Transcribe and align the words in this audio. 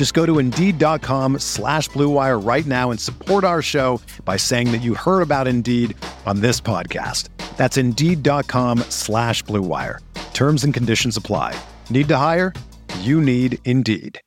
Just 0.00 0.14
go 0.14 0.24
to 0.24 0.38
Indeed.com 0.38 1.40
slash 1.40 1.90
BlueWire 1.90 2.42
right 2.42 2.64
now 2.64 2.90
and 2.90 2.98
support 2.98 3.44
our 3.44 3.60
show 3.60 4.00
by 4.24 4.38
saying 4.38 4.72
that 4.72 4.78
you 4.78 4.94
heard 4.94 5.20
about 5.20 5.46
Indeed 5.46 5.94
on 6.24 6.40
this 6.40 6.58
podcast. 6.58 7.28
That's 7.58 7.76
Indeed.com 7.76 8.78
slash 8.88 9.44
BlueWire. 9.44 9.98
Terms 10.32 10.64
and 10.64 10.72
conditions 10.72 11.18
apply. 11.18 11.54
Need 11.90 12.08
to 12.08 12.16
hire? 12.16 12.54
You 13.00 13.20
need 13.20 13.58
Indeed. 13.66 14.18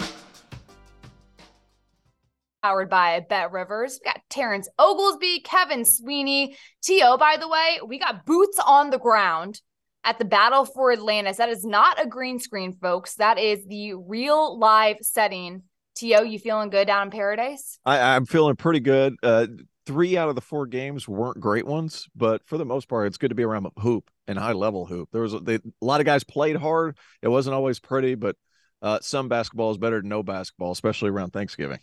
Powered 2.61 2.91
by 2.91 3.19
Bet 3.27 3.51
Rivers. 3.51 3.99
We 3.99 4.11
got 4.11 4.21
Terrence 4.29 4.69
Oglesby, 4.77 5.39
Kevin 5.39 5.85
Sweeney, 5.85 6.55
T.O. 6.83 7.17
By 7.17 7.37
the 7.37 7.47
way, 7.47 7.79
we 7.83 7.97
got 7.97 8.27
boots 8.27 8.59
on 8.63 8.91
the 8.91 8.99
ground 8.99 9.59
at 10.03 10.19
the 10.19 10.25
Battle 10.25 10.65
for 10.65 10.91
Atlantis. 10.91 11.37
That 11.37 11.49
is 11.49 11.65
not 11.65 12.03
a 12.03 12.07
green 12.07 12.39
screen, 12.39 12.73
folks. 12.73 13.15
That 13.15 13.39
is 13.39 13.65
the 13.65 13.93
real 13.93 14.57
live 14.57 14.97
setting. 15.01 15.63
T.O., 15.95 16.23
you 16.23 16.39
feeling 16.39 16.69
good 16.69 16.87
down 16.87 17.07
in 17.07 17.11
paradise? 17.11 17.77
I, 17.85 18.15
I'm 18.15 18.25
feeling 18.25 18.55
pretty 18.55 18.79
good. 18.79 19.15
Uh, 19.21 19.47
three 19.85 20.17
out 20.17 20.29
of 20.29 20.35
the 20.35 20.41
four 20.41 20.65
games 20.65 21.07
weren't 21.07 21.39
great 21.39 21.67
ones, 21.67 22.07
but 22.15 22.45
for 22.47 22.57
the 22.57 22.65
most 22.65 22.87
part, 22.87 23.07
it's 23.07 23.17
good 23.17 23.29
to 23.29 23.35
be 23.35 23.43
around 23.43 23.67
a 23.67 23.81
hoop 23.81 24.09
and 24.27 24.37
high 24.37 24.53
level 24.53 24.85
hoop. 24.85 25.09
There 25.11 25.21
was 25.21 25.33
a, 25.33 25.39
they, 25.39 25.55
a 25.55 25.61
lot 25.81 25.99
of 25.99 26.05
guys 26.05 26.23
played 26.23 26.55
hard. 26.55 26.97
It 27.21 27.27
wasn't 27.27 27.53
always 27.53 27.79
pretty, 27.79 28.15
but 28.15 28.35
uh, 28.81 28.99
some 29.01 29.29
basketball 29.29 29.71
is 29.71 29.77
better 29.77 29.99
than 30.01 30.09
no 30.09 30.23
basketball, 30.23 30.71
especially 30.71 31.09
around 31.09 31.31
Thanksgiving. 31.31 31.79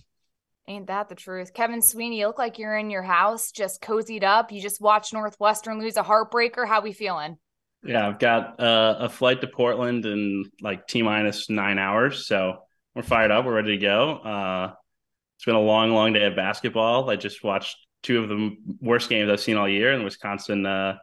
Ain't 0.68 0.88
that 0.88 1.08
the 1.08 1.14
truth? 1.14 1.52
Kevin 1.52 1.82
Sweeney, 1.82 2.20
you 2.20 2.26
look 2.26 2.38
like 2.38 2.58
you're 2.58 2.76
in 2.76 2.91
your 2.91 3.02
house, 3.02 3.50
just 3.50 3.80
cozied 3.80 4.22
up. 4.22 4.52
You 4.52 4.60
just 4.60 4.80
watched 4.80 5.12
Northwestern 5.12 5.80
lose 5.80 5.96
a 5.96 6.02
heartbreaker. 6.02 6.66
How 6.66 6.80
we 6.80 6.92
feeling? 6.92 7.38
Yeah, 7.82 8.06
I've 8.06 8.18
got 8.18 8.60
uh, 8.60 8.96
a 9.00 9.08
flight 9.08 9.40
to 9.40 9.46
Portland 9.46 10.04
in 10.04 10.50
like 10.60 10.86
T 10.86 11.02
minus 11.02 11.48
nine 11.48 11.78
hours. 11.78 12.26
So 12.26 12.58
we're 12.94 13.02
fired 13.02 13.30
up. 13.30 13.44
We're 13.44 13.54
ready 13.54 13.78
to 13.78 13.82
go. 13.82 14.16
Uh, 14.16 14.72
it's 15.36 15.44
been 15.44 15.54
a 15.54 15.60
long, 15.60 15.92
long 15.92 16.12
day 16.12 16.26
of 16.26 16.36
basketball. 16.36 17.08
I 17.08 17.16
just 17.16 17.42
watched 17.42 17.76
two 18.02 18.22
of 18.22 18.28
the 18.28 18.56
worst 18.80 19.08
games 19.08 19.30
I've 19.30 19.40
seen 19.40 19.56
all 19.56 19.68
year 19.68 19.92
in 19.94 20.04
Wisconsin, 20.04 20.66
uh, 20.66 20.98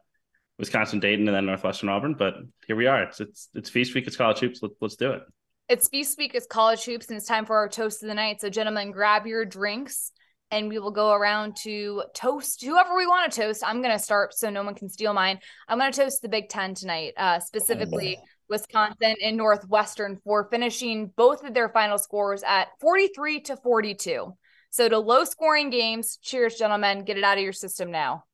Wisconsin 0.60 1.00
Dayton, 1.00 1.28
and 1.28 1.36
then 1.36 1.48
Northwestern 1.48 1.90
Auburn. 1.90 2.14
But 2.14 2.36
here 2.68 2.76
we 2.76 2.86
are. 2.86 3.04
It's 3.04 3.20
it's, 3.20 3.50
it's 3.56 3.70
feast 3.70 3.96
week. 3.96 4.06
It's 4.06 4.18
college 4.18 4.40
hoops. 4.40 4.60
Let, 4.62 4.72
let's 4.80 4.96
do 4.96 5.12
it. 5.12 5.24
It's 5.70 5.90
Feast 5.90 6.18
Week, 6.18 6.34
it's 6.34 6.48
college 6.48 6.86
hoops, 6.86 7.08
and 7.08 7.18
it's 7.18 7.26
time 7.26 7.46
for 7.46 7.58
our 7.58 7.68
toast 7.68 8.02
of 8.02 8.08
the 8.08 8.16
night. 8.16 8.40
So, 8.40 8.50
gentlemen, 8.50 8.92
grab 8.92 9.28
your 9.28 9.44
drinks 9.44 10.14
and 10.52 10.70
we 10.70 10.80
will 10.80 10.92
go 10.92 11.12
around 11.12 11.56
to 11.58 12.04
toast 12.14 12.64
whoever 12.64 12.96
we 12.96 13.06
want 13.06 13.32
to 13.32 13.42
toast. 13.42 13.64
I'm 13.66 13.82
going 13.82 13.96
to 13.96 14.04
start 14.04 14.34
so 14.34 14.50
no 14.50 14.64
one 14.64 14.76
can 14.76 14.90
steal 14.90 15.14
mine. 15.14 15.40
I'm 15.68 15.78
going 15.78 15.92
to 15.92 16.02
toast 16.02 16.22
the 16.22 16.30
Big 16.30 16.50
Ten 16.50 16.74
tonight, 16.74 17.14
uh, 17.18 17.40
specifically 17.40 18.18
Wisconsin 18.50 19.16
and 19.24 19.38
Northwestern 19.38 20.18
for 20.24 20.48
finishing 20.50 21.12
both 21.16 21.44
of 21.44 21.54
their 21.54 21.70
final 21.70 21.98
scores 21.98 22.44
at 22.44 22.68
43 22.80 23.42
to 23.42 23.58
42. 23.58 24.34
So, 24.70 24.90
to 24.90 25.00
low 25.00 25.24
scoring 25.24 25.70
games, 25.70 26.18
cheers, 26.22 26.56
gentlemen. 26.56 27.04
Get 27.04 27.18
it 27.18 27.24
out 27.24 27.38
of 27.38 27.44
your 27.44 27.54
system 27.54 27.92
now. 27.92 28.26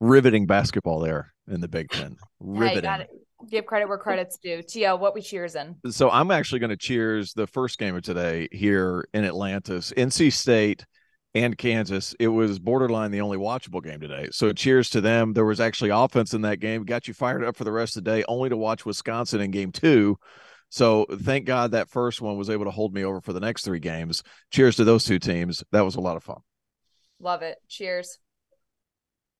Riveting 0.00 0.46
basketball 0.46 1.00
there 1.00 1.32
in 1.48 1.60
the 1.60 1.68
Big 1.68 1.90
Ten. 1.90 2.16
Riveting 2.40 3.06
give 3.50 3.66
credit 3.66 3.88
where 3.88 3.98
credit's 3.98 4.38
due. 4.38 4.62
T.O., 4.62 4.96
what 4.96 5.14
we 5.14 5.20
cheers 5.20 5.54
in? 5.54 5.76
So 5.90 6.10
I'm 6.10 6.30
actually 6.30 6.60
going 6.60 6.70
to 6.70 6.76
cheers 6.76 7.32
the 7.32 7.46
first 7.46 7.78
game 7.78 7.94
of 7.94 8.02
today 8.02 8.48
here 8.50 9.06
in 9.14 9.24
Atlantis, 9.24 9.92
NC 9.96 10.32
State 10.32 10.84
and 11.36 11.56
Kansas. 11.58 12.14
It 12.18 12.28
was 12.28 12.58
borderline 12.58 13.10
the 13.10 13.20
only 13.20 13.36
watchable 13.36 13.84
game 13.84 14.00
today. 14.00 14.28
So 14.32 14.52
cheers 14.54 14.88
to 14.90 15.02
them. 15.02 15.34
There 15.34 15.44
was 15.44 15.60
actually 15.60 15.90
offense 15.90 16.32
in 16.32 16.40
that 16.42 16.60
game. 16.60 16.84
Got 16.84 17.08
you 17.08 17.14
fired 17.14 17.44
up 17.44 17.56
for 17.56 17.64
the 17.64 17.72
rest 17.72 17.96
of 17.96 18.04
the 18.04 18.10
day, 18.10 18.24
only 18.26 18.48
to 18.48 18.56
watch 18.56 18.86
Wisconsin 18.86 19.42
in 19.42 19.50
game 19.50 19.70
two. 19.70 20.18
So 20.70 21.04
thank 21.10 21.44
God 21.44 21.72
that 21.72 21.90
first 21.90 22.22
one 22.22 22.38
was 22.38 22.48
able 22.48 22.64
to 22.64 22.70
hold 22.70 22.94
me 22.94 23.04
over 23.04 23.20
for 23.20 23.34
the 23.34 23.40
next 23.40 23.64
three 23.64 23.80
games. 23.80 24.22
Cheers 24.50 24.76
to 24.76 24.84
those 24.84 25.04
two 25.04 25.18
teams. 25.18 25.62
That 25.72 25.84
was 25.84 25.96
a 25.96 26.00
lot 26.00 26.16
of 26.16 26.24
fun. 26.24 26.40
Love 27.20 27.42
it. 27.42 27.58
Cheers 27.68 28.18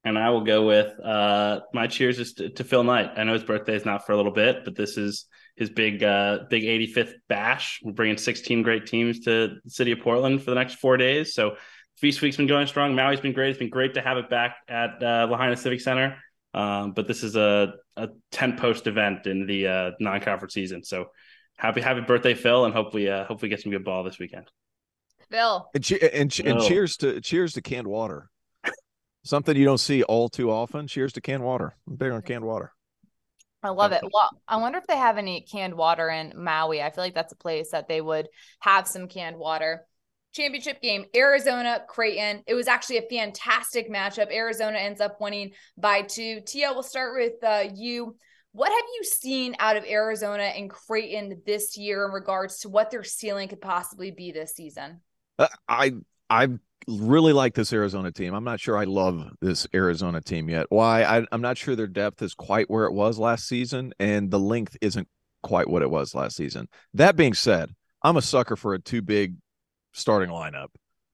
and 0.06 0.16
I 0.16 0.30
will 0.30 0.44
go 0.44 0.64
with 0.64 1.00
uh, 1.04 1.60
my 1.74 1.88
cheers 1.88 2.20
is 2.20 2.34
to, 2.34 2.48
to, 2.50 2.62
Phil 2.62 2.84
Knight. 2.84 3.10
I 3.16 3.24
know 3.24 3.32
his 3.32 3.42
birthday 3.42 3.74
is 3.74 3.84
not 3.84 4.06
for 4.06 4.12
a 4.12 4.16
little 4.16 4.30
bit, 4.30 4.64
but 4.64 4.76
this 4.76 4.96
is 4.96 5.26
his 5.56 5.68
big 5.68 6.04
uh, 6.04 6.40
big 6.48 6.62
85th 6.62 7.14
bash. 7.28 7.80
We're 7.82 7.90
bringing 7.90 8.16
16 8.16 8.62
great 8.62 8.86
teams 8.86 9.18
to 9.24 9.58
the 9.64 9.70
city 9.70 9.90
of 9.90 9.98
Portland 9.98 10.44
for 10.44 10.50
the 10.50 10.54
next 10.54 10.76
four 10.76 10.96
days. 10.96 11.34
So 11.34 11.56
Feast 11.96 12.20
Week's 12.22 12.36
been 12.36 12.46
going 12.46 12.66
strong. 12.66 12.94
Maui's 12.94 13.20
been 13.20 13.32
great. 13.32 13.50
It's 13.50 13.58
been 13.58 13.70
great 13.70 13.94
to 13.94 14.02
have 14.02 14.18
it 14.18 14.28
back 14.28 14.56
at 14.68 15.02
uh, 15.02 15.26
Lahaina 15.30 15.56
Civic 15.56 15.80
Center. 15.80 16.16
Um, 16.54 16.92
but 16.92 17.06
this 17.06 17.22
is 17.22 17.36
a, 17.36 17.74
a 17.96 18.08
10 18.32 18.56
post 18.56 18.86
event 18.86 19.26
in 19.26 19.46
the 19.46 19.66
uh, 19.66 19.90
non 20.00 20.20
conference 20.20 20.54
season. 20.54 20.82
So 20.84 21.10
happy 21.56 21.80
happy 21.80 22.00
birthday, 22.00 22.34
Phil, 22.34 22.64
and 22.64 22.74
hopefully 22.74 23.10
uh, 23.10 23.24
hopefully 23.24 23.48
get 23.48 23.60
some 23.60 23.72
good 23.72 23.84
ball 23.84 24.04
this 24.04 24.18
weekend. 24.18 24.50
Phil 25.30 25.68
and, 25.74 25.82
che- 25.82 26.10
and, 26.12 26.40
and 26.44 26.58
oh. 26.58 26.68
cheers 26.68 26.96
to 26.98 27.20
cheers 27.20 27.54
to 27.54 27.62
canned 27.62 27.86
water 27.86 28.30
something 29.26 29.56
you 29.56 29.64
don't 29.64 29.78
see 29.78 30.02
all 30.04 30.28
too 30.28 30.50
often. 30.50 30.86
Cheers 30.86 31.12
to 31.14 31.20
canned 31.20 31.42
water. 31.42 31.76
I'm 31.88 31.96
big 31.96 32.12
on 32.12 32.22
canned 32.22 32.44
water. 32.44 32.72
I 33.62 33.70
love 33.70 33.92
it. 33.92 34.02
Well, 34.12 34.30
I 34.46 34.56
wonder 34.58 34.78
if 34.78 34.86
they 34.86 34.96
have 34.96 35.18
any 35.18 35.40
canned 35.40 35.74
water 35.74 36.08
in 36.08 36.32
Maui. 36.36 36.80
I 36.80 36.90
feel 36.90 37.02
like 37.02 37.14
that's 37.14 37.32
a 37.32 37.36
place 37.36 37.70
that 37.72 37.88
they 37.88 38.00
would 38.00 38.28
have 38.60 38.86
some 38.86 39.08
canned 39.08 39.36
water. 39.36 39.84
Championship 40.36 40.82
game, 40.82 41.06
Arizona, 41.16 41.82
Creighton. 41.88 42.42
It 42.46 42.54
was 42.54 42.68
actually 42.68 42.98
a 42.98 43.08
fantastic 43.08 43.90
matchup. 43.90 44.30
Arizona 44.30 44.76
ends 44.76 45.00
up 45.00 45.18
winning 45.18 45.52
by 45.78 46.02
two. 46.02 46.42
T.O., 46.46 46.74
we'll 46.74 46.82
start 46.82 47.18
with 47.18 47.42
uh, 47.42 47.70
you. 47.74 48.16
What 48.52 48.70
have 48.70 48.84
you 48.94 49.04
seen 49.04 49.56
out 49.58 49.76
of 49.76 49.84
Arizona 49.84 50.42
and 50.42 50.68
Creighton 50.68 51.40
this 51.46 51.78
year 51.78 52.04
in 52.04 52.12
regards 52.12 52.60
to 52.60 52.68
what 52.68 52.90
their 52.90 53.02
ceiling 53.02 53.48
could 53.48 53.62
possibly 53.62 54.10
be 54.10 54.30
this 54.30 54.54
season? 54.54 55.00
Uh, 55.38 55.48
I 55.68 55.94
I've 56.28 56.58
really 56.86 57.32
like 57.32 57.54
this 57.54 57.72
Arizona 57.72 58.12
team. 58.12 58.34
I'm 58.34 58.44
not 58.44 58.60
sure 58.60 58.76
I 58.76 58.84
love 58.84 59.30
this 59.40 59.66
Arizona 59.74 60.20
team 60.20 60.50
yet. 60.50 60.66
Why? 60.68 61.02
I, 61.02 61.26
am 61.32 61.40
not 61.40 61.56
sure 61.56 61.76
their 61.76 61.86
depth 61.86 62.20
is 62.20 62.34
quite 62.34 62.70
where 62.70 62.84
it 62.84 62.92
was 62.92 63.18
last 63.18 63.48
season, 63.48 63.94
and 63.98 64.30
the 64.30 64.38
length 64.38 64.76
isn't 64.82 65.08
quite 65.42 65.68
what 65.68 65.82
it 65.82 65.90
was 65.90 66.14
last 66.14 66.36
season. 66.36 66.68
That 66.94 67.16
being 67.16 67.34
said, 67.34 67.70
I'm 68.02 68.16
a 68.16 68.22
sucker 68.22 68.56
for 68.56 68.74
a 68.74 68.78
too 68.78 69.02
big 69.02 69.36
starting 69.96 70.30
lineup 70.30 70.68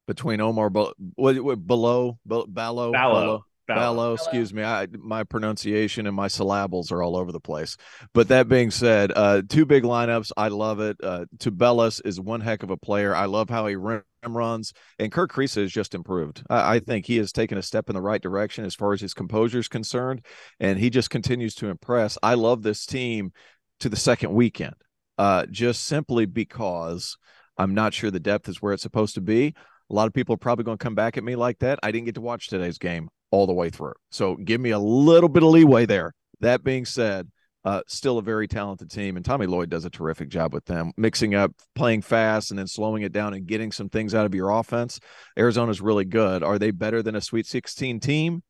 between 0.06 0.40
Oumar 0.40 0.94
what, 1.14 1.40
what, 1.42 1.66
below 1.66 2.18
Ballo 2.24 2.46
Ballo. 2.46 2.92
Ballo. 2.92 3.44
Ballo, 3.68 4.14
excuse 4.14 4.52
me. 4.52 4.62
I 4.62 4.88
my 4.92 5.24
pronunciation 5.24 6.06
and 6.06 6.16
my 6.16 6.28
syllables 6.28 6.90
are 6.90 7.02
all 7.02 7.16
over 7.16 7.32
the 7.32 7.40
place. 7.40 7.76
But 8.12 8.28
that 8.28 8.48
being 8.48 8.70
said, 8.70 9.12
uh, 9.14 9.42
two 9.48 9.64
big 9.64 9.84
lineups. 9.84 10.32
I 10.36 10.48
love 10.48 10.80
it. 10.80 10.96
Uh, 11.02 11.26
Tubelis 11.38 12.00
is 12.04 12.20
one 12.20 12.40
heck 12.40 12.62
of 12.62 12.70
a 12.70 12.76
player. 12.76 13.14
I 13.14 13.26
love 13.26 13.48
how 13.48 13.66
he 13.68 13.76
runs, 13.76 14.72
and 14.98 15.12
Kirk 15.12 15.32
Kriisa 15.32 15.62
has 15.62 15.72
just 15.72 15.94
improved. 15.94 16.42
I, 16.50 16.76
I, 16.76 16.78
think 16.80 17.06
he 17.06 17.16
has 17.18 17.32
taken 17.32 17.56
a 17.56 17.62
step 17.62 17.88
in 17.88 17.94
the 17.94 18.02
right 18.02 18.20
direction 18.20 18.64
as 18.64 18.74
far 18.74 18.92
as 18.92 19.00
his 19.00 19.14
composure 19.14 19.60
is 19.60 19.68
concerned, 19.68 20.24
and 20.60 20.78
he 20.78 20.90
just 20.90 21.10
continues 21.10 21.54
to 21.56 21.68
impress. 21.68 22.18
I 22.22 22.34
love 22.34 22.62
this 22.62 22.84
team 22.84 23.32
to 23.80 23.88
the 23.88 23.96
second 23.96 24.32
weekend, 24.32 24.74
uh, 25.18 25.46
just 25.46 25.84
simply 25.84 26.26
because 26.26 27.16
I'm 27.58 27.74
not 27.74 27.94
sure 27.94 28.10
the 28.10 28.20
depth 28.20 28.48
is 28.48 28.60
where 28.60 28.72
it's 28.72 28.82
supposed 28.82 29.14
to 29.14 29.20
be. 29.20 29.54
A 29.90 29.94
lot 29.94 30.06
of 30.06 30.14
people 30.14 30.34
are 30.34 30.38
probably 30.38 30.64
going 30.64 30.78
to 30.78 30.82
come 30.82 30.94
back 30.94 31.16
at 31.16 31.24
me 31.24 31.36
like 31.36 31.58
that. 31.58 31.78
I 31.82 31.92
didn't 31.92 32.06
get 32.06 32.14
to 32.14 32.20
watch 32.20 32.48
today's 32.48 32.78
game 32.78 33.08
all 33.30 33.46
the 33.46 33.52
way 33.52 33.70
through, 33.70 33.94
so 34.10 34.36
give 34.36 34.60
me 34.60 34.70
a 34.70 34.78
little 34.78 35.28
bit 35.28 35.42
of 35.42 35.50
leeway 35.50 35.86
there. 35.86 36.12
That 36.40 36.64
being 36.64 36.84
said, 36.84 37.28
uh, 37.64 37.82
still 37.86 38.18
a 38.18 38.22
very 38.22 38.48
talented 38.48 38.90
team, 38.90 39.16
and 39.16 39.24
Tommy 39.24 39.46
Lloyd 39.46 39.70
does 39.70 39.84
a 39.84 39.90
terrific 39.90 40.28
job 40.28 40.52
with 40.52 40.64
them, 40.64 40.92
mixing 40.96 41.34
up 41.34 41.52
playing 41.74 42.02
fast 42.02 42.50
and 42.50 42.58
then 42.58 42.66
slowing 42.66 43.02
it 43.02 43.12
down 43.12 43.34
and 43.34 43.46
getting 43.46 43.70
some 43.70 43.88
things 43.88 44.14
out 44.14 44.26
of 44.26 44.34
your 44.34 44.50
offense. 44.50 44.98
Arizona's 45.38 45.80
really 45.80 46.04
good. 46.04 46.42
Are 46.42 46.58
they 46.58 46.72
better 46.72 47.02
than 47.02 47.14
a 47.14 47.20
Sweet 47.20 47.46
16 47.46 48.00
team? 48.00 48.42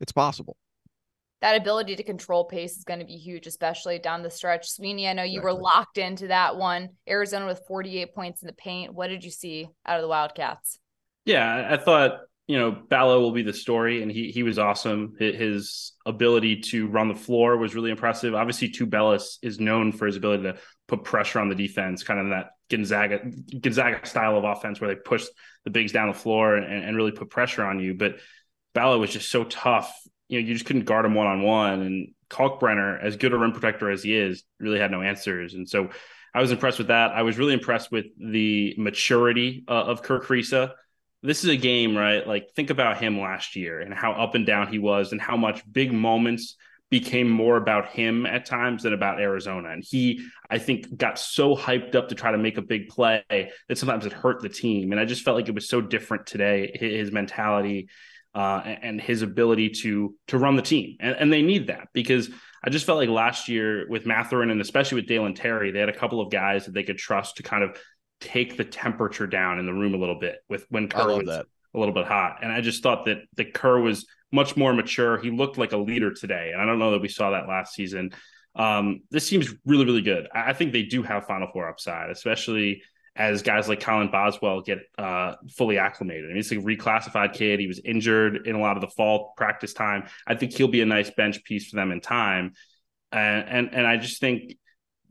It's 0.00 0.12
possible. 0.12 0.56
That 1.42 1.56
ability 1.56 1.96
to 1.96 2.04
control 2.04 2.44
pace 2.44 2.78
is 2.78 2.84
going 2.84 3.00
to 3.00 3.04
be 3.04 3.16
huge, 3.16 3.48
especially 3.48 3.98
down 3.98 4.22
the 4.22 4.30
stretch. 4.30 4.70
Sweeney, 4.70 5.08
I 5.08 5.12
know 5.12 5.24
you 5.24 5.40
exactly. 5.40 5.54
were 5.54 5.60
locked 5.60 5.98
into 5.98 6.28
that 6.28 6.56
one. 6.56 6.90
Arizona 7.08 7.46
with 7.46 7.60
48 7.66 8.14
points 8.14 8.42
in 8.42 8.46
the 8.46 8.52
paint. 8.52 8.94
What 8.94 9.08
did 9.08 9.24
you 9.24 9.30
see 9.30 9.68
out 9.84 9.96
of 9.96 10.02
the 10.02 10.08
Wildcats? 10.08 10.78
Yeah, 11.24 11.68
I 11.70 11.76
thought 11.76 12.20
you 12.46 12.58
know 12.58 12.70
Ballo 12.70 13.20
will 13.20 13.32
be 13.32 13.42
the 13.42 13.52
story, 13.52 14.02
and 14.02 14.10
he 14.10 14.30
he 14.30 14.44
was 14.44 14.58
awesome. 14.58 15.14
His 15.18 15.92
ability 16.06 16.60
to 16.60 16.86
run 16.86 17.08
the 17.08 17.14
floor 17.14 17.56
was 17.56 17.74
really 17.74 17.90
impressive. 17.90 18.34
Obviously, 18.34 18.70
Tubelis 18.70 19.38
is 19.42 19.58
known 19.58 19.90
for 19.92 20.06
his 20.06 20.16
ability 20.16 20.44
to 20.44 20.56
put 20.86 21.02
pressure 21.02 21.40
on 21.40 21.48
the 21.48 21.54
defense, 21.56 22.04
kind 22.04 22.20
of 22.20 22.28
that 22.30 22.50
Gonzaga 22.70 23.20
Gonzaga 23.60 24.06
style 24.06 24.36
of 24.36 24.44
offense 24.44 24.80
where 24.80 24.94
they 24.94 25.00
push 25.00 25.26
the 25.64 25.70
bigs 25.70 25.92
down 25.92 26.08
the 26.08 26.14
floor 26.14 26.56
and, 26.56 26.84
and 26.84 26.96
really 26.96 27.12
put 27.12 27.30
pressure 27.30 27.64
on 27.64 27.80
you. 27.80 27.94
But 27.94 28.16
Ballo 28.74 28.98
was 28.98 29.10
just 29.10 29.30
so 29.30 29.44
tough 29.44 29.92
you 30.32 30.40
know, 30.40 30.48
you 30.48 30.54
just 30.54 30.64
couldn't 30.64 30.86
guard 30.86 31.04
him 31.04 31.14
one 31.14 31.26
on 31.26 31.42
one. 31.42 31.82
And 31.82 32.14
Kalkbrenner, 32.30 32.98
as 33.02 33.16
good 33.16 33.34
a 33.34 33.38
rim 33.38 33.52
protector 33.52 33.90
as 33.90 34.02
he 34.02 34.16
is, 34.16 34.44
really 34.58 34.78
had 34.78 34.90
no 34.90 35.02
answers. 35.02 35.52
And 35.52 35.68
so 35.68 35.90
I 36.34 36.40
was 36.40 36.50
impressed 36.50 36.78
with 36.78 36.86
that. 36.86 37.10
I 37.10 37.20
was 37.20 37.36
really 37.36 37.52
impressed 37.52 37.92
with 37.92 38.06
the 38.18 38.74
maturity 38.78 39.64
uh, 39.68 39.72
of 39.72 40.02
Kerr 40.02 40.20
Kriisa. 40.20 40.72
This 41.22 41.44
is 41.44 41.50
a 41.50 41.56
game, 41.56 41.94
right? 41.94 42.26
Like, 42.26 42.48
think 42.56 42.70
about 42.70 42.96
him 42.96 43.20
last 43.20 43.56
year 43.56 43.80
and 43.80 43.92
how 43.92 44.12
up 44.12 44.34
and 44.34 44.46
down 44.46 44.68
he 44.68 44.78
was, 44.78 45.12
and 45.12 45.20
how 45.20 45.36
much 45.36 45.62
big 45.70 45.92
moments 45.92 46.56
became 46.88 47.28
more 47.28 47.58
about 47.58 47.90
him 47.90 48.24
at 48.24 48.46
times 48.46 48.84
than 48.84 48.94
about 48.94 49.20
Arizona. 49.20 49.68
And 49.68 49.84
he, 49.86 50.26
I 50.48 50.56
think, 50.56 50.96
got 50.96 51.18
so 51.18 51.54
hyped 51.54 51.94
up 51.94 52.08
to 52.08 52.14
try 52.14 52.32
to 52.32 52.38
make 52.38 52.56
a 52.56 52.62
big 52.62 52.88
play 52.88 53.22
that 53.28 53.78
sometimes 53.78 54.06
it 54.06 54.14
hurt 54.14 54.40
the 54.40 54.48
team. 54.48 54.92
And 54.92 55.00
I 55.00 55.04
just 55.04 55.22
felt 55.22 55.36
like 55.36 55.48
it 55.48 55.54
was 55.54 55.68
so 55.68 55.82
different 55.82 56.26
today, 56.26 56.74
his 56.74 57.12
mentality 57.12 57.88
uh, 58.34 58.62
and 58.64 59.00
his 59.00 59.22
ability 59.22 59.68
to 59.68 60.14
to 60.28 60.38
run 60.38 60.56
the 60.56 60.62
team. 60.62 60.96
And, 61.00 61.16
and, 61.16 61.32
they 61.32 61.42
need 61.42 61.66
that 61.66 61.88
because 61.92 62.30
I 62.64 62.70
just 62.70 62.86
felt 62.86 62.98
like 62.98 63.10
last 63.10 63.48
year 63.48 63.86
with 63.88 64.06
Mathurin 64.06 64.50
and 64.50 64.60
especially 64.60 64.96
with 64.96 65.06
Dalen 65.06 65.34
Terry, 65.34 65.70
they 65.70 65.80
had 65.80 65.90
a 65.90 65.96
couple 65.96 66.20
of 66.20 66.30
guys 66.30 66.64
that 66.64 66.72
they 66.72 66.82
could 66.82 66.96
trust 66.96 67.36
to 67.36 67.42
kind 67.42 67.62
of 67.62 67.76
take 68.20 68.56
the 68.56 68.64
temperature 68.64 69.26
down 69.26 69.58
in 69.58 69.66
the 69.66 69.72
room 69.72 69.94
a 69.94 69.98
little 69.98 70.18
bit 70.18 70.38
with 70.48 70.64
when 70.70 70.88
Kerr 70.88 71.18
was 71.18 71.26
that. 71.26 71.46
a 71.74 71.78
little 71.78 71.94
bit 71.94 72.06
hot. 72.06 72.38
And 72.42 72.50
I 72.50 72.60
just 72.60 72.82
thought 72.82 73.04
that 73.04 73.18
the 73.34 73.44
Kerr 73.44 73.80
was 73.80 74.06
much 74.30 74.56
more 74.56 74.72
mature. 74.72 75.18
He 75.18 75.30
looked 75.30 75.58
like 75.58 75.72
a 75.72 75.76
leader 75.76 76.14
today. 76.14 76.50
And 76.52 76.62
I 76.62 76.64
don't 76.64 76.78
know 76.78 76.92
that 76.92 77.02
we 77.02 77.08
saw 77.08 77.32
that 77.32 77.48
last 77.48 77.74
season. 77.74 78.12
Um, 78.54 79.02
this 79.10 79.26
seems 79.26 79.52
really, 79.66 79.84
really 79.84 80.02
good. 80.02 80.28
I 80.34 80.52
think 80.52 80.72
they 80.72 80.82
do 80.82 81.02
have 81.02 81.26
Final 81.26 81.48
Four 81.52 81.68
upside, 81.68 82.10
especially 82.10 82.82
as 83.14 83.42
guys 83.42 83.68
like 83.68 83.80
Kylan 83.80 84.10
Boswell 84.10 84.62
get 84.62 84.78
uh, 84.96 85.34
fully 85.50 85.78
acclimated. 85.78 86.24
I 86.24 86.28
mean, 86.28 86.36
he's 86.36 86.52
a 86.52 86.56
reclassified 86.56 87.34
kid. 87.34 87.60
He 87.60 87.66
was 87.66 87.80
injured 87.84 88.46
in 88.46 88.54
a 88.56 88.60
lot 88.60 88.76
of 88.76 88.80
the 88.80 88.88
fall 88.88 89.34
practice 89.36 89.74
time. 89.74 90.04
I 90.26 90.34
think 90.34 90.54
he'll 90.54 90.68
be 90.68 90.80
a 90.80 90.86
nice 90.86 91.10
bench 91.10 91.44
piece 91.44 91.68
for 91.68 91.76
them 91.76 91.92
in 91.92 92.00
time. 92.00 92.54
And 93.10 93.48
and, 93.48 93.74
and 93.74 93.86
I 93.86 93.98
just 93.98 94.20
think 94.20 94.56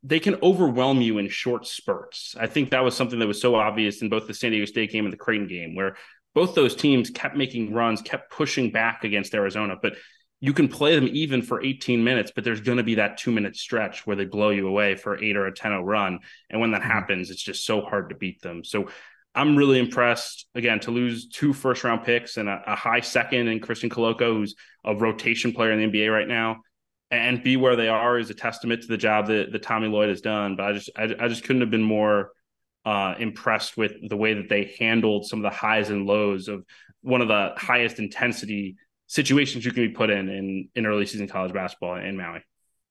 they 0.03 0.19
can 0.19 0.35
overwhelm 0.41 1.01
you 1.01 1.19
in 1.19 1.29
short 1.29 1.67
spurts. 1.67 2.35
I 2.39 2.47
think 2.47 2.71
that 2.71 2.83
was 2.83 2.95
something 2.95 3.19
that 3.19 3.27
was 3.27 3.39
so 3.39 3.53
obvious 3.53 4.01
in 4.01 4.09
both 4.09 4.25
the 4.25 4.33
San 4.33 4.51
Diego 4.51 4.65
State 4.65 4.91
game 4.91 5.05
and 5.05 5.13
the 5.13 5.17
Creighton 5.17 5.47
game, 5.47 5.75
where 5.75 5.95
both 6.33 6.55
those 6.55 6.75
teams 6.75 7.11
kept 7.11 7.35
making 7.35 7.73
runs, 7.73 8.01
kept 8.01 8.31
pushing 8.31 8.71
back 8.71 9.03
against 9.03 9.35
Arizona. 9.35 9.75
But 9.79 9.93
you 10.43 10.53
can 10.53 10.67
play 10.67 10.95
them 10.95 11.07
even 11.11 11.43
for 11.43 11.63
18 11.63 12.03
minutes, 12.03 12.31
but 12.33 12.43
there's 12.43 12.61
going 12.61 12.79
to 12.79 12.83
be 12.83 12.95
that 12.95 13.17
two 13.17 13.31
minute 13.31 13.55
stretch 13.55 14.05
where 14.07 14.15
they 14.15 14.25
blow 14.25 14.49
you 14.49 14.67
away 14.67 14.95
for 14.95 15.23
eight 15.23 15.37
or 15.37 15.45
a 15.45 15.53
10 15.53 15.71
0 15.71 15.83
run. 15.83 16.19
And 16.49 16.59
when 16.59 16.71
that 16.71 16.81
mm-hmm. 16.81 16.89
happens, 16.89 17.29
it's 17.29 17.43
just 17.43 17.63
so 17.63 17.81
hard 17.81 18.09
to 18.09 18.15
beat 18.15 18.41
them. 18.41 18.63
So 18.63 18.89
I'm 19.35 19.55
really 19.55 19.79
impressed 19.79 20.47
again 20.55 20.79
to 20.81 20.91
lose 20.91 21.29
two 21.29 21.53
first 21.53 21.83
round 21.83 22.03
picks 22.03 22.37
and 22.37 22.49
a, 22.49 22.61
a 22.67 22.75
high 22.75 22.99
second 23.01 23.47
in 23.47 23.59
Christian 23.59 23.89
Koloko, 23.89 24.33
who's 24.33 24.55
a 24.83 24.95
rotation 24.95 25.53
player 25.53 25.71
in 25.71 25.79
the 25.79 25.99
NBA 25.99 26.11
right 26.11 26.27
now, 26.27 26.61
and 27.11 27.43
be 27.43 27.55
where 27.55 27.75
they 27.75 27.87
are 27.87 28.17
is 28.17 28.31
a 28.31 28.33
testament 28.33 28.81
to 28.81 28.87
the 28.87 28.97
job 28.97 29.27
that, 29.27 29.51
that 29.51 29.61
Tommy 29.61 29.87
Lloyd 29.87 30.09
has 30.09 30.21
done. 30.21 30.55
But 30.55 30.65
I 30.65 30.73
just 30.73 30.89
I, 30.97 31.03
I 31.19 31.27
just 31.27 31.43
couldn't 31.43 31.61
have 31.61 31.71
been 31.71 31.83
more 31.83 32.31
uh, 32.83 33.13
impressed 33.19 33.77
with 33.77 33.93
the 34.09 34.17
way 34.17 34.33
that 34.33 34.49
they 34.49 34.75
handled 34.79 35.27
some 35.27 35.37
of 35.37 35.43
the 35.43 35.55
highs 35.55 35.91
and 35.91 36.07
lows 36.07 36.47
of 36.47 36.65
one 37.01 37.21
of 37.21 37.27
the 37.27 37.53
highest 37.57 37.99
intensity 37.99 38.75
situations 39.11 39.65
you 39.65 39.73
can 39.73 39.87
be 39.87 39.93
put 39.93 40.09
in 40.09 40.29
in, 40.29 40.69
in 40.73 40.85
early 40.85 41.05
season 41.05 41.27
college 41.27 41.51
basketball 41.51 41.95
in 41.95 42.15
Maui. 42.15 42.39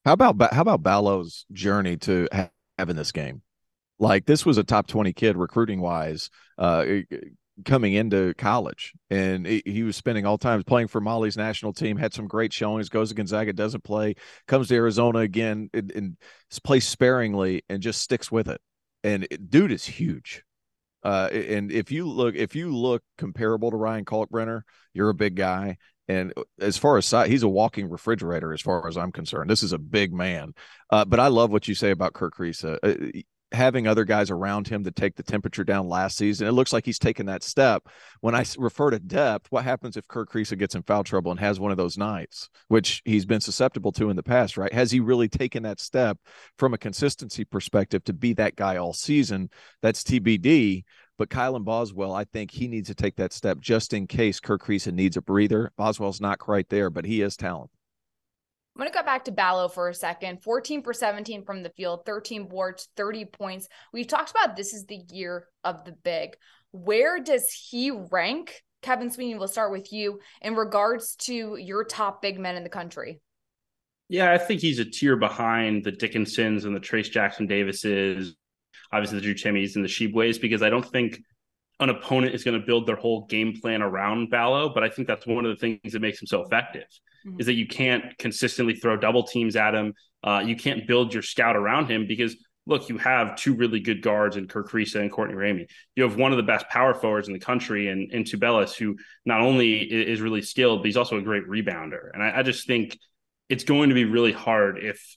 How 0.04 0.12
about 0.12 0.52
how 0.52 0.60
about 0.60 0.82
Ballo's 0.82 1.46
journey 1.52 1.96
to 1.98 2.28
having 2.78 2.96
this 2.96 3.10
game? 3.10 3.42
Like 3.98 4.26
this 4.26 4.44
was 4.44 4.58
a 4.58 4.64
top 4.64 4.86
twenty 4.86 5.12
kid 5.12 5.36
recruiting 5.36 5.80
wise, 5.80 6.30
uh, 6.58 6.84
coming 7.64 7.94
into 7.94 8.34
college, 8.34 8.92
and 9.08 9.46
he, 9.46 9.82
was 9.82 9.96
spending 9.96 10.24
all 10.26 10.38
times 10.38 10.64
playing 10.64 10.88
for 10.88 11.00
Mali's 11.00 11.36
national 11.36 11.72
team. 11.72 11.96
Had 11.96 12.14
some 12.14 12.26
great 12.26 12.52
showings. 12.52 12.88
Goes 12.88 13.10
to 13.10 13.14
Gonzaga, 13.14 13.52
doesn't 13.52 13.84
play. 13.84 14.14
Comes 14.46 14.68
to 14.68 14.74
Arizona 14.74 15.20
again 15.20 15.70
and, 15.74 15.90
and 15.92 16.16
plays 16.64 16.86
sparingly 16.86 17.62
and 17.68 17.82
just 17.82 18.00
sticks 18.00 18.30
with 18.30 18.48
it. 18.48 18.60
And 19.04 19.26
dude 19.48 19.72
is 19.72 19.84
huge. 19.84 20.44
Uh, 21.02 21.28
and 21.32 21.72
if 21.72 21.90
you 21.90 22.06
look, 22.06 22.34
if 22.34 22.54
you 22.54 22.74
look 22.74 23.02
comparable 23.16 23.70
to 23.70 23.76
Ryan 23.76 24.04
Kalkbrenner, 24.04 24.62
you're 24.92 25.10
a 25.10 25.14
big 25.14 25.34
guy. 25.34 25.78
And 26.10 26.32
uh, 26.36 26.42
as 26.60 26.76
far 26.76 26.98
as 26.98 27.06
size, 27.06 27.28
he's 27.28 27.44
a 27.44 27.48
walking 27.48 27.88
refrigerator, 27.88 28.52
as 28.52 28.60
far 28.60 28.88
as 28.88 28.96
I'm 28.96 29.12
concerned. 29.12 29.48
This 29.48 29.62
is 29.62 29.72
a 29.72 29.78
big 29.78 30.12
man. 30.12 30.54
Uh, 30.90 31.04
but 31.04 31.20
I 31.20 31.28
love 31.28 31.50
what 31.50 31.68
you 31.68 31.74
say 31.74 31.92
about 31.92 32.14
Kirk 32.14 32.36
Kriisa. 32.36 32.78
Uh, 32.82 33.20
having 33.52 33.86
other 33.86 34.04
guys 34.04 34.30
around 34.30 34.68
him 34.68 34.84
to 34.84 34.90
take 34.90 35.16
the 35.16 35.22
temperature 35.22 35.64
down 35.64 35.88
last 35.88 36.16
season, 36.16 36.46
it 36.46 36.52
looks 36.52 36.72
like 36.72 36.84
he's 36.84 36.98
taken 36.98 37.26
that 37.26 37.42
step. 37.42 37.88
When 38.20 38.34
I 38.34 38.44
refer 38.58 38.90
to 38.90 38.98
depth, 38.98 39.46
what 39.50 39.64
happens 39.64 39.96
if 39.96 40.06
Kirk 40.08 40.30
Kriisa 40.30 40.56
gets 40.56 40.74
in 40.74 40.82
foul 40.82 41.04
trouble 41.04 41.30
and 41.30 41.40
has 41.40 41.58
one 41.58 41.70
of 41.70 41.76
those 41.76 41.98
nights, 41.98 42.48
which 42.68 43.02
he's 43.04 43.26
been 43.26 43.40
susceptible 43.40 43.92
to 43.92 44.10
in 44.10 44.16
the 44.16 44.22
past, 44.22 44.56
right? 44.56 44.72
Has 44.72 44.90
he 44.90 45.00
really 45.00 45.28
taken 45.28 45.62
that 45.64 45.80
step 45.80 46.18
from 46.58 46.74
a 46.74 46.78
consistency 46.78 47.44
perspective 47.44 48.04
to 48.04 48.12
be 48.12 48.32
that 48.34 48.56
guy 48.56 48.76
all 48.76 48.92
season? 48.92 49.50
That's 49.82 50.02
TBD. 50.02 50.84
But 51.18 51.28
Kylan 51.28 51.64
Boswell, 51.64 52.14
I 52.14 52.24
think 52.24 52.50
he 52.50 52.66
needs 52.66 52.88
to 52.88 52.94
take 52.94 53.16
that 53.16 53.34
step 53.34 53.60
just 53.60 53.92
in 53.92 54.06
case 54.06 54.40
Kirk 54.40 54.64
Kriisa 54.64 54.90
needs 54.90 55.18
a 55.18 55.22
breather. 55.22 55.70
Boswell's 55.76 56.20
not 56.20 56.38
quite 56.38 56.70
there, 56.70 56.88
but 56.88 57.04
he 57.04 57.20
is 57.20 57.36
talent. 57.36 57.70
I'm 58.74 58.80
going 58.80 58.92
to 58.92 58.98
go 58.98 59.04
back 59.04 59.24
to 59.24 59.32
Ballo 59.32 59.68
for 59.68 59.88
a 59.88 59.94
second. 59.94 60.42
14 60.42 60.82
for 60.82 60.92
17 60.92 61.44
from 61.44 61.62
the 61.62 61.70
field, 61.70 62.06
13 62.06 62.46
boards, 62.46 62.88
30 62.96 63.24
points. 63.26 63.68
We've 63.92 64.06
talked 64.06 64.30
about 64.30 64.56
this 64.56 64.72
is 64.72 64.86
the 64.86 65.00
year 65.12 65.46
of 65.64 65.84
the 65.84 65.92
big. 65.92 66.36
Where 66.72 67.18
does 67.18 67.50
he 67.50 67.90
rank? 67.90 68.62
Kevin 68.82 69.10
Sweeney, 69.10 69.34
we'll 69.34 69.48
start 69.48 69.72
with 69.72 69.92
you 69.92 70.20
in 70.40 70.54
regards 70.54 71.16
to 71.16 71.56
your 71.56 71.84
top 71.84 72.22
big 72.22 72.38
men 72.38 72.56
in 72.56 72.62
the 72.62 72.70
country. 72.70 73.20
Yeah, 74.08 74.32
I 74.32 74.38
think 74.38 74.60
he's 74.60 74.78
a 74.78 74.84
tier 74.84 75.16
behind 75.16 75.84
the 75.84 75.92
Dickinsons 75.92 76.64
and 76.64 76.74
the 76.74 76.80
Trayce 76.80 77.10
Jackson 77.10 77.46
Davises, 77.46 78.34
obviously 78.92 79.18
the 79.18 79.24
Drew 79.24 79.34
Timmies 79.34 79.76
and 79.76 79.84
the 79.84 79.88
Tshiebwes, 79.88 80.40
because 80.40 80.62
I 80.62 80.70
don't 80.70 80.86
think 80.86 81.20
an 81.80 81.88
opponent 81.88 82.34
is 82.34 82.44
going 82.44 82.60
to 82.60 82.64
build 82.64 82.86
their 82.86 82.96
whole 82.96 83.26
game 83.26 83.58
plan 83.60 83.82
around 83.82 84.30
Ballo. 84.30 84.68
But 84.72 84.84
I 84.84 84.90
think 84.90 85.08
that's 85.08 85.26
one 85.26 85.44
of 85.44 85.50
the 85.50 85.56
things 85.56 85.92
that 85.92 86.00
makes 86.00 86.20
him 86.20 86.26
so 86.26 86.42
effective 86.42 86.86
mm-hmm. 87.26 87.40
is 87.40 87.46
that 87.46 87.54
you 87.54 87.66
can't 87.66 88.16
consistently 88.18 88.74
throw 88.74 88.96
double 88.96 89.24
teams 89.24 89.56
at 89.56 89.74
him. 89.74 89.94
Uh, 90.22 90.42
you 90.44 90.54
can't 90.54 90.86
build 90.86 91.14
your 91.14 91.22
scout 91.22 91.56
around 91.56 91.90
him 91.90 92.06
because 92.06 92.36
look, 92.66 92.88
you 92.88 92.98
have 92.98 93.36
two 93.36 93.54
really 93.54 93.80
good 93.80 94.02
guards 94.02 94.36
in 94.36 94.46
Kerr 94.46 94.62
Kriisa 94.62 95.00
and 95.00 95.10
Courtney 95.10 95.34
Ramey. 95.34 95.66
You 95.96 96.04
have 96.04 96.16
one 96.16 96.30
of 96.30 96.36
the 96.36 96.42
best 96.42 96.68
power 96.68 96.94
forwards 96.94 97.26
in 97.26 97.32
the 97.32 97.40
country 97.40 97.88
in, 97.88 98.08
in 98.12 98.24
Tubelis, 98.24 98.74
who 98.74 98.96
not 99.24 99.40
only 99.40 99.78
is 99.80 100.20
really 100.20 100.42
skilled, 100.42 100.80
but 100.80 100.86
he's 100.86 100.96
also 100.96 101.16
a 101.16 101.22
great 101.22 101.48
rebounder. 101.48 102.10
And 102.12 102.22
I, 102.22 102.38
I 102.38 102.42
just 102.42 102.66
think 102.66 102.98
it's 103.48 103.64
going 103.64 103.88
to 103.88 103.94
be 103.94 104.04
really 104.04 104.32
hard 104.32 104.78
if 104.78 105.16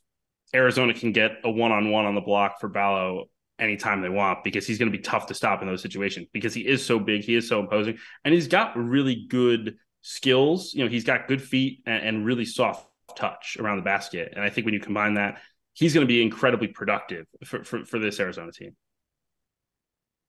Arizona 0.55 0.93
can 0.93 1.11
get 1.11 1.31
a 1.43 1.51
one 1.51 1.71
on 1.71 1.91
one 1.91 2.05
on 2.05 2.15
the 2.15 2.21
block 2.21 2.59
for 2.59 2.69
Ballo 2.69 3.25
anytime 3.63 4.01
they 4.01 4.09
want 4.09 4.43
because 4.43 4.67
he's 4.67 4.77
going 4.77 4.91
to 4.91 4.97
be 4.97 5.01
tough 5.01 5.27
to 5.27 5.33
stop 5.33 5.61
in 5.61 5.67
those 5.67 5.81
situations 5.81 6.27
because 6.33 6.53
he 6.53 6.67
is 6.67 6.85
so 6.85 6.99
big, 6.99 7.23
he 7.23 7.35
is 7.35 7.47
so 7.47 7.59
imposing, 7.59 7.97
and 8.25 8.33
he's 8.33 8.47
got 8.47 8.77
really 8.77 9.25
good 9.29 9.77
skills. 10.01 10.73
You 10.73 10.83
know, 10.83 10.89
he's 10.89 11.05
got 11.05 11.27
good 11.27 11.41
feet 11.41 11.81
and, 11.85 12.05
and 12.05 12.25
really 12.25 12.45
soft 12.45 12.85
touch 13.15 13.57
around 13.59 13.77
the 13.77 13.83
basket. 13.83 14.33
And 14.35 14.43
I 14.43 14.49
think 14.49 14.65
when 14.65 14.73
you 14.73 14.79
combine 14.79 15.15
that, 15.15 15.41
he's 15.73 15.93
going 15.93 16.05
to 16.05 16.07
be 16.07 16.21
incredibly 16.21 16.67
productive 16.67 17.25
for, 17.45 17.63
for, 17.63 17.85
for 17.85 17.99
this 17.99 18.19
Arizona 18.19 18.51
team. 18.51 18.75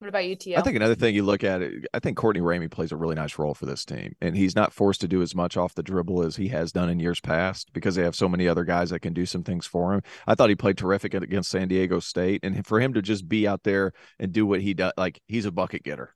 What 0.05 0.09
about 0.09 0.45
you, 0.45 0.55
I 0.55 0.61
think 0.61 0.75
another 0.75 0.93
thing 0.93 1.15
you 1.15 1.23
look 1.23 1.43
at 1.43 1.63
it, 1.63 1.87
I 1.91 1.97
think 1.97 2.15
Courtney 2.15 2.39
Ramey 2.39 2.69
plays 2.69 2.91
a 2.91 2.95
really 2.95 3.15
nice 3.15 3.39
role 3.39 3.55
for 3.55 3.65
this 3.65 3.83
team. 3.83 4.15
And 4.21 4.37
he's 4.37 4.55
not 4.55 4.71
forced 4.71 5.01
to 5.01 5.07
do 5.07 5.23
as 5.23 5.33
much 5.33 5.57
off 5.57 5.73
the 5.73 5.81
dribble 5.81 6.21
as 6.21 6.35
he 6.35 6.49
has 6.49 6.71
done 6.71 6.91
in 6.91 6.99
years 6.99 7.19
past 7.19 7.73
because 7.73 7.95
they 7.95 8.03
have 8.03 8.15
so 8.15 8.29
many 8.29 8.47
other 8.47 8.65
guys 8.65 8.91
that 8.91 8.99
can 8.99 9.13
do 9.13 9.25
some 9.25 9.41
things 9.41 9.65
for 9.65 9.95
him. 9.95 10.03
I 10.27 10.35
thought 10.35 10.49
he 10.49 10.55
played 10.55 10.77
terrific 10.77 11.15
against 11.15 11.49
San 11.49 11.69
Diego 11.69 11.99
State. 11.99 12.41
And 12.43 12.67
for 12.67 12.79
him 12.79 12.93
to 12.93 13.01
just 13.01 13.27
be 13.27 13.47
out 13.47 13.63
there 13.63 13.93
and 14.19 14.31
do 14.31 14.45
what 14.45 14.61
he 14.61 14.75
does, 14.75 14.93
like 14.95 15.19
he's 15.27 15.45
a 15.45 15.51
bucket 15.51 15.81
getter. 15.81 16.13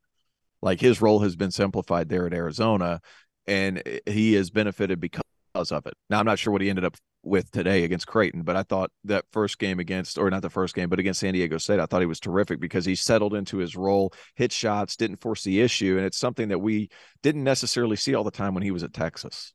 Like 0.61 0.79
his 0.79 1.01
role 1.01 1.21
has 1.21 1.35
been 1.35 1.49
simplified 1.49 2.09
there 2.09 2.27
at 2.27 2.33
Arizona, 2.33 3.01
and 3.47 3.81
he 4.05 4.33
has 4.35 4.51
benefited 4.51 4.99
because 4.99 5.23
of 5.71 5.85
it. 5.85 5.93
Now 6.09 6.19
I'm 6.19 6.25
not 6.25 6.39
sure 6.39 6.51
what 6.51 6.61
he 6.61 6.69
ended 6.69 6.85
up 6.85 6.95
with 7.23 7.51
today 7.51 7.83
against 7.83 8.07
Creighton, 8.07 8.43
but 8.43 8.55
I 8.55 8.63
thought 8.63 8.91
that 9.03 9.25
first 9.31 9.59
game 9.59 9.79
against, 9.79 10.17
or 10.17 10.29
not 10.29 10.41
the 10.41 10.49
first 10.49 10.73
game, 10.73 10.89
but 10.89 10.99
against 10.99 11.19
San 11.19 11.33
Diego 11.33 11.57
State, 11.57 11.79
I 11.79 11.85
thought 11.85 11.99
he 11.99 12.05
was 12.05 12.19
terrific 12.19 12.59
because 12.59 12.85
he 12.85 12.95
settled 12.95 13.33
into 13.33 13.57
his 13.57 13.75
role, 13.75 14.13
hit 14.35 14.51
shots, 14.51 14.95
didn't 14.95 15.17
force 15.17 15.43
the 15.43 15.61
issue. 15.61 15.97
And 15.97 16.05
it's 16.05 16.17
something 16.17 16.47
that 16.49 16.59
we 16.59 16.89
didn't 17.21 17.43
necessarily 17.43 17.97
see 17.97 18.15
all 18.15 18.23
the 18.23 18.31
time 18.31 18.53
when 18.53 18.63
he 18.63 18.71
was 18.71 18.83
at 18.83 18.93
Texas. 18.93 19.53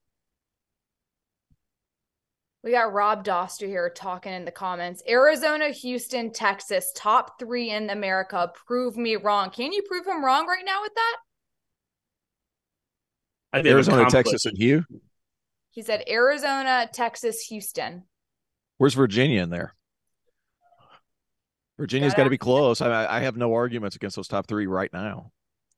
We 2.62 2.70
got 2.70 2.94
Rob 2.94 3.24
Doster 3.24 3.66
here 3.66 3.90
talking 3.94 4.32
in 4.32 4.46
the 4.46 4.50
comments. 4.50 5.02
Arizona, 5.06 5.68
Houston, 5.68 6.32
Texas, 6.32 6.92
top 6.96 7.38
three 7.38 7.70
in 7.70 7.90
America. 7.90 8.50
Prove 8.66 8.96
me 8.96 9.16
wrong. 9.16 9.50
Can 9.50 9.72
you 9.72 9.82
prove 9.82 10.06
him 10.06 10.24
wrong 10.24 10.46
right 10.46 10.64
now 10.64 10.80
with 10.80 10.94
that? 10.94 11.16
I 13.52 13.58
think 13.58 13.68
Arizona, 13.68 14.08
Texas, 14.08 14.46
and 14.46 14.56
Hugh. 14.56 14.82
He 15.74 15.82
said 15.82 16.04
Arizona, 16.08 16.88
Texas, 16.92 17.40
Houston. 17.48 18.04
Where's 18.78 18.94
Virginia 18.94 19.42
in 19.42 19.50
there? 19.50 19.74
Virginia's 21.76 22.14
got 22.14 22.24
to 22.24 22.30
be 22.30 22.38
close. 22.38 22.80
I, 22.80 23.16
I 23.16 23.20
have 23.20 23.36
no 23.36 23.52
arguments 23.52 23.96
against 23.96 24.14
those 24.14 24.28
top 24.28 24.46
three 24.46 24.68
right 24.68 24.92
now. 24.92 25.32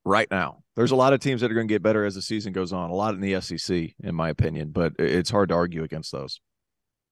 Right 0.05 0.29
now, 0.29 0.59
there's 0.75 0.91
a 0.91 0.95
lot 0.95 1.13
of 1.13 1.19
teams 1.19 1.41
that 1.41 1.51
are 1.51 1.55
going 1.55 1.67
to 1.67 1.73
get 1.73 1.81
better 1.81 2.05
as 2.05 2.13
the 2.13 2.21
season 2.21 2.53
goes 2.53 2.71
on. 2.71 2.91
A 2.91 2.93
lot 2.93 3.15
in 3.15 3.21
the 3.21 3.41
SEC, 3.41 3.95
in 3.99 4.13
my 4.13 4.29
opinion, 4.29 4.69
but 4.69 4.93
it's 4.99 5.31
hard 5.31 5.49
to 5.49 5.55
argue 5.55 5.83
against 5.83 6.11
those. 6.11 6.39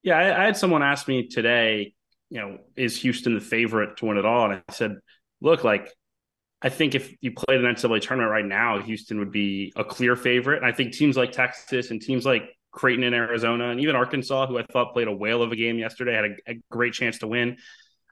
Yeah, 0.03 0.17
I, 0.19 0.43
I 0.43 0.45
had 0.45 0.55
someone 0.55 0.83
ask 0.83 1.07
me 1.07 1.27
today, 1.27 1.95
you 2.29 2.39
know, 2.39 2.59
is 2.75 3.01
Houston 3.01 3.33
the 3.33 3.41
favorite 3.41 3.97
to 3.97 4.05
win 4.05 4.17
it 4.17 4.25
all? 4.25 4.51
And 4.51 4.61
I 4.69 4.71
said, 4.71 4.99
look, 5.41 5.63
like 5.63 5.91
I 6.61 6.69
think 6.69 6.93
if 6.93 7.13
you 7.19 7.31
played 7.31 7.63
an 7.63 7.75
NCAA 7.75 8.01
tournament 8.01 8.31
right 8.31 8.45
now, 8.45 8.79
Houston 8.79 9.17
would 9.19 9.31
be 9.31 9.73
a 9.75 9.83
clear 9.83 10.15
favorite. 10.15 10.57
And 10.57 10.65
I 10.65 10.71
think 10.71 10.93
teams 10.93 11.17
like 11.17 11.31
Texas 11.31 11.89
and 11.89 11.99
teams 11.99 12.25
like 12.25 12.43
Creighton 12.75 13.03
in 13.03 13.13
Arizona 13.13 13.69
and 13.69 13.79
even 13.79 13.95
Arkansas, 13.95 14.47
who 14.47 14.59
I 14.59 14.63
thought 14.63 14.93
played 14.93 15.07
a 15.07 15.15
whale 15.15 15.41
of 15.41 15.51
a 15.51 15.55
game 15.55 15.79
yesterday, 15.79 16.13
had 16.13 16.25
a, 16.25 16.51
a 16.51 16.61
great 16.69 16.93
chance 16.93 17.19
to 17.19 17.27
win. 17.27 17.57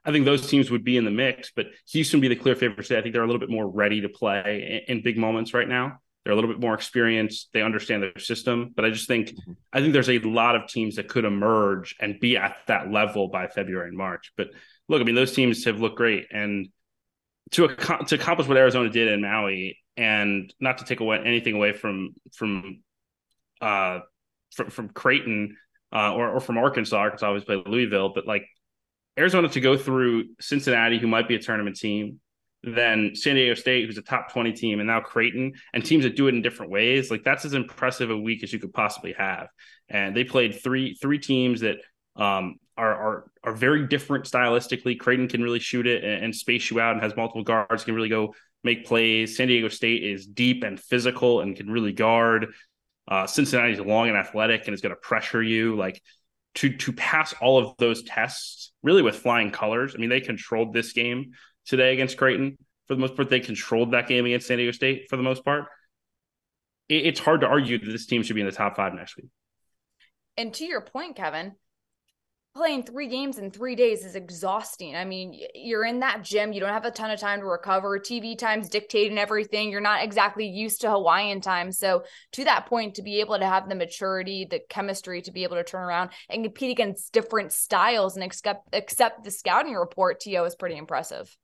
I 0.04 0.12
think 0.12 0.24
those 0.24 0.46
teams 0.46 0.70
would 0.70 0.84
be 0.84 0.96
in 0.96 1.04
the 1.04 1.10
mix, 1.10 1.52
but 1.54 1.66
Houston 1.92 2.18
would 2.18 2.28
be 2.28 2.34
the 2.34 2.40
clear 2.40 2.56
favorite 2.56 2.82
today. 2.82 2.98
I 2.98 3.02
think 3.02 3.12
they're 3.12 3.22
a 3.22 3.26
little 3.26 3.40
bit 3.40 3.50
more 3.50 3.66
ready 3.66 4.00
to 4.02 4.08
play 4.08 4.82
in, 4.88 4.96
in 4.96 5.02
big 5.02 5.16
moments 5.16 5.54
right 5.54 5.68
now. 5.68 6.00
They're 6.24 6.32
a 6.32 6.36
little 6.36 6.50
bit 6.50 6.60
more 6.60 6.74
experienced. 6.74 7.50
They 7.52 7.62
understand 7.62 8.02
their 8.02 8.18
system. 8.18 8.72
But 8.74 8.86
I 8.86 8.90
just 8.90 9.06
think 9.06 9.28
mm-hmm. 9.28 9.52
I 9.72 9.80
think 9.80 9.92
there's 9.92 10.08
a 10.08 10.18
lot 10.20 10.56
of 10.56 10.68
teams 10.68 10.96
that 10.96 11.08
could 11.08 11.24
emerge 11.24 11.94
and 12.00 12.18
be 12.18 12.36
at 12.36 12.56
that 12.66 12.90
level 12.90 13.28
by 13.28 13.48
February 13.48 13.88
and 13.88 13.96
March. 13.96 14.32
But 14.36 14.48
look, 14.88 15.00
I 15.00 15.04
mean, 15.04 15.14
those 15.14 15.32
teams 15.32 15.64
have 15.64 15.80
looked 15.80 15.96
great, 15.96 16.26
and 16.30 16.68
to 17.52 17.68
to 17.68 18.14
accomplish 18.14 18.48
what 18.48 18.56
Arizona 18.56 18.88
did 18.88 19.08
in 19.08 19.20
Maui, 19.20 19.78
and 19.96 20.52
not 20.60 20.78
to 20.78 20.84
take 20.84 21.00
away 21.00 21.20
anything 21.22 21.54
away 21.54 21.72
from 21.72 22.14
from 22.34 22.80
uh 23.60 24.00
from, 24.54 24.70
from 24.70 24.88
Creighton 24.88 25.56
uh, 25.92 26.12
or 26.12 26.30
or 26.30 26.40
from 26.40 26.58
Arkansas. 26.58 26.96
Arkansas 26.96 27.26
always 27.26 27.44
played 27.44 27.66
Louisville, 27.66 28.12
but 28.14 28.26
like 28.26 28.46
Arizona 29.18 29.48
to 29.48 29.60
go 29.60 29.76
through 29.76 30.24
Cincinnati, 30.40 30.98
who 30.98 31.06
might 31.06 31.28
be 31.28 31.36
a 31.36 31.38
tournament 31.38 31.76
team, 31.76 32.20
then 32.64 33.14
San 33.14 33.36
Diego 33.36 33.54
State, 33.54 33.86
who's 33.86 33.98
a 33.98 34.02
top 34.02 34.32
20 34.32 34.52
team, 34.52 34.80
and 34.80 34.86
now 34.86 35.00
Creighton 35.00 35.52
and 35.72 35.84
teams 35.84 36.04
that 36.04 36.16
do 36.16 36.28
it 36.28 36.34
in 36.34 36.42
different 36.42 36.72
ways. 36.72 37.10
Like 37.10 37.22
that's 37.22 37.44
as 37.44 37.54
impressive 37.54 38.10
a 38.10 38.16
week 38.16 38.42
as 38.42 38.52
you 38.52 38.58
could 38.58 38.72
possibly 38.72 39.12
have. 39.12 39.48
And 39.88 40.16
they 40.16 40.24
played 40.24 40.62
three 40.62 40.94
three 40.94 41.18
teams 41.18 41.60
that 41.60 41.76
um, 42.16 42.56
are, 42.76 42.94
are 42.94 43.24
are 43.44 43.52
very 43.52 43.86
different 43.86 44.24
stylistically. 44.24 44.98
Creighton 44.98 45.28
can 45.28 45.42
really 45.42 45.58
shoot 45.60 45.86
it 45.86 46.02
and, 46.02 46.24
and, 46.24 46.34
space 46.34 46.70
you 46.70 46.80
out 46.80 46.94
and 46.94 47.02
has 47.02 47.14
multiple 47.16 47.42
guards, 47.42 47.84
can 47.84 47.94
really 47.94 48.08
go 48.08 48.34
make 48.62 48.86
plays. 48.86 49.36
San 49.36 49.48
Diego 49.48 49.68
State 49.68 50.02
is 50.02 50.26
deep 50.26 50.64
and 50.64 50.80
physical 50.80 51.40
and 51.40 51.56
can 51.56 51.70
really 51.70 51.92
guard. 51.92 52.54
Uh, 53.06 53.26
Cincinnati's 53.26 53.80
long 53.80 54.08
and 54.08 54.16
athletic 54.16 54.66
and 54.66 54.74
is 54.74 54.80
going 54.80 54.94
to 54.94 55.00
pressure 55.00 55.42
you. 55.42 55.76
Like 55.76 56.00
to 56.56 56.76
to 56.76 56.92
pass 56.92 57.34
all 57.40 57.58
of 57.58 57.76
those 57.78 58.02
tests 58.02 58.72
really 58.82 59.02
with 59.02 59.16
flying 59.16 59.50
colors. 59.50 59.94
I 59.94 59.98
mean, 59.98 60.10
they 60.10 60.20
controlled 60.20 60.72
this 60.72 60.92
game 60.92 61.32
today 61.66 61.92
against 61.92 62.16
Creighton 62.16 62.56
for 62.86 62.94
the 62.94 63.00
most 63.00 63.16
part. 63.16 63.28
They 63.28 63.40
controlled 63.40 63.92
that 63.92 64.08
game 64.08 64.24
against 64.26 64.46
San 64.46 64.58
Diego 64.58 64.72
State 64.72 65.06
for 65.10 65.16
the 65.16 65.22
most 65.22 65.44
part. 65.44 65.66
It, 66.88 67.06
it's 67.06 67.20
hard 67.20 67.40
to 67.40 67.46
argue 67.46 67.78
that 67.78 67.90
this 67.90 68.06
team 68.06 68.22
should 68.22 68.34
be 68.34 68.40
in 68.40 68.46
the 68.46 68.52
top 68.52 68.76
five 68.76 68.94
next 68.94 69.16
week. 69.16 69.26
And 70.36 70.52
to 70.54 70.64
your 70.64 70.80
point, 70.80 71.16
Kevin, 71.16 71.52
playing 72.54 72.84
three 72.84 73.08
games 73.08 73.38
in 73.38 73.50
three 73.50 73.74
days 73.74 74.04
is 74.04 74.14
exhausting. 74.14 74.94
I 74.94 75.04
mean, 75.04 75.38
you're 75.54 75.84
in 75.84 76.00
that 76.00 76.22
gym, 76.22 76.52
you 76.52 76.60
don't 76.60 76.68
have 76.68 76.84
a 76.84 76.90
ton 76.90 77.10
of 77.10 77.18
time 77.18 77.40
to 77.40 77.46
recover. 77.46 77.98
TV 77.98 78.38
time's 78.38 78.68
dictating 78.68 79.18
everything. 79.18 79.70
You're 79.70 79.80
not 79.80 80.04
exactly 80.04 80.46
used 80.46 80.80
to 80.82 80.90
Hawaiian 80.90 81.40
time. 81.40 81.72
So, 81.72 82.04
to 82.32 82.44
that 82.44 82.66
point, 82.66 82.94
to 82.94 83.02
be 83.02 83.20
able 83.20 83.38
to 83.38 83.46
have 83.46 83.68
the 83.68 83.74
maturity, 83.74 84.46
the 84.48 84.60
chemistry 84.68 85.20
to 85.22 85.32
be 85.32 85.42
able 85.42 85.56
to 85.56 85.64
turn 85.64 85.82
around 85.82 86.10
and 86.30 86.44
compete 86.44 86.70
against 86.70 87.12
different 87.12 87.52
styles 87.52 88.14
and 88.14 88.24
accept 88.24 88.68
accept 88.72 89.24
the 89.24 89.30
scouting 89.30 89.74
report, 89.74 90.20
To 90.20 90.44
is 90.44 90.54
pretty 90.54 90.76
impressive. 90.76 91.36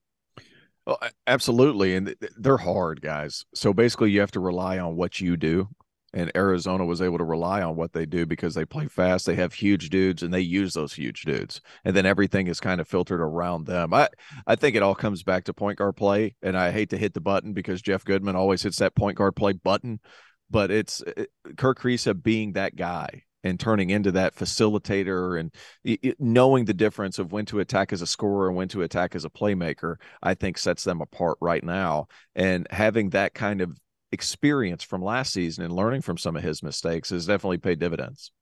Oh, 0.86 0.96
absolutely. 1.26 1.94
And 1.94 2.16
they're 2.38 2.56
hard, 2.56 3.02
guys. 3.02 3.44
So 3.54 3.72
basically, 3.72 4.12
you 4.12 4.20
have 4.20 4.32
to 4.32 4.40
rely 4.40 4.78
on 4.78 4.96
what 4.96 5.20
you 5.20 5.36
do 5.36 5.68
and 6.12 6.32
Arizona 6.34 6.84
was 6.84 7.00
able 7.00 7.18
to 7.18 7.24
rely 7.24 7.62
on 7.62 7.76
what 7.76 7.92
they 7.92 8.04
do 8.04 8.26
because 8.26 8.54
they 8.54 8.64
play 8.64 8.88
fast. 8.88 9.26
They 9.26 9.36
have 9.36 9.54
huge 9.54 9.90
dudes 9.90 10.22
and 10.22 10.34
they 10.34 10.40
use 10.40 10.74
those 10.74 10.92
huge 10.92 11.22
dudes. 11.22 11.60
And 11.84 11.94
then 11.94 12.06
everything 12.06 12.48
is 12.48 12.60
kind 12.60 12.80
of 12.80 12.88
filtered 12.88 13.20
around 13.20 13.66
them. 13.66 13.94
I, 13.94 14.08
I 14.46 14.56
think 14.56 14.74
it 14.74 14.82
all 14.82 14.94
comes 14.94 15.22
back 15.22 15.44
to 15.44 15.54
point 15.54 15.78
guard 15.78 15.96
play. 15.96 16.34
And 16.42 16.56
I 16.56 16.72
hate 16.72 16.90
to 16.90 16.98
hit 16.98 17.14
the 17.14 17.20
button 17.20 17.52
because 17.52 17.80
Jeff 17.80 18.04
Goodman 18.04 18.36
always 18.36 18.62
hits 18.62 18.78
that 18.78 18.96
point 18.96 19.18
guard 19.18 19.36
play 19.36 19.52
button. 19.52 20.00
But 20.50 20.72
it's 20.72 21.00
it, 21.02 21.30
Kerr 21.56 21.74
Kriisa 21.74 22.20
being 22.20 22.54
that 22.54 22.74
guy 22.74 23.22
and 23.44 23.58
turning 23.58 23.90
into 23.90 24.12
that 24.12 24.34
facilitator 24.34 25.38
and 25.38 25.54
it, 25.84 26.20
knowing 26.20 26.64
the 26.64 26.74
difference 26.74 27.18
of 27.18 27.32
when 27.32 27.46
to 27.46 27.60
attack 27.60 27.92
as 27.92 28.02
a 28.02 28.06
scorer 28.06 28.48
and 28.48 28.56
when 28.56 28.68
to 28.68 28.82
attack 28.82 29.14
as 29.14 29.24
a 29.24 29.30
playmaker, 29.30 29.96
I 30.22 30.34
think 30.34 30.58
sets 30.58 30.84
them 30.84 31.00
apart 31.00 31.38
right 31.40 31.62
now. 31.62 32.08
And 32.34 32.66
having 32.70 33.10
that 33.10 33.32
kind 33.32 33.60
of 33.60 33.78
experience 34.12 34.82
from 34.82 35.02
last 35.02 35.32
season 35.32 35.64
and 35.64 35.72
learning 35.72 36.02
from 36.02 36.18
some 36.18 36.36
of 36.36 36.42
his 36.42 36.62
mistakes 36.62 37.10
has 37.10 37.26
definitely 37.26 37.58
paid 37.58 37.78
dividends. 37.78 38.32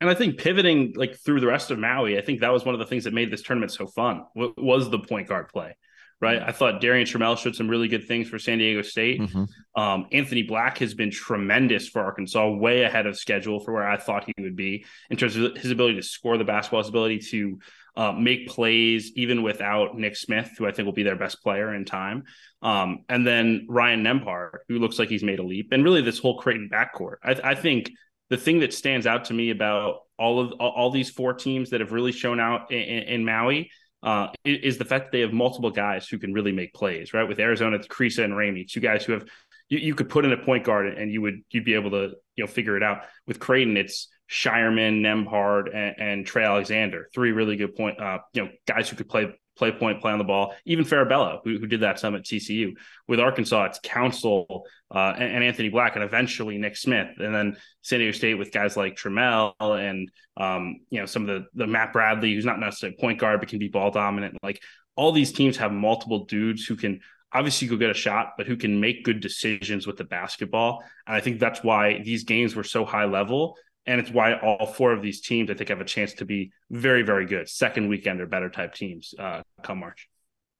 And 0.00 0.08
I 0.08 0.14
think 0.14 0.38
pivoting 0.38 0.94
like 0.96 1.16
through 1.16 1.40
the 1.40 1.46
rest 1.46 1.70
of 1.70 1.78
Maui, 1.78 2.16
I 2.16 2.22
think 2.22 2.40
that 2.40 2.52
was 2.52 2.64
one 2.64 2.74
of 2.74 2.78
the 2.78 2.86
things 2.86 3.04
that 3.04 3.12
made 3.12 3.30
this 3.30 3.42
tournament 3.42 3.72
so 3.72 3.86
fun. 3.86 4.24
Was 4.34 4.88
the 4.88 4.98
point 4.98 5.28
guard 5.28 5.48
play, 5.48 5.76
right? 6.22 6.42
I 6.42 6.52
thought 6.52 6.80
Darrion 6.80 7.04
Trammell 7.04 7.36
showed 7.36 7.54
some 7.54 7.68
really 7.68 7.88
good 7.88 8.08
things 8.08 8.26
for 8.28 8.38
San 8.38 8.58
Diego 8.58 8.80
State. 8.80 9.20
Mm-hmm. 9.20 9.80
Um, 9.80 10.06
Anthony 10.10 10.42
Black 10.42 10.78
has 10.78 10.94
been 10.94 11.10
tremendous 11.10 11.86
for 11.86 12.00
Arkansas, 12.00 12.48
way 12.50 12.82
ahead 12.82 13.06
of 13.06 13.18
schedule 13.18 13.60
for 13.60 13.74
where 13.74 13.86
I 13.86 13.98
thought 13.98 14.24
he 14.24 14.32
would 14.42 14.56
be 14.56 14.86
in 15.10 15.18
terms 15.18 15.36
of 15.36 15.56
his 15.58 15.70
ability 15.70 15.96
to 15.96 16.02
score 16.02 16.38
the 16.38 16.44
basketball, 16.44 16.80
his 16.80 16.88
ability 16.88 17.18
to 17.30 17.58
uh, 17.96 18.12
make 18.12 18.48
plays 18.48 19.12
even 19.16 19.42
without 19.42 19.96
Nick 19.96 20.16
Smith, 20.16 20.52
who 20.56 20.66
I 20.66 20.72
think 20.72 20.86
will 20.86 20.92
be 20.92 21.02
their 21.02 21.16
best 21.16 21.42
player 21.42 21.74
in 21.74 21.84
time. 21.84 22.24
Um, 22.62 23.04
and 23.08 23.26
then 23.26 23.66
Ryan 23.68 24.04
Nembhard, 24.04 24.58
who 24.68 24.78
looks 24.78 24.98
like 24.98 25.08
he's 25.08 25.22
made 25.22 25.38
a 25.38 25.44
leap, 25.44 25.68
and 25.72 25.84
really 25.84 26.02
this 26.02 26.18
whole 26.18 26.38
Creighton 26.38 26.68
backcourt. 26.72 27.16
I, 27.22 27.50
I 27.50 27.54
think 27.54 27.90
the 28.28 28.36
thing 28.36 28.60
that 28.60 28.72
stands 28.72 29.06
out 29.06 29.26
to 29.26 29.34
me 29.34 29.50
about 29.50 30.00
all 30.18 30.40
of 30.40 30.52
all, 30.52 30.90
these 30.90 31.10
four 31.10 31.34
teams 31.34 31.70
that 31.70 31.80
have 31.80 31.92
really 31.92 32.12
shown 32.12 32.38
out 32.38 32.70
in, 32.70 32.78
in 32.78 33.24
Maui 33.24 33.70
uh, 34.02 34.28
is 34.44 34.78
the 34.78 34.84
fact 34.84 35.06
that 35.06 35.12
they 35.12 35.20
have 35.20 35.32
multiple 35.32 35.70
guys 35.70 36.08
who 36.08 36.18
can 36.18 36.32
really 36.32 36.52
make 36.52 36.72
plays. 36.72 37.12
Right 37.12 37.28
with 37.28 37.40
Arizona, 37.40 37.76
it's 37.76 37.88
Kriisa 37.88 38.24
and 38.24 38.34
Ramey, 38.34 38.68
two 38.68 38.80
guys 38.80 39.04
who 39.04 39.12
have 39.12 39.24
you, 39.68 39.78
you 39.78 39.94
could 39.94 40.08
put 40.08 40.24
in 40.24 40.32
a 40.32 40.36
point 40.36 40.64
guard 40.64 40.86
and 40.86 41.10
you 41.10 41.22
would 41.22 41.40
you'd 41.50 41.64
be 41.64 41.74
able 41.74 41.90
to 41.90 42.12
you 42.36 42.44
know 42.44 42.46
figure 42.46 42.76
it 42.76 42.82
out. 42.82 43.02
With 43.26 43.40
Creighton, 43.40 43.76
it's 43.76 44.08
Scheierman, 44.30 45.00
Nembhard, 45.00 45.74
and, 45.74 45.96
and 45.98 46.26
Trey 46.26 46.44
Alexander, 46.44 47.08
three 47.12 47.32
really 47.32 47.56
good 47.56 47.74
point 47.74 48.00
uh, 48.00 48.18
you 48.32 48.44
know 48.44 48.50
guys 48.66 48.88
who 48.88 48.96
could 48.96 49.08
play 49.08 49.34
play 49.60 49.70
point, 49.70 50.00
play 50.00 50.10
on 50.10 50.18
the 50.18 50.24
ball. 50.24 50.54
Even 50.64 50.86
Farabello, 50.86 51.40
who, 51.44 51.58
who 51.58 51.66
did 51.66 51.80
that 51.80 52.00
some 52.00 52.14
at 52.14 52.22
TCU. 52.22 52.72
With 53.06 53.20
Arkansas, 53.20 53.64
it's 53.64 53.80
Council 53.82 54.64
uh, 54.92 55.12
and, 55.16 55.34
and, 55.34 55.44
Anthony 55.44 55.68
Black, 55.68 55.96
and 55.96 56.02
eventually 56.02 56.56
Nick 56.56 56.76
Smith, 56.76 57.08
and 57.18 57.34
then 57.34 57.56
San 57.82 57.98
Diego 57.98 58.16
State 58.16 58.34
with 58.34 58.52
guys 58.52 58.76
like 58.76 58.96
Trammell 58.96 59.54
and 59.60 60.10
um, 60.36 60.80
you 60.90 61.00
know 61.00 61.06
some 61.06 61.28
of 61.28 61.28
the 61.28 61.46
the 61.54 61.66
Matt 61.66 61.92
Bradley, 61.92 62.34
who's 62.34 62.46
not 62.46 62.58
necessarily 62.58 62.96
point 62.98 63.18
guard 63.20 63.40
but 63.40 63.48
can 63.48 63.58
be 63.58 63.68
ball 63.68 63.90
dominant. 63.90 64.38
Like 64.42 64.62
all 64.96 65.12
these 65.12 65.32
teams 65.32 65.58
have 65.58 65.72
multiple 65.72 66.24
dudes 66.24 66.64
who 66.64 66.76
can 66.76 67.00
obviously 67.32 67.68
go 67.68 67.76
get 67.76 67.90
a 67.90 67.94
shot, 67.94 68.32
but 68.36 68.46
who 68.46 68.56
can 68.56 68.80
make 68.80 69.04
good 69.04 69.20
decisions 69.20 69.86
with 69.86 69.96
the 69.96 70.04
basketball. 70.04 70.82
And 71.06 71.14
I 71.14 71.20
think 71.20 71.38
that's 71.38 71.62
why 71.62 72.00
these 72.02 72.24
games 72.24 72.56
were 72.56 72.64
so 72.64 72.84
high 72.84 73.04
level 73.04 73.56
and 73.86 74.00
it's 74.00 74.10
why 74.10 74.34
all 74.34 74.66
four 74.66 74.92
of 74.92 75.02
these 75.02 75.20
teams, 75.20 75.50
I 75.50 75.54
think, 75.54 75.70
have 75.70 75.80
a 75.80 75.84
chance 75.84 76.14
to 76.14 76.24
be 76.24 76.52
very, 76.70 77.02
very 77.02 77.26
good 77.26 77.48
second 77.48 77.88
weekend 77.88 78.20
or 78.20 78.26
better 78.26 78.50
type 78.50 78.74
teams 78.74 79.14
uh, 79.18 79.42
come 79.62 79.78
March. 79.80 80.08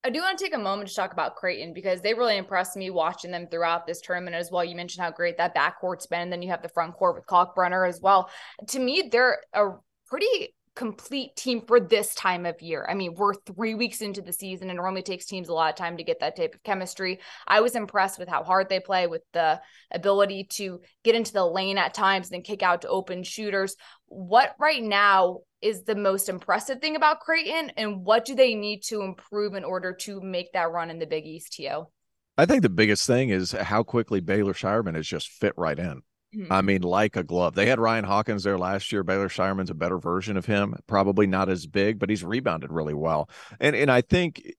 I 0.03 0.09
do 0.09 0.21
want 0.21 0.39
to 0.39 0.45
take 0.45 0.55
a 0.55 0.59
moment 0.59 0.89
to 0.89 0.95
talk 0.95 1.13
about 1.13 1.37
Creighton 1.37 1.75
because 1.75 2.01
they 2.01 2.15
really 2.15 2.39
impressed 2.39 2.75
me 2.75 2.89
watching 2.89 3.31
them 3.31 3.47
throughout 3.51 3.87
this 3.87 4.01
tournament 4.01 4.35
as 4.35 4.51
well. 4.51 4.65
You 4.65 4.75
mentioned 4.75 5.05
how 5.05 5.11
great 5.11 5.37
that 5.37 5.55
backcourt's 5.55 6.07
been, 6.07 6.21
and 6.21 6.33
then 6.33 6.41
you 6.41 6.49
have 6.49 6.63
the 6.63 6.71
front 6.71 6.95
court 6.95 7.17
with 7.17 7.27
Kalkbrenner 7.27 7.87
as 7.87 8.01
well. 8.01 8.31
To 8.69 8.79
me, 8.79 9.11
they're 9.13 9.41
a 9.53 9.73
pretty 10.07 10.55
complete 10.77 11.35
team 11.37 11.63
for 11.67 11.81
this 11.81 12.15
time 12.15 12.47
of 12.47 12.63
year. 12.63 12.87
I 12.89 12.95
mean, 12.95 13.15
we're 13.15 13.35
three 13.35 13.75
weeks 13.75 14.01
into 14.01 14.23
the 14.23 14.33
season, 14.33 14.71
and 14.71 14.79
it 14.79 14.83
normally 14.83 15.03
takes 15.03 15.27
teams 15.27 15.49
a 15.49 15.53
lot 15.53 15.71
of 15.71 15.77
time 15.77 15.97
to 15.97 16.05
get 16.05 16.21
that 16.21 16.37
type 16.37 16.55
of 16.55 16.63
chemistry. 16.63 17.21
I 17.47 17.61
was 17.61 17.75
impressed 17.75 18.19
with 18.19 18.29
how 18.29 18.45
hard 18.45 18.69
they 18.69 18.81
play, 18.81 19.07
with 19.07 19.23
the 19.33 19.61
ability 19.91 20.45
to 20.53 20.81
get 21.03 21.15
into 21.15 21.33
the 21.33 21.45
lane 21.45 21.79
at 21.79 21.95
times 21.95 22.29
and 22.29 22.35
then 22.35 22.43
kick 22.43 22.63
out 22.63 22.83
to 22.83 22.89
open 22.89 23.23
shooters. 23.23 23.77
What 24.07 24.55
right 24.59 24.83
now 24.83 25.41
is 25.61 25.83
the 25.83 25.95
most 25.95 26.29
impressive 26.29 26.81
thing 26.81 26.97
about 26.97 27.21
Creighton, 27.21 27.71
and 27.77 28.05
what 28.05 28.25
do 28.25 28.35
they 28.35 28.55
need 28.55 28.83
to 28.85 29.03
improve 29.03 29.55
in 29.55 29.65
order 29.65 29.93
to 29.93 30.21
make 30.21 30.53
that 30.53 30.71
run 30.71 30.91
in 30.91 30.99
the 30.99 31.07
Big 31.07 31.27
East, 31.27 31.53
T.O.? 31.53 31.91
I 32.39 32.47
think 32.47 32.63
the 32.63 32.71
biggest 32.71 33.07
thing 33.07 33.29
is 33.29 33.53
how 33.53 33.83
quickly 33.83 34.21
Baylor 34.21 34.55
Scheierman 34.55 34.95
has 34.95 35.07
just 35.07 35.29
fit 35.29 35.53
right 35.59 35.79
in. 35.79 36.03
Mm-hmm. 36.35 36.53
I 36.53 36.63
mean, 36.63 36.83
like 36.83 37.17
a 37.17 37.25
glove. 37.25 37.55
They 37.55 37.67
had 37.67 37.81
Ryan 37.81 38.05
Hawkins 38.05 38.45
there 38.45 38.59
last 38.59 38.93
year. 38.93 39.03
Baylor 39.03 39.29
Scheierman's 39.29 39.71
a 39.71 39.75
better 39.75 39.99
version 39.99 40.37
of 40.37 40.47
him. 40.47 40.77
Probably 40.87 41.27
not 41.27 41.49
as 41.49 41.67
big, 41.67 41.99
but 41.99 42.09
he's 42.09 42.23
rebounded 42.23 42.71
really 42.71 42.95
well. 42.95 43.29
And 43.59 43.75
and 43.75 43.91
I 43.91 44.01
think 44.01 44.55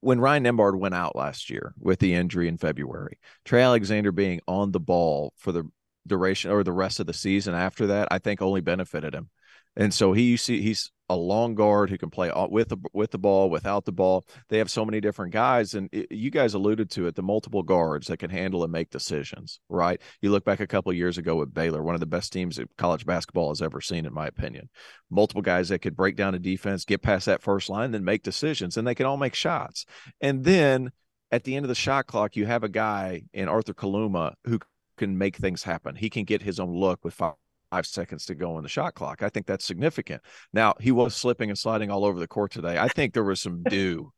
when 0.00 0.20
Ryan 0.20 0.44
Nembhard 0.44 0.78
went 0.78 0.94
out 0.94 1.16
last 1.16 1.50
year 1.50 1.74
with 1.78 1.98
the 1.98 2.14
injury 2.14 2.48
in 2.48 2.56
February, 2.56 3.18
Trey 3.44 3.62
Alexander 3.62 4.12
being 4.12 4.40
on 4.48 4.72
the 4.72 4.80
ball 4.80 5.34
for 5.36 5.52
the 5.52 5.64
duration 6.06 6.50
or 6.50 6.64
the 6.64 6.72
rest 6.72 7.00
of 7.00 7.06
the 7.06 7.12
season 7.12 7.54
after 7.54 7.88
that, 7.88 8.08
I 8.10 8.18
think 8.18 8.40
only 8.40 8.62
benefited 8.62 9.14
him. 9.14 9.28
And 9.76 9.92
so 9.92 10.12
he 10.12 10.22
you 10.22 10.36
see 10.38 10.62
he's 10.62 10.90
a 11.08 11.16
long 11.16 11.54
guard 11.54 11.90
who 11.90 11.98
can 11.98 12.10
play 12.10 12.30
with 12.50 12.68
the 12.68 12.76
with 12.92 13.10
the 13.10 13.18
ball, 13.18 13.50
without 13.50 13.84
the 13.84 13.92
ball. 13.92 14.26
They 14.48 14.58
have 14.58 14.70
so 14.70 14.84
many 14.84 15.00
different 15.00 15.32
guys, 15.32 15.74
and 15.74 15.88
it, 15.92 16.12
you 16.12 16.30
guys 16.30 16.54
alluded 16.54 16.90
to 16.92 17.06
it. 17.06 17.14
The 17.14 17.22
multiple 17.22 17.62
guards 17.62 18.08
that 18.08 18.18
can 18.18 18.30
handle 18.30 18.62
and 18.62 18.72
make 18.72 18.90
decisions. 18.90 19.60
Right? 19.68 20.00
You 20.20 20.30
look 20.30 20.44
back 20.44 20.60
a 20.60 20.66
couple 20.66 20.92
years 20.92 21.18
ago 21.18 21.36
with 21.36 21.54
Baylor, 21.54 21.82
one 21.82 21.94
of 21.94 22.00
the 22.00 22.06
best 22.06 22.32
teams 22.32 22.56
that 22.56 22.68
college 22.76 23.06
basketball 23.06 23.50
has 23.50 23.62
ever 23.62 23.80
seen, 23.80 24.06
in 24.06 24.12
my 24.12 24.26
opinion. 24.26 24.68
Multiple 25.10 25.42
guys 25.42 25.68
that 25.70 25.80
could 25.80 25.96
break 25.96 26.16
down 26.16 26.34
a 26.34 26.38
defense, 26.38 26.84
get 26.84 27.02
past 27.02 27.26
that 27.26 27.42
first 27.42 27.70
line, 27.70 27.92
then 27.92 28.04
make 28.04 28.22
decisions, 28.22 28.76
and 28.76 28.86
they 28.86 28.94
can 28.94 29.06
all 29.06 29.16
make 29.16 29.34
shots. 29.34 29.86
And 30.20 30.44
then 30.44 30.92
at 31.30 31.44
the 31.44 31.56
end 31.56 31.64
of 31.64 31.68
the 31.68 31.74
shot 31.74 32.06
clock, 32.06 32.36
you 32.36 32.46
have 32.46 32.64
a 32.64 32.68
guy 32.68 33.22
in 33.32 33.48
Arthur 33.48 33.74
Kaluma 33.74 34.34
who 34.44 34.58
can 34.96 35.16
make 35.16 35.36
things 35.36 35.62
happen. 35.62 35.94
He 35.94 36.10
can 36.10 36.24
get 36.24 36.42
his 36.42 36.58
own 36.60 36.74
look 36.74 37.04
with 37.04 37.14
five 37.14 37.34
five 37.70 37.86
seconds 37.86 38.26
to 38.26 38.34
go 38.34 38.56
on 38.56 38.62
the 38.62 38.68
shot 38.68 38.94
clock. 38.94 39.22
I 39.22 39.28
think 39.28 39.46
that's 39.46 39.64
significant. 39.64 40.22
Now, 40.52 40.74
he 40.80 40.92
was 40.92 41.14
slipping 41.14 41.50
and 41.50 41.58
sliding 41.58 41.90
all 41.90 42.04
over 42.04 42.18
the 42.18 42.28
court 42.28 42.52
today. 42.52 42.78
I 42.78 42.88
think 42.88 43.14
there 43.14 43.24
was 43.24 43.40
some 43.40 43.62
dew. 43.62 44.12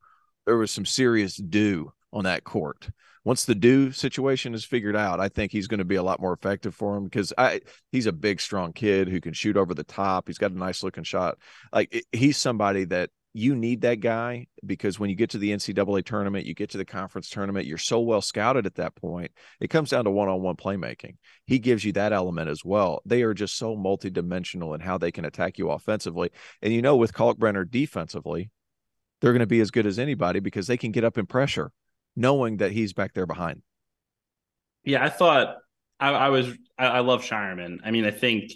There 0.47 0.57
was 0.57 0.71
some 0.71 0.87
serious 0.87 1.37
dew 1.37 1.93
on 2.13 2.25
that 2.25 2.45
court. 2.45 2.89
Once 3.25 3.45
the 3.45 3.55
dew 3.55 3.93
situation 3.93 4.55
is 4.55 4.65
figured 4.65 4.97
out, 4.97 5.21
I 5.21 5.29
think 5.29 5.53
he's 5.53 5.69
going 5.69 5.79
to 5.79 5.85
be 5.85 5.97
a 5.97 6.03
lot 6.03 6.21
more 6.21 6.33
effective 6.33 6.75
for 6.75 6.97
him 6.97 7.05
because 7.05 7.33
I 7.37 7.61
he's 7.93 8.07
a 8.07 8.13
big, 8.13 8.41
strong 8.41 8.73
kid 8.73 9.09
who 9.09 9.21
can 9.21 9.35
shoot 9.35 9.59
over 9.59 9.75
the 9.75 9.85
top. 9.85 10.27
He's 10.27 10.39
got 10.39 10.53
a 10.53 10.59
nice 10.59 10.83
looking 10.83 11.05
shot. 11.05 11.37
Like 11.73 12.07
he's 12.13 12.39
somebody 12.39 12.87
that 12.87 13.11
you 13.33 13.55
need 13.55 13.83
that 13.83 14.01
guy 14.01 14.47
because 14.67 14.99
when 14.99 15.09
you 15.09 15.17
get 15.17 15.31
to 15.31 15.39
the 15.39 15.51
NCAA 15.51 16.05
tournament, 16.05 16.47
you 16.47 16.55
get 16.55 16.71
to 16.71 16.79
the 16.79 16.85
conference 16.85 17.29
tournament, 17.29 17.67
you're 17.67 17.79
so 17.79 18.01
well 18.01 18.21
scouted 18.21 18.67
at 18.67 18.75
that 18.75 18.97
point. 18.97 19.31
It 19.61 19.71
comes 19.71 19.91
down 19.91 20.05
to 20.05 20.11
one 20.11 20.29
on 20.29 20.43
one 20.43 20.57
playmaking. 20.57 21.17
He 21.47 21.61
gives 21.61 21.85
you 21.85 21.93
that 21.93 22.13
element 22.13 22.51
as 22.51 22.65
well. 22.65 23.03
They 23.07 23.23
are 23.23 23.35
just 23.35 23.57
so 23.57 23.77
multidimensional 23.77 24.75
in 24.75 24.81
how 24.81 24.99
they 24.99 25.13
can 25.13 25.25
attack 25.25 25.59
you 25.59 25.71
offensively. 25.71 26.31
And 26.61 26.73
you 26.73 26.83
know, 26.83 26.97
with 26.97 27.15
Kalkbrenner 27.15 27.71
defensively, 27.71 28.51
they're 29.21 29.33
going 29.33 29.41
to 29.41 29.47
be 29.47 29.61
as 29.61 29.71
good 29.71 29.87
as 29.87 29.99
anybody 29.99 30.41
because 30.41 30.67
they 30.67 30.77
can 30.77 30.91
get 30.91 31.05
up 31.05 31.17
in 31.17 31.27
pressure 31.27 31.71
knowing 32.17 32.57
that 32.57 32.73
he's 32.73 32.93
back 32.93 33.15
there 33.15 33.27
behind. 33.27 33.63
Yeah, 34.83 35.05
I 35.05 35.09
thought 35.09 35.57
I, 36.01 36.11
I 36.11 36.29
was, 36.31 36.49
I, 36.77 36.87
I 36.87 37.01
love 37.01 37.23
Scheierman. 37.23 37.79
I 37.85 37.93
mean, 37.93 38.05
I 38.05 38.11
think 38.11 38.53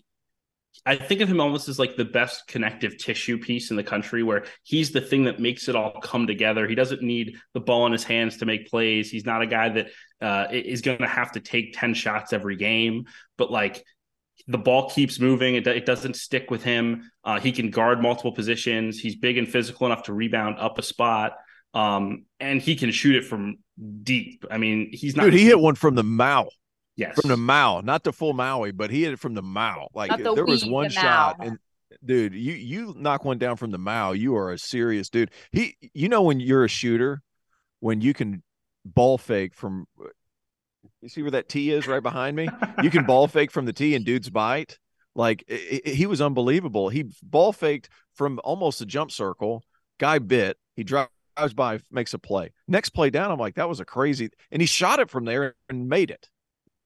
I 0.86 0.96
think 0.96 1.20
of 1.20 1.28
him 1.28 1.40
almost 1.40 1.68
as 1.68 1.78
like 1.78 1.96
the 1.96 2.04
best 2.04 2.46
connective 2.46 2.98
tissue 2.98 3.38
piece 3.38 3.70
in 3.70 3.76
the 3.76 3.82
country, 3.82 4.22
where 4.22 4.44
he's 4.62 4.90
the 4.90 5.00
thing 5.00 5.24
that 5.24 5.40
makes 5.40 5.68
it 5.68 5.76
all 5.76 6.00
come 6.00 6.26
together. 6.26 6.66
He 6.66 6.74
doesn't 6.74 7.02
need 7.02 7.38
the 7.54 7.60
ball 7.60 7.86
in 7.86 7.92
his 7.92 8.04
hands 8.04 8.38
to 8.38 8.46
make 8.46 8.68
plays. 8.68 9.10
He's 9.10 9.24
not 9.24 9.42
a 9.42 9.46
guy 9.46 9.68
that 9.70 9.88
uh, 10.20 10.46
is 10.50 10.82
going 10.82 10.98
to 10.98 11.06
have 11.06 11.32
to 11.32 11.40
take 11.40 11.74
10 11.78 11.94
shots 11.94 12.32
every 12.32 12.56
game, 12.56 13.04
but 13.38 13.50
like 13.50 13.84
the 14.46 14.58
ball 14.58 14.90
keeps 14.90 15.18
moving. 15.18 15.54
It, 15.54 15.66
it 15.66 15.86
doesn't 15.86 16.16
stick 16.16 16.50
with 16.50 16.62
him. 16.62 17.10
Uh, 17.24 17.40
he 17.40 17.52
can 17.52 17.70
guard 17.70 18.02
multiple 18.02 18.32
positions. 18.32 18.98
He's 18.98 19.16
big 19.16 19.38
and 19.38 19.48
physical 19.48 19.86
enough 19.86 20.04
to 20.04 20.12
rebound 20.12 20.56
up 20.58 20.78
a 20.78 20.82
spot. 20.82 21.32
Um, 21.72 22.26
and 22.40 22.60
he 22.60 22.76
can 22.76 22.90
shoot 22.90 23.16
it 23.16 23.24
from 23.24 23.56
deep. 24.02 24.44
I 24.50 24.58
mean, 24.58 24.90
he's 24.92 25.16
not. 25.16 25.24
Dude, 25.24 25.34
he 25.34 25.46
hit 25.46 25.58
one 25.58 25.74
from 25.74 25.94
the 25.94 26.04
mouth. 26.04 26.52
Yes. 26.96 27.20
From 27.20 27.28
the 27.28 27.36
mouth, 27.36 27.84
not 27.84 28.04
the 28.04 28.12
full 28.12 28.32
Maui, 28.32 28.70
but 28.70 28.90
he 28.90 29.02
hit 29.02 29.14
it 29.14 29.18
from 29.18 29.34
the 29.34 29.42
mouth. 29.42 29.88
Like 29.94 30.16
the 30.16 30.34
there 30.34 30.44
was 30.44 30.64
one 30.64 30.90
shot 30.90 31.36
and 31.40 31.58
dude, 32.04 32.34
you 32.34 32.52
you 32.52 32.94
knock 32.96 33.24
one 33.24 33.38
down 33.38 33.56
from 33.56 33.70
the 33.72 33.78
mouth, 33.78 34.16
you 34.16 34.36
are 34.36 34.52
a 34.52 34.58
serious 34.58 35.08
dude. 35.08 35.30
He 35.50 35.76
you 35.92 36.08
know 36.08 36.22
when 36.22 36.38
you're 36.38 36.64
a 36.64 36.68
shooter, 36.68 37.22
when 37.80 38.00
you 38.00 38.14
can 38.14 38.42
ball 38.84 39.18
fake 39.18 39.54
from 39.54 39.86
you 41.00 41.08
see 41.08 41.22
where 41.22 41.32
that 41.32 41.48
T 41.48 41.70
is 41.70 41.86
right 41.86 42.02
behind 42.02 42.36
me? 42.36 42.48
You 42.82 42.90
can 42.90 43.04
ball 43.04 43.26
fake 43.26 43.50
from 43.50 43.66
the 43.66 43.72
T 43.72 43.94
and 43.94 44.04
dudes 44.04 44.30
bite. 44.30 44.78
Like 45.14 45.44
it, 45.46 45.82
it, 45.84 45.94
he 45.94 46.06
was 46.06 46.20
unbelievable. 46.20 46.88
He 46.88 47.10
ball 47.22 47.52
faked 47.52 47.88
from 48.14 48.40
almost 48.44 48.80
a 48.80 48.86
jump 48.86 49.10
circle. 49.10 49.62
Guy 49.98 50.18
bit. 50.18 50.56
He 50.76 50.82
drives 50.82 51.10
by, 51.54 51.80
makes 51.90 52.14
a 52.14 52.18
play. 52.18 52.52
Next 52.66 52.90
play 52.90 53.10
down, 53.10 53.30
I'm 53.30 53.38
like, 53.38 53.54
that 53.56 53.68
was 53.68 53.80
a 53.80 53.84
crazy. 53.84 54.30
And 54.50 54.60
he 54.60 54.66
shot 54.66 54.98
it 54.98 55.10
from 55.10 55.24
there 55.24 55.54
and 55.68 55.88
made 55.88 56.10
it. 56.10 56.28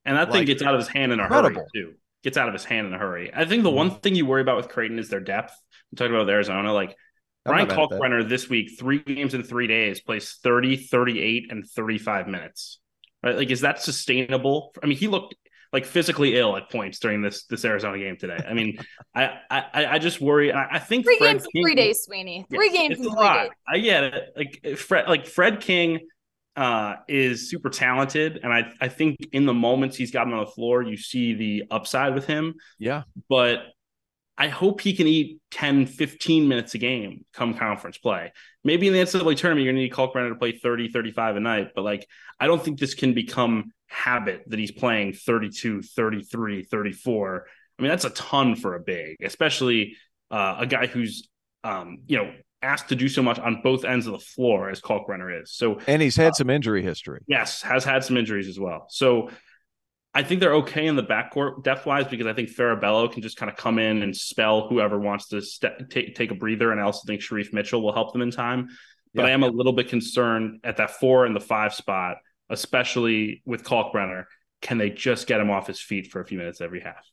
And 0.08 0.16
that 0.16 0.30
like, 0.30 0.38
thing 0.38 0.46
gets 0.46 0.62
out 0.62 0.74
of 0.74 0.80
his 0.80 0.88
hand 0.88 1.12
in 1.12 1.20
a 1.20 1.24
incredible. 1.24 1.60
hurry 1.60 1.66
too. 1.74 1.94
Gets 2.24 2.38
out 2.38 2.48
of 2.48 2.54
his 2.54 2.64
hand 2.64 2.86
in 2.86 2.94
a 2.94 2.98
hurry. 2.98 3.30
I 3.32 3.44
think 3.44 3.62
the 3.62 3.68
mm-hmm. 3.68 3.76
one 3.76 3.90
thing 4.00 4.14
you 4.14 4.24
worry 4.24 4.40
about 4.40 4.56
with 4.56 4.70
Creighton 4.70 4.98
is 4.98 5.10
their 5.10 5.20
depth. 5.20 5.52
I'm 5.92 5.96
talking 5.96 6.14
about 6.14 6.28
Arizona. 6.30 6.72
Like 6.72 6.96
I'm 7.44 7.52
Ryan 7.52 7.68
Kalkbrenner 7.68 8.26
this 8.26 8.48
week, 8.48 8.78
three 8.78 9.00
games 9.00 9.34
in 9.34 9.42
three 9.42 9.66
days, 9.66 10.00
plays 10.00 10.38
30, 10.42 10.76
38, 10.76 11.52
and 11.52 11.68
35 11.68 12.26
minutes. 12.26 12.80
Right? 13.22 13.36
Like, 13.36 13.50
is 13.50 13.60
that 13.60 13.82
sustainable? 13.82 14.72
I 14.82 14.86
mean, 14.86 14.96
he 14.96 15.08
looked 15.08 15.34
like 15.74 15.84
physically 15.84 16.38
ill 16.38 16.56
at 16.56 16.70
points 16.70 16.98
during 17.00 17.20
this 17.20 17.44
this 17.44 17.62
Arizona 17.66 17.98
game 17.98 18.16
today. 18.16 18.42
I 18.48 18.54
mean, 18.54 18.78
I 19.14 19.40
I 19.50 19.86
I 19.86 19.98
just 19.98 20.22
worry. 20.22 20.54
I, 20.54 20.76
I 20.76 20.78
think 20.78 21.04
three 21.04 21.18
Fred 21.18 21.32
games 21.32 21.46
King, 21.52 21.60
in 21.60 21.64
three 21.64 21.74
days, 21.74 22.00
Sweeney. 22.04 22.46
Three 22.48 22.70
yes, 22.72 22.76
games 22.76 22.98
in 22.98 23.12
three 23.12 23.28
days. 23.28 23.50
I 23.68 23.78
get 23.78 24.04
it. 24.04 24.32
Like 24.34 24.78
Fred, 24.78 25.06
like 25.06 25.26
Fred 25.26 25.60
King 25.60 26.00
uh, 26.58 26.96
is 27.06 27.48
super 27.48 27.70
talented. 27.70 28.40
And 28.42 28.52
I, 28.52 28.72
I 28.80 28.88
think 28.88 29.16
in 29.30 29.46
the 29.46 29.54
moments 29.54 29.96
he's 29.96 30.10
gotten 30.10 30.32
on 30.32 30.40
the 30.40 30.50
floor, 30.50 30.82
you 30.82 30.96
see 30.96 31.34
the 31.34 31.64
upside 31.70 32.16
with 32.16 32.26
him. 32.26 32.54
Yeah. 32.80 33.04
But 33.28 33.60
I 34.36 34.48
hope 34.48 34.80
he 34.80 34.92
can 34.92 35.06
eat 35.06 35.40
10, 35.52 35.86
15 35.86 36.48
minutes 36.48 36.74
a 36.74 36.78
game 36.78 37.24
come 37.32 37.54
conference 37.54 37.96
play. 37.98 38.32
Maybe 38.64 38.88
in 38.88 38.92
the 38.92 38.98
NCAA 38.98 39.36
tournament, 39.36 39.64
you're 39.64 39.72
going 39.72 39.76
to 39.76 39.82
need 39.82 39.92
Kalkbrenner 39.92 40.30
to 40.30 40.34
play 40.34 40.50
30, 40.50 40.88
35 40.88 41.36
a 41.36 41.40
night. 41.40 41.68
But 41.76 41.82
like, 41.82 42.08
I 42.40 42.48
don't 42.48 42.62
think 42.62 42.80
this 42.80 42.94
can 42.94 43.14
become 43.14 43.70
habit 43.86 44.42
that 44.48 44.58
he's 44.58 44.72
playing 44.72 45.12
32, 45.12 45.82
33, 45.82 46.64
34. 46.64 47.46
I 47.78 47.82
mean, 47.82 47.88
that's 47.88 48.04
a 48.04 48.10
ton 48.10 48.56
for 48.56 48.74
a 48.74 48.80
big, 48.80 49.18
especially 49.22 49.96
uh, 50.32 50.56
a 50.58 50.66
guy 50.66 50.88
who's, 50.88 51.28
um, 51.62 51.98
you 52.08 52.16
know, 52.16 52.32
asked 52.62 52.88
to 52.88 52.96
do 52.96 53.08
so 53.08 53.22
much 53.22 53.38
on 53.38 53.60
both 53.62 53.84
ends 53.84 54.06
of 54.06 54.12
the 54.12 54.18
floor 54.18 54.70
as 54.70 54.80
Kalkbrenner 54.80 55.42
is. 55.42 55.52
So 55.52 55.80
and 55.86 56.02
he's 56.02 56.16
had 56.16 56.30
uh, 56.30 56.34
some 56.34 56.50
injury 56.50 56.82
history. 56.82 57.20
Yes, 57.26 57.62
has 57.62 57.84
had 57.84 58.04
some 58.04 58.16
injuries 58.16 58.48
as 58.48 58.58
well. 58.58 58.86
So 58.90 59.30
I 60.14 60.22
think 60.22 60.40
they're 60.40 60.54
okay 60.56 60.86
in 60.86 60.96
the 60.96 61.02
backcourt 61.02 61.62
depth 61.62 61.86
wise 61.86 62.06
because 62.08 62.26
I 62.26 62.32
think 62.32 62.50
Farabello 62.50 63.12
can 63.12 63.22
just 63.22 63.36
kind 63.36 63.50
of 63.50 63.56
come 63.56 63.78
in 63.78 64.02
and 64.02 64.16
spell 64.16 64.66
whoever 64.68 64.98
wants 64.98 65.28
to 65.28 65.40
st- 65.40 65.90
take 65.90 66.14
take 66.14 66.30
a 66.30 66.34
breather, 66.34 66.72
and 66.72 66.80
I 66.80 66.84
also 66.84 67.06
think 67.06 67.20
Shereef 67.20 67.52
Mitchell 67.52 67.82
will 67.82 67.92
help 67.92 68.12
them 68.12 68.22
in 68.22 68.30
time. 68.30 68.68
But 69.14 69.22
yeah. 69.22 69.28
I 69.28 69.30
am 69.32 69.42
a 69.42 69.48
little 69.48 69.72
bit 69.72 69.88
concerned 69.88 70.60
at 70.64 70.78
that 70.78 70.92
four 70.98 71.24
and 71.24 71.36
the 71.36 71.40
five 71.40 71.74
spot, 71.74 72.16
especially 72.50 73.42
with 73.44 73.64
Kalkbrenner. 73.64 74.24
Can 74.60 74.78
they 74.78 74.90
just 74.90 75.26
get 75.26 75.40
him 75.40 75.50
off 75.50 75.66
his 75.66 75.80
feet 75.80 76.10
for 76.10 76.20
a 76.20 76.26
few 76.26 76.36
minutes 76.36 76.60
every 76.60 76.80
half? 76.80 77.06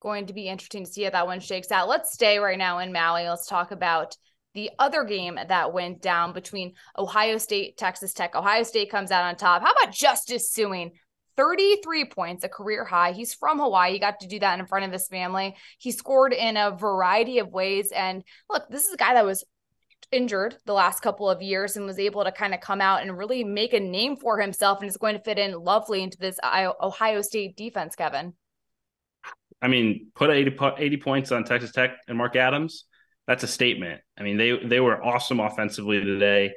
Going 0.00 0.26
to 0.26 0.34
be 0.34 0.48
interesting 0.48 0.84
to 0.84 0.90
see 0.90 1.04
how 1.04 1.10
that 1.10 1.26
one 1.26 1.40
shakes 1.40 1.72
out. 1.72 1.88
Let's 1.88 2.12
stay 2.12 2.38
right 2.38 2.58
now 2.58 2.80
in 2.80 2.92
Maui. 2.92 3.26
Let's 3.26 3.46
talk 3.46 3.70
about 3.70 4.16
the 4.54 4.70
other 4.78 5.04
game 5.04 5.38
that 5.48 5.72
went 5.72 6.00
down 6.00 6.32
between 6.32 6.74
Ohio 6.96 7.38
State, 7.38 7.76
Texas 7.76 8.12
Tech. 8.12 8.36
Ohio 8.36 8.62
State 8.62 8.90
comes 8.90 9.10
out 9.10 9.24
on 9.24 9.36
top. 9.36 9.62
How 9.62 9.72
about 9.72 9.92
Justice 9.92 10.52
Sueing? 10.54 10.92
33 11.36 12.04
points, 12.04 12.44
a 12.44 12.48
career 12.48 12.84
high. 12.84 13.10
He's 13.10 13.34
from 13.34 13.58
Hawaii. 13.58 13.94
He 13.94 13.98
got 13.98 14.20
to 14.20 14.28
do 14.28 14.38
that 14.38 14.60
in 14.60 14.66
front 14.66 14.84
of 14.84 14.92
his 14.92 15.08
family. 15.08 15.56
He 15.78 15.90
scored 15.90 16.32
in 16.32 16.56
a 16.56 16.70
variety 16.70 17.40
of 17.40 17.48
ways. 17.48 17.90
And 17.90 18.22
look, 18.48 18.68
this 18.70 18.86
is 18.86 18.94
a 18.94 18.96
guy 18.96 19.14
that 19.14 19.26
was 19.26 19.44
injured 20.12 20.56
the 20.64 20.72
last 20.72 21.00
couple 21.00 21.28
of 21.28 21.42
years 21.42 21.76
and 21.76 21.86
was 21.86 21.98
able 21.98 22.22
to 22.22 22.30
kind 22.30 22.54
of 22.54 22.60
come 22.60 22.80
out 22.80 23.02
and 23.02 23.18
really 23.18 23.42
make 23.42 23.72
a 23.72 23.80
name 23.80 24.16
for 24.16 24.38
himself 24.38 24.80
and 24.80 24.88
is 24.88 24.96
going 24.96 25.16
to 25.16 25.22
fit 25.24 25.38
in 25.38 25.58
lovely 25.58 26.02
into 26.04 26.18
this 26.18 26.38
Ohio 26.44 27.20
State 27.20 27.56
defense, 27.56 27.96
Kevin. 27.96 28.34
I 29.60 29.66
mean, 29.66 30.12
put 30.14 30.30
80, 30.30 30.56
80 30.78 30.96
points 30.98 31.32
on 31.32 31.42
Texas 31.42 31.72
Tech 31.72 31.96
and 32.06 32.16
Mark 32.16 32.36
Adams 32.36 32.84
that's 33.26 33.42
a 33.42 33.48
statement. 33.48 34.00
I 34.18 34.22
mean, 34.22 34.36
they 34.36 34.58
they 34.58 34.80
were 34.80 35.02
awesome 35.02 35.40
offensively 35.40 36.00
today. 36.02 36.52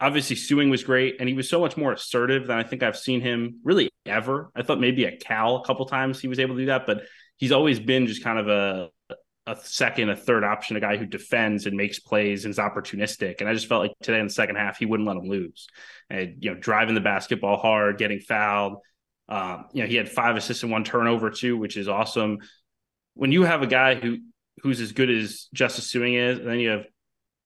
Obviously, 0.00 0.34
Sueing 0.34 0.70
was 0.70 0.82
great, 0.82 1.16
and 1.20 1.28
he 1.28 1.34
was 1.34 1.48
so 1.48 1.60
much 1.60 1.76
more 1.76 1.92
assertive 1.92 2.48
than 2.48 2.58
I 2.58 2.64
think 2.64 2.82
I've 2.82 2.96
seen 2.96 3.20
him 3.20 3.60
really 3.62 3.88
ever. 4.04 4.50
I 4.54 4.62
thought 4.62 4.80
maybe 4.80 5.06
at 5.06 5.20
Cal 5.20 5.56
a 5.56 5.64
couple 5.64 5.86
times 5.86 6.20
he 6.20 6.28
was 6.28 6.40
able 6.40 6.56
to 6.56 6.62
do 6.62 6.66
that, 6.66 6.86
but 6.86 7.02
he's 7.36 7.52
always 7.52 7.78
been 7.78 8.06
just 8.06 8.24
kind 8.24 8.38
of 8.38 8.48
a 8.48 8.88
a 9.46 9.56
second, 9.64 10.08
a 10.08 10.16
third 10.16 10.44
option, 10.44 10.76
a 10.76 10.80
guy 10.80 10.96
who 10.96 11.06
defends 11.06 11.66
and 11.66 11.76
makes 11.76 11.98
plays 11.98 12.44
and 12.44 12.52
is 12.52 12.58
opportunistic. 12.58 13.40
And 13.40 13.48
I 13.48 13.54
just 13.54 13.66
felt 13.66 13.82
like 13.82 13.92
today 14.00 14.20
in 14.20 14.26
the 14.26 14.32
second 14.32 14.56
half, 14.56 14.78
he 14.78 14.86
wouldn't 14.86 15.08
let 15.08 15.16
him 15.16 15.28
lose. 15.28 15.66
And 16.08 16.36
you 16.40 16.52
know, 16.52 16.60
driving 16.60 16.94
the 16.94 17.00
basketball 17.00 17.56
hard, 17.56 17.98
getting 17.98 18.20
fouled. 18.20 18.78
Um, 19.28 19.66
you 19.72 19.82
know, 19.82 19.88
he 19.88 19.96
had 19.96 20.08
five 20.08 20.36
assists 20.36 20.62
and 20.62 20.70
one 20.70 20.84
turnover 20.84 21.30
too, 21.30 21.56
which 21.56 21.76
is 21.76 21.88
awesome. 21.88 22.38
When 23.14 23.32
you 23.32 23.42
have 23.42 23.62
a 23.62 23.66
guy 23.66 23.94
who 23.94 24.18
who's 24.62 24.80
as 24.80 24.92
good 24.92 25.10
as 25.10 25.48
Justice 25.52 25.92
Sueing 25.92 26.16
is, 26.16 26.38
and 26.38 26.48
then 26.48 26.58
you 26.58 26.70
have 26.70 26.84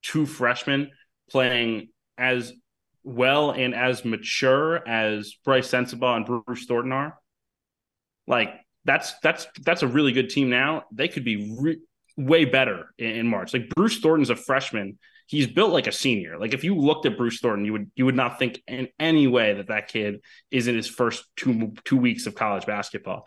two 0.02 0.26
freshmen 0.26 0.90
playing 1.30 1.88
as 2.18 2.52
well 3.02 3.52
and 3.52 3.74
as 3.74 4.04
mature 4.04 4.86
as 4.86 5.34
Brice 5.44 5.70
Sensabaugh 5.70 6.16
and 6.16 6.44
Bruce 6.44 6.66
Thornton 6.66 6.92
are. 6.92 7.18
Like 8.26 8.50
that's 8.84 9.14
that's 9.22 9.46
that's 9.62 9.82
a 9.82 9.88
really 9.88 10.12
good 10.12 10.30
team 10.30 10.50
now. 10.50 10.84
They 10.92 11.08
could 11.08 11.24
be 11.24 11.56
re- 11.58 11.80
way 12.16 12.44
better 12.44 12.92
in, 12.98 13.10
in 13.10 13.26
March. 13.28 13.52
Like 13.52 13.68
Bruce 13.70 13.98
Thornton's 13.98 14.30
a 14.30 14.36
freshman. 14.36 14.98
He's 15.28 15.46
built 15.46 15.72
like 15.72 15.86
a 15.88 15.92
senior. 15.92 16.38
Like 16.38 16.54
if 16.54 16.62
you 16.62 16.76
looked 16.76 17.06
at 17.06 17.16
Bruce 17.16 17.40
Thornton, 17.40 17.64
you 17.64 17.72
would 17.72 17.90
you 17.94 18.04
would 18.04 18.16
not 18.16 18.38
think 18.38 18.60
in 18.66 18.88
any 18.98 19.26
way 19.26 19.54
that 19.54 19.68
that 19.68 19.88
kid 19.88 20.20
is 20.50 20.68
in 20.68 20.74
his 20.74 20.88
first 20.88 21.24
two 21.36 21.74
two 21.84 21.96
weeks 21.96 22.26
of 22.26 22.34
college 22.34 22.66
basketball. 22.66 23.26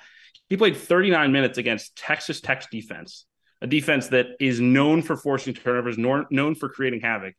He 0.50 0.58
played 0.58 0.78
39 0.78 1.32
minutes 1.32 1.58
against 1.58 1.96
Texas 1.96 2.42
Tech's 2.42 2.68
defense, 2.72 3.26
a 3.62 3.68
defense 3.68 4.08
that 4.08 4.28
is 4.40 4.60
known 4.60 5.02
for 5.02 5.16
forcing 5.16 5.54
turnovers, 5.54 5.98
nor, 5.98 6.26
known 6.32 6.56
for 6.56 6.70
creating 6.70 7.02
havoc. 7.02 7.36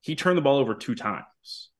He 0.00 0.16
turned 0.16 0.38
the 0.38 0.42
ball 0.42 0.58
over 0.58 0.74
two 0.74 0.94
times. 0.94 1.70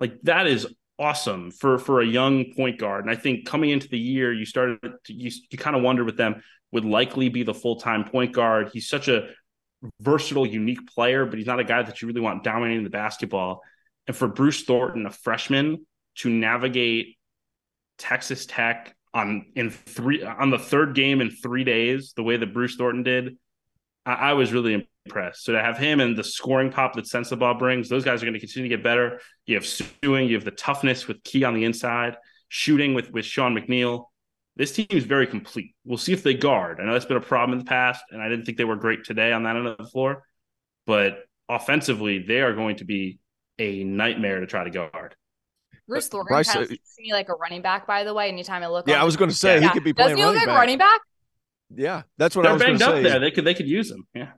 Like 0.00 0.20
that 0.22 0.46
is 0.46 0.66
awesome 0.98 1.50
for 1.50 1.78
for 1.78 2.00
a 2.00 2.06
young 2.06 2.52
point 2.54 2.78
guard. 2.78 3.04
And 3.04 3.10
I 3.10 3.16
think 3.16 3.46
coming 3.46 3.70
into 3.70 3.88
the 3.88 3.98
year, 3.98 4.32
you 4.32 4.44
started 4.44 4.78
to, 5.04 5.12
you 5.12 5.30
you 5.50 5.58
kind 5.58 5.76
of 5.76 5.82
wonder 5.82 6.04
with 6.04 6.16
them 6.16 6.42
would 6.72 6.84
likely 6.84 7.28
be 7.28 7.42
the 7.42 7.54
full 7.54 7.76
time 7.76 8.04
point 8.04 8.32
guard. 8.32 8.70
He's 8.72 8.88
such 8.88 9.08
a 9.08 9.28
versatile, 10.00 10.46
unique 10.46 10.86
player, 10.92 11.26
but 11.26 11.38
he's 11.38 11.46
not 11.46 11.60
a 11.60 11.64
guy 11.64 11.82
that 11.82 12.00
you 12.00 12.08
really 12.08 12.20
want 12.20 12.44
dominating 12.44 12.84
the 12.84 12.90
basketball. 12.90 13.62
And 14.06 14.16
for 14.16 14.28
Bruce 14.28 14.64
Thornton, 14.64 15.06
a 15.06 15.10
freshman, 15.10 15.86
to 16.16 16.30
navigate 16.30 17.16
Texas 17.98 18.46
Tech 18.46 18.94
on 19.14 19.46
in 19.54 19.70
three 19.70 20.22
on 20.22 20.50
the 20.50 20.58
third 20.58 20.94
game 20.94 21.20
in 21.20 21.30
three 21.30 21.64
days, 21.64 22.12
the 22.16 22.22
way 22.22 22.36
that 22.36 22.52
Bruce 22.52 22.76
Thornton 22.76 23.04
did, 23.04 23.36
I, 24.04 24.12
I 24.12 24.32
was 24.32 24.52
really 24.52 24.86
impressed. 25.06 25.44
So 25.44 25.52
to 25.52 25.62
have 25.62 25.78
him 25.78 26.00
and 26.00 26.18
the 26.18 26.24
scoring 26.24 26.70
pop 26.70 26.94
that 26.94 27.04
Sensabaugh 27.04 27.58
brings, 27.58 27.88
those 27.88 28.04
guys 28.04 28.22
are 28.22 28.26
going 28.26 28.34
to 28.34 28.40
continue 28.40 28.68
to 28.68 28.76
get 28.76 28.82
better. 28.82 29.20
You 29.46 29.54
have 29.54 29.64
Sueing, 29.64 30.28
you 30.28 30.34
have 30.34 30.44
the 30.44 30.50
toughness 30.50 31.06
with 31.06 31.22
Key 31.22 31.44
on 31.44 31.54
the 31.54 31.64
inside, 31.64 32.16
shooting 32.48 32.92
with 32.92 33.12
with 33.12 33.24
Sean 33.24 33.56
McNeil. 33.56 34.06
This 34.56 34.72
team 34.72 34.86
is 34.90 35.04
very 35.04 35.26
complete. 35.26 35.74
We'll 35.84 35.98
see 35.98 36.12
if 36.12 36.22
they 36.22 36.34
guard. 36.34 36.80
I 36.80 36.84
know 36.84 36.92
that's 36.92 37.06
been 37.06 37.16
a 37.16 37.20
problem 37.20 37.58
in 37.58 37.64
the 37.64 37.68
past, 37.68 38.04
and 38.10 38.22
I 38.22 38.28
didn't 38.28 38.44
think 38.44 38.58
they 38.58 38.64
were 38.64 38.76
great 38.76 39.04
today 39.04 39.32
on 39.32 39.42
that 39.44 39.56
end 39.56 39.66
of 39.66 39.78
the 39.78 39.86
floor. 39.86 40.22
But 40.86 41.24
offensively, 41.48 42.20
they 42.20 42.40
are 42.40 42.54
going 42.54 42.76
to 42.76 42.84
be 42.84 43.18
a 43.58 43.82
nightmare 43.84 44.40
to 44.40 44.46
try 44.46 44.64
to 44.64 44.70
guard. 44.70 45.16
Bruce 45.86 46.08
Thornton 46.08 46.32
Bryce, 46.32 46.52
kind 46.52 46.64
of 46.64 46.70
uh, 46.70 46.74
to 46.74 47.02
me 47.02 47.12
like 47.12 47.28
a 47.28 47.34
running 47.34 47.62
back, 47.62 47.86
by 47.86 48.04
the 48.04 48.14
way. 48.14 48.28
Anytime 48.28 48.62
I 48.62 48.68
look, 48.68 48.88
yeah, 48.88 49.00
I 49.00 49.04
was 49.04 49.16
going 49.16 49.30
to 49.30 49.36
say 49.36 49.60
yeah. 49.60 49.68
he 49.68 49.68
could 49.70 49.84
be 49.84 49.92
playing. 49.92 50.16
Doesn't 50.16 50.18
he 50.18 50.24
look 50.24 50.36
like 50.36 50.46
back. 50.46 50.58
running 50.58 50.78
back? 50.78 51.00
Yeah, 51.74 52.02
that's 52.16 52.36
what 52.36 52.42
They're 52.42 52.52
I 52.52 52.54
was 52.54 52.62
banged 52.62 52.82
up 52.82 52.94
say. 52.94 53.02
there. 53.02 53.20
They 53.20 53.30
could 53.30 53.44
they 53.44 53.54
could 53.54 53.68
use 53.68 53.90
him. 53.90 54.06
Yeah. 54.14 54.32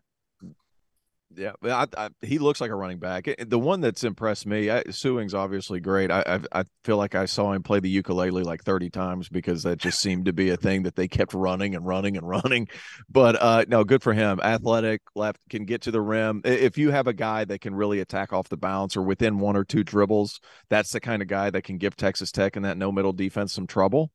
Yeah, 1.36 1.52
I, 1.62 1.86
I, 1.96 2.08
he 2.22 2.38
looks 2.38 2.60
like 2.60 2.70
a 2.70 2.74
running 2.74 2.98
back. 2.98 3.28
The 3.38 3.58
one 3.58 3.80
that's 3.82 4.04
impressed 4.04 4.46
me, 4.46 4.70
I, 4.70 4.84
Sueing's 4.84 5.34
obviously 5.34 5.80
great. 5.80 6.10
I, 6.10 6.22
I, 6.26 6.60
I 6.60 6.64
feel 6.84 6.96
like 6.96 7.14
I 7.14 7.26
saw 7.26 7.52
him 7.52 7.62
play 7.62 7.78
the 7.78 7.90
ukulele 7.90 8.42
like 8.42 8.64
thirty 8.64 8.88
times 8.88 9.28
because 9.28 9.62
that 9.64 9.78
just 9.78 10.00
seemed 10.00 10.24
to 10.26 10.32
be 10.32 10.50
a 10.50 10.56
thing 10.56 10.84
that 10.84 10.96
they 10.96 11.08
kept 11.08 11.34
running 11.34 11.74
and 11.74 11.86
running 11.86 12.16
and 12.16 12.26
running. 12.26 12.68
But 13.08 13.40
uh, 13.40 13.64
no, 13.68 13.84
good 13.84 14.02
for 14.02 14.12
him. 14.12 14.40
Athletic, 14.40 15.00
left 15.14 15.38
can 15.48 15.64
get 15.64 15.82
to 15.82 15.90
the 15.90 16.00
rim. 16.00 16.42
If 16.44 16.76
you 16.78 16.90
have 16.90 17.06
a 17.06 17.12
guy 17.12 17.44
that 17.44 17.60
can 17.60 17.74
really 17.74 18.00
attack 18.00 18.32
off 18.32 18.48
the 18.48 18.56
bounce 18.56 18.96
or 18.96 19.02
within 19.02 19.38
one 19.38 19.56
or 19.56 19.64
two 19.64 19.84
dribbles, 19.84 20.40
that's 20.68 20.92
the 20.92 21.00
kind 21.00 21.22
of 21.22 21.28
guy 21.28 21.50
that 21.50 21.62
can 21.62 21.78
give 21.78 21.96
Texas 21.96 22.32
Tech 22.32 22.56
and 22.56 22.64
that 22.64 22.76
no 22.76 22.90
middle 22.90 23.12
defense 23.12 23.52
some 23.52 23.66
trouble. 23.66 24.10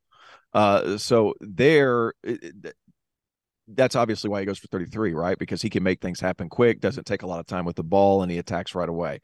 Uh, 0.53 0.97
so 0.97 1.33
there, 1.39 2.13
that's 3.67 3.95
obviously 3.95 4.29
why 4.29 4.39
he 4.39 4.45
goes 4.45 4.59
for 4.59 4.67
33, 4.67 5.13
right? 5.13 5.37
Because 5.37 5.61
he 5.61 5.69
can 5.69 5.83
make 5.83 6.01
things 6.01 6.19
happen 6.19 6.49
quick, 6.49 6.81
doesn't 6.81 7.05
take 7.05 7.23
a 7.23 7.27
lot 7.27 7.39
of 7.39 7.45
time 7.45 7.65
with 7.65 7.75
the 7.75 7.83
ball, 7.83 8.21
and 8.21 8.31
he 8.31 8.37
attacks 8.37 8.75
right 8.75 8.89
away. 8.89 9.21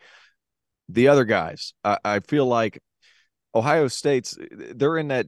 The 0.89 1.09
other 1.09 1.25
guys, 1.25 1.73
I, 1.83 1.97
I 2.03 2.19
feel 2.19 2.45
like 2.45 2.81
Ohio 3.53 3.87
State's 3.87 4.37
they're 4.51 4.97
in 4.97 5.09
that 5.09 5.27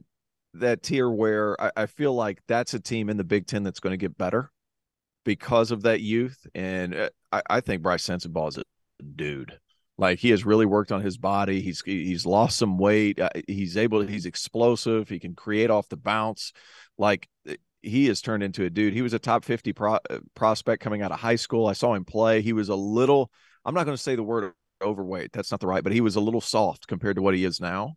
that 0.54 0.82
tier 0.82 1.10
where 1.10 1.60
I, 1.60 1.70
I 1.76 1.86
feel 1.86 2.14
like 2.14 2.40
that's 2.48 2.74
a 2.74 2.80
team 2.80 3.08
in 3.08 3.16
the 3.16 3.24
Big 3.24 3.46
Ten 3.46 3.62
that's 3.62 3.80
going 3.80 3.92
to 3.92 3.96
get 3.96 4.16
better 4.16 4.50
because 5.24 5.70
of 5.70 5.82
that 5.82 6.00
youth. 6.00 6.46
And 6.54 6.94
uh, 6.94 7.10
I, 7.30 7.42
I 7.48 7.60
think 7.60 7.82
Brice 7.82 8.06
Sensabaugh 8.06 8.48
is 8.48 8.58
a 8.58 8.64
dude. 9.02 9.58
Like 9.98 10.18
he 10.18 10.30
has 10.30 10.46
really 10.46 10.64
worked 10.64 10.92
on 10.92 11.02
his 11.02 11.18
body. 11.18 11.60
He's 11.60 11.82
he's 11.84 12.24
lost 12.24 12.56
some 12.56 12.78
weight. 12.78 13.20
Uh, 13.20 13.28
he's 13.46 13.76
able. 13.76 14.00
He's 14.00 14.24
explosive. 14.24 15.08
He 15.10 15.18
can 15.18 15.34
create 15.34 15.70
off 15.70 15.90
the 15.90 15.98
bounce. 15.98 16.52
Like 16.96 17.28
he 17.82 18.06
has 18.06 18.20
turned 18.20 18.42
into 18.42 18.64
a 18.64 18.70
dude. 18.70 18.92
He 18.92 19.02
was 19.02 19.12
a 19.12 19.18
top 19.18 19.44
50 19.44 19.72
pro, 19.72 19.94
uh, 19.94 19.98
prospect 20.34 20.82
coming 20.82 21.02
out 21.02 21.12
of 21.12 21.20
high 21.20 21.36
school. 21.36 21.66
I 21.66 21.72
saw 21.72 21.94
him 21.94 22.04
play. 22.04 22.42
He 22.42 22.52
was 22.52 22.68
a 22.68 22.74
little, 22.74 23.30
I'm 23.64 23.74
not 23.74 23.84
going 23.84 23.96
to 23.96 24.02
say 24.02 24.16
the 24.16 24.22
word 24.22 24.52
overweight. 24.82 25.32
That's 25.32 25.50
not 25.50 25.60
the 25.60 25.66
right, 25.66 25.82
but 25.82 25.92
he 25.92 26.00
was 26.00 26.16
a 26.16 26.20
little 26.20 26.40
soft 26.40 26.86
compared 26.86 27.16
to 27.16 27.22
what 27.22 27.34
he 27.34 27.44
is 27.44 27.60
now. 27.60 27.94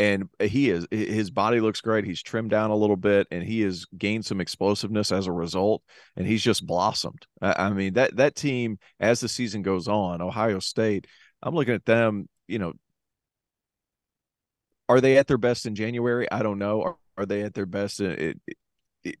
And 0.00 0.28
he 0.40 0.70
is, 0.70 0.86
his 0.92 1.30
body 1.30 1.58
looks 1.58 1.80
great. 1.80 2.04
He's 2.04 2.22
trimmed 2.22 2.50
down 2.50 2.70
a 2.70 2.76
little 2.76 2.96
bit 2.96 3.26
and 3.32 3.42
he 3.42 3.62
has 3.62 3.84
gained 3.96 4.24
some 4.24 4.40
explosiveness 4.40 5.10
as 5.10 5.26
a 5.26 5.32
result. 5.32 5.82
And 6.16 6.24
he's 6.24 6.42
just 6.42 6.64
blossomed. 6.64 7.26
I 7.42 7.70
mean, 7.70 7.94
that, 7.94 8.16
that 8.16 8.36
team, 8.36 8.78
as 9.00 9.18
the 9.18 9.28
season 9.28 9.62
goes 9.62 9.88
on, 9.88 10.22
Ohio 10.22 10.60
State, 10.60 11.08
I'm 11.42 11.54
looking 11.54 11.74
at 11.74 11.84
them, 11.84 12.28
you 12.46 12.60
know, 12.60 12.74
are 14.88 15.00
they 15.00 15.18
at 15.18 15.26
their 15.26 15.38
best 15.38 15.66
in 15.66 15.74
January? 15.74 16.30
I 16.30 16.42
don't 16.42 16.58
know. 16.58 16.82
Are, 16.82 16.96
are 17.16 17.26
they 17.26 17.42
at 17.42 17.54
their 17.54 17.66
best? 17.66 18.00
It, 18.00 18.40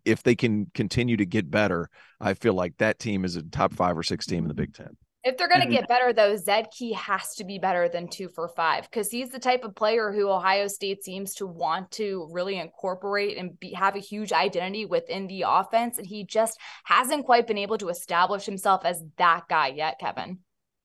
if 0.04 0.22
they 0.22 0.34
can 0.34 0.70
continue 0.74 1.16
to 1.16 1.26
get 1.26 1.50
better, 1.50 1.90
I 2.20 2.34
feel 2.34 2.54
like 2.54 2.78
that 2.78 2.98
team 2.98 3.24
is 3.24 3.36
a 3.36 3.42
top 3.42 3.72
five 3.72 3.96
or 3.96 4.02
six 4.02 4.26
team 4.26 4.44
in 4.44 4.48
the 4.48 4.54
mm-hmm. 4.54 4.62
Big 4.62 4.74
Ten. 4.74 4.96
If 5.24 5.36
they're 5.36 5.48
going 5.48 5.60
to 5.60 5.66
mm-hmm. 5.66 5.74
get 5.74 5.88
better, 5.88 6.12
though, 6.12 6.36
Zed 6.36 6.68
Key 6.70 6.92
has 6.92 7.34
to 7.34 7.44
be 7.44 7.58
better 7.58 7.88
than 7.88 8.08
two 8.08 8.28
for 8.28 8.48
five 8.48 8.84
because 8.84 9.10
he's 9.10 9.30
the 9.30 9.40
type 9.40 9.64
of 9.64 9.74
player 9.74 10.12
who 10.12 10.30
Ohio 10.30 10.68
State 10.68 11.02
seems 11.02 11.34
to 11.34 11.46
want 11.46 11.90
to 11.92 12.28
really 12.30 12.56
incorporate 12.56 13.36
and 13.36 13.58
be, 13.58 13.72
have 13.72 13.96
a 13.96 14.00
huge 14.00 14.32
identity 14.32 14.86
within 14.86 15.26
the 15.26 15.44
offense. 15.46 15.98
And 15.98 16.06
he 16.06 16.24
just 16.24 16.58
hasn't 16.84 17.26
quite 17.26 17.46
been 17.46 17.58
able 17.58 17.78
to 17.78 17.88
establish 17.88 18.46
himself 18.46 18.84
as 18.84 19.02
that 19.16 19.48
guy 19.48 19.68
yet, 19.68 19.98
Kevin. 19.98 20.38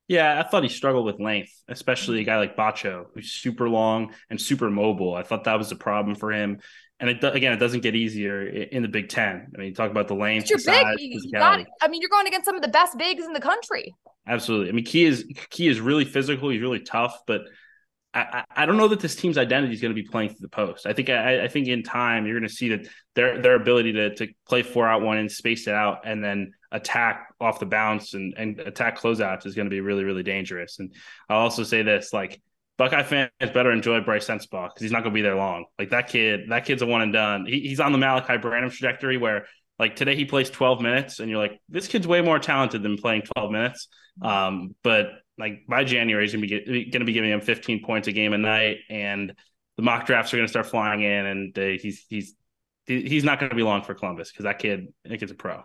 Yeah, 0.08 0.38
I 0.40 0.50
thought 0.50 0.64
he 0.64 0.70
struggled 0.70 1.06
with 1.06 1.20
length, 1.20 1.52
especially 1.68 2.18
a 2.18 2.22
mm-hmm. 2.22 2.26
guy 2.26 2.38
like 2.38 2.58
Batcho, 2.58 3.06
who's 3.14 3.32
super 3.32 3.70
long 3.70 4.14
and 4.30 4.42
super 4.42 4.70
mobile. 4.70 5.14
I 5.16 5.24
thought 5.24 5.46
that 5.46 5.58
was 5.58 5.72
a 5.72 5.78
problem 5.78 6.16
for 6.16 6.32
him. 6.32 6.60
And 7.00 7.10
it, 7.10 7.24
again, 7.24 7.52
it 7.52 7.58
doesn't 7.58 7.82
get 7.82 7.96
easier 7.96 8.46
in 8.46 8.82
the 8.82 8.88
Big 8.88 9.10
Ten. 9.10 9.52
I 9.54 9.58
mean, 9.58 9.70
you 9.70 9.74
talk 9.74 9.92
about 9.92 10.08
the 10.08 10.16
length. 10.16 10.50
You're 10.50 10.60
big. 10.60 10.86
You 11.00 11.32
got, 11.32 11.60
I 11.82 11.88
mean, 11.88 12.02
you're 12.02 12.10
going 12.10 12.28
against 12.28 12.46
some 12.46 12.56
of 12.56 12.62
the 12.62 12.70
best 12.70 12.98
bigs 12.98 13.26
in 13.26 13.34
the 13.34 13.42
country. 13.42 13.94
Absolutely. 14.26 14.70
I 14.70 14.72
mean, 14.72 14.86
Key 14.86 15.06
is 15.06 15.26
Key 15.50 15.68
is 15.68 15.82
really 15.82 16.06
physical. 16.06 16.50
He's 16.50 16.62
really 16.62 16.80
tough, 16.80 17.20
but 17.28 17.42
I, 18.14 18.44
I 18.56 18.66
don't 18.66 18.78
know 18.78 18.88
that 18.90 19.00
this 19.00 19.16
team's 19.16 19.38
identity 19.38 19.74
is 19.74 19.82
going 19.82 19.94
to 19.94 20.00
be 20.02 20.08
playing 20.08 20.30
through 20.30 20.42
the 20.42 20.50
post. 20.50 20.86
I 20.86 20.94
think 20.94 21.10
I, 21.10 21.46
I 21.46 21.48
think 21.48 21.68
in 21.68 21.82
time 21.82 22.26
you're 22.26 22.40
going 22.40 22.48
to 22.48 22.56
see 22.56 22.70
that 22.70 22.88
their 23.16 23.42
their 23.42 23.56
ability 23.56 23.94
to 23.94 24.16
to 24.16 24.28
play 24.48 24.62
four 24.62 24.88
out 24.88 25.02
one 25.02 25.18
and 25.18 25.32
space 25.32 25.68
it 25.68 25.74
out 25.74 26.02
and 26.06 26.24
then 26.24 26.54
attack 26.72 27.34
off 27.42 27.60
the 27.60 27.66
bounce 27.66 28.14
and, 28.14 28.34
and 28.38 28.60
attack 28.60 29.00
closeouts 29.00 29.46
is 29.46 29.56
going 29.56 29.66
to 29.66 29.72
be 29.72 29.82
really 29.82 30.04
really 30.04 30.24
dangerous. 30.24 30.78
And 30.80 30.94
I'll 31.28 31.40
also 31.40 31.64
say 31.64 31.82
this: 31.82 32.14
like 32.14 32.40
Buckeye 32.78 33.04
fans 33.04 33.30
better 33.40 33.72
enjoy 33.72 34.02
Brice 34.02 34.28
Sensabaugh 34.28 34.70
because 34.70 34.82
he's 34.82 34.92
not 34.92 35.04
going 35.04 35.14
to 35.14 35.16
be 35.16 35.22
there 35.22 35.36
long. 35.36 35.66
Like 35.78 35.92
that 35.92 36.10
kid, 36.10 36.50
that 36.50 36.66
kid's 36.66 36.82
a 36.82 36.88
one 36.88 37.02
and 37.02 37.14
done. 37.14 37.46
He, 37.46 37.60
he's 37.60 37.80
on 37.80 37.92
the 37.92 38.00
Malaki 38.00 38.42
Branham 38.42 38.70
trajectory 38.70 39.18
where 39.18 39.46
like 39.78 39.96
today 39.96 40.16
he 40.16 40.26
plays 40.26 40.50
12 40.50 40.82
minutes 40.82 41.20
and 41.20 41.30
you're 41.30 41.40
like, 41.40 41.60
this 41.70 41.88
kid's 41.88 42.08
way 42.08 42.22
more 42.22 42.40
talented 42.40 42.82
than 42.82 42.98
playing 42.98 43.24
12 43.36 43.52
minutes. 43.52 43.88
Um, 44.22 44.76
but 44.84 45.08
like 45.38 45.66
by 45.68 45.84
January, 45.84 46.24
he's 46.24 46.34
gonna 46.34 46.46
be 46.46 46.86
going 46.86 47.02
to 47.02 47.06
be 47.06 47.14
giving 47.14 47.32
him 47.32 47.42
15 47.42 47.84
points 47.84 48.08
a 48.08 48.12
game 48.12 48.34
a 48.34 48.38
night, 48.38 48.78
and 48.90 49.34
the 49.78 49.84
mock 49.84 50.06
drafts 50.06 50.34
are 50.34 50.38
going 50.38 50.46
to 50.46 50.52
start 50.52 50.68
flying 50.68 51.02
in, 51.02 51.26
and 51.26 51.58
uh, 51.58 51.82
he's 51.82 52.06
he's 52.08 52.36
he's 52.86 53.24
not 53.24 53.40
going 53.40 53.50
to 53.50 53.56
be 53.56 53.64
long 53.64 53.84
for 53.84 53.94
Columbus 53.94 54.32
because 54.32 54.44
that 54.44 54.60
kid, 54.60 54.88
I 55.06 55.10
think, 55.10 55.24
is 55.24 55.32
a 55.32 55.36
pro. 55.36 55.64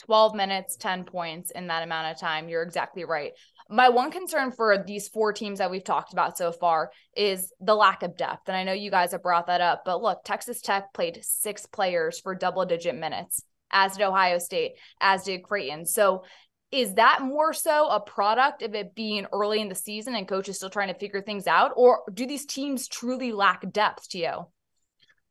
12 0.00 0.34
minutes, 0.34 0.76
10 0.76 1.04
points 1.04 1.50
in 1.50 1.68
that 1.68 1.82
amount 1.82 2.12
of 2.12 2.20
time. 2.20 2.48
You're 2.48 2.62
exactly 2.62 3.04
right. 3.04 3.32
My 3.70 3.88
one 3.88 4.10
concern 4.10 4.52
for 4.52 4.84
these 4.86 5.08
four 5.08 5.32
teams 5.32 5.58
that 5.58 5.70
we've 5.70 5.84
talked 5.84 6.12
about 6.12 6.36
so 6.36 6.52
far 6.52 6.90
is 7.16 7.52
the 7.60 7.74
lack 7.74 8.02
of 8.02 8.16
depth. 8.16 8.48
And 8.48 8.56
I 8.56 8.64
know 8.64 8.72
you 8.72 8.90
guys 8.90 9.12
have 9.12 9.22
brought 9.22 9.46
that 9.46 9.62
up, 9.62 9.82
but 9.84 10.02
look, 10.02 10.20
Texas 10.24 10.60
Tech 10.60 10.92
played 10.92 11.20
six 11.22 11.64
players 11.64 12.20
for 12.20 12.34
double 12.34 12.64
digit 12.66 12.94
minutes, 12.94 13.42
as 13.70 13.96
did 13.96 14.04
Ohio 14.04 14.38
State, 14.38 14.72
as 15.00 15.24
did 15.24 15.42
Creighton. 15.42 15.86
So 15.86 16.24
is 16.70 16.94
that 16.94 17.22
more 17.22 17.52
so 17.52 17.88
a 17.88 18.00
product 18.00 18.62
of 18.62 18.74
it 18.74 18.94
being 18.94 19.26
early 19.32 19.60
in 19.60 19.68
the 19.68 19.74
season 19.74 20.14
and 20.14 20.28
coaches 20.28 20.56
still 20.56 20.70
trying 20.70 20.92
to 20.92 20.98
figure 20.98 21.22
things 21.22 21.46
out? 21.46 21.72
Or 21.76 22.02
do 22.12 22.26
these 22.26 22.46
teams 22.46 22.88
truly 22.88 23.32
lack 23.32 23.70
depth 23.72 24.08
to 24.10 24.18
you? 24.18 24.46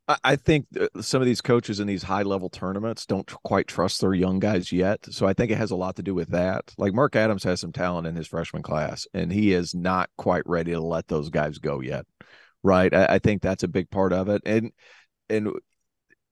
I 0.07 0.35
think 0.35 0.67
some 0.99 1.21
of 1.21 1.25
these 1.25 1.39
coaches 1.39 1.79
in 1.79 1.87
these 1.87 2.03
high 2.03 2.23
level 2.23 2.49
tournaments 2.49 3.05
don't 3.05 3.25
quite 3.43 3.67
trust 3.67 4.01
their 4.01 4.13
young 4.13 4.39
guys 4.39 4.69
yet. 4.69 4.99
So 5.09 5.25
I 5.25 5.31
think 5.33 5.49
it 5.49 5.57
has 5.57 5.71
a 5.71 5.77
lot 5.77 5.95
to 5.95 6.03
do 6.03 6.13
with 6.13 6.31
that. 6.31 6.73
Like 6.77 6.93
Mark 6.93 7.15
Adams 7.15 7.45
has 7.45 7.61
some 7.61 7.71
talent 7.71 8.05
in 8.07 8.15
his 8.15 8.27
freshman 8.27 8.63
class, 8.63 9.07
and 9.13 9.31
he 9.31 9.53
is 9.53 9.73
not 9.73 10.09
quite 10.17 10.43
ready 10.45 10.71
to 10.71 10.81
let 10.81 11.07
those 11.07 11.29
guys 11.29 11.57
go 11.57 11.79
yet. 11.79 12.05
Right. 12.63 12.93
I, 12.93 13.15
I 13.15 13.19
think 13.19 13.41
that's 13.41 13.63
a 13.63 13.67
big 13.69 13.89
part 13.89 14.11
of 14.11 14.27
it. 14.27 14.41
And 14.45 14.71
and 15.29 15.53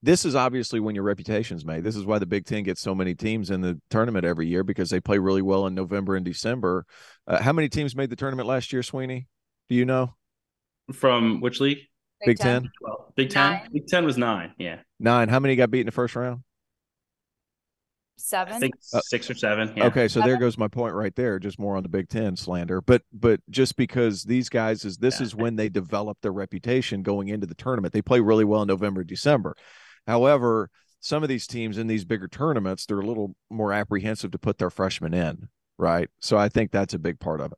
this 0.03 0.25
is 0.25 0.35
obviously 0.35 0.81
when 0.81 0.95
your 0.95 1.05
reputation's 1.05 1.63
made. 1.63 1.83
This 1.83 1.95
is 1.95 2.05
why 2.05 2.19
the 2.19 2.25
Big 2.25 2.45
Ten 2.45 2.63
gets 2.63 2.81
so 2.81 2.93
many 2.93 3.15
teams 3.15 3.51
in 3.51 3.61
the 3.61 3.79
tournament 3.89 4.25
every 4.25 4.47
year 4.47 4.63
because 4.63 4.89
they 4.89 4.99
play 4.99 5.17
really 5.17 5.43
well 5.43 5.67
in 5.67 5.75
November 5.75 6.15
and 6.15 6.25
December. 6.25 6.85
Uh, 7.25 7.41
how 7.41 7.53
many 7.53 7.69
teams 7.69 7.95
made 7.95 8.09
the 8.09 8.15
tournament 8.15 8.47
last 8.47 8.73
year, 8.73 8.83
Sweeney? 8.83 9.27
Do 9.69 9.75
you 9.75 9.85
know? 9.85 10.15
From 10.91 11.39
which 11.39 11.61
league? 11.61 11.87
Big, 12.21 12.37
Big 12.37 12.39
Ten. 12.39 12.61
Ten? 12.63 12.71
Well, 12.81 13.13
Big 13.15 13.29
Ten. 13.29 13.51
Nine. 13.51 13.69
Big 13.73 13.87
Ten 13.87 14.05
was 14.05 14.17
nine. 14.17 14.53
Yeah. 14.57 14.79
Nine. 14.99 15.29
How 15.29 15.39
many 15.39 15.55
got 15.55 15.71
beat 15.71 15.81
in 15.81 15.85
the 15.87 15.91
first 15.91 16.15
round? 16.15 16.41
Seven. 18.17 18.53
I 18.53 18.59
think 18.59 18.75
uh, 18.93 19.01
six 19.01 19.29
or 19.29 19.33
seven. 19.33 19.73
Yeah. 19.75 19.85
Okay, 19.85 20.07
so 20.07 20.19
seven? 20.19 20.29
there 20.29 20.37
goes 20.37 20.57
my 20.57 20.67
point 20.67 20.93
right 20.93 21.15
there. 21.15 21.39
Just 21.39 21.59
more 21.59 21.75
on 21.75 21.83
the 21.83 21.89
Big 21.89 22.07
Ten 22.07 22.35
slander, 22.35 22.79
but 22.79 23.01
but 23.11 23.39
just 23.49 23.75
because 23.75 24.23
these 24.23 24.47
guys 24.47 24.85
is 24.85 24.97
this 24.97 25.19
yeah. 25.19 25.25
is 25.25 25.35
when 25.35 25.55
they 25.55 25.69
develop 25.69 26.19
their 26.21 26.31
reputation 26.31 27.01
going 27.01 27.29
into 27.29 27.47
the 27.47 27.55
tournament. 27.55 27.93
They 27.93 28.01
play 28.01 28.19
really 28.19 28.45
well 28.45 28.61
in 28.61 28.67
November, 28.67 29.03
December. 29.03 29.55
However, 30.05 30.69
some 30.99 31.23
of 31.23 31.29
these 31.29 31.47
teams 31.47 31.79
in 31.79 31.87
these 31.87 32.05
bigger 32.05 32.27
tournaments, 32.27 32.85
they're 32.85 32.99
a 32.99 33.05
little 33.05 33.35
more 33.49 33.73
apprehensive 33.73 34.31
to 34.31 34.37
put 34.37 34.59
their 34.59 34.69
freshmen 34.69 35.15
in, 35.15 35.49
right? 35.79 36.09
So 36.19 36.37
I 36.37 36.47
think 36.47 36.71
that's 36.71 36.93
a 36.93 36.99
big 36.99 37.19
part 37.19 37.41
of 37.41 37.51
it. 37.51 37.57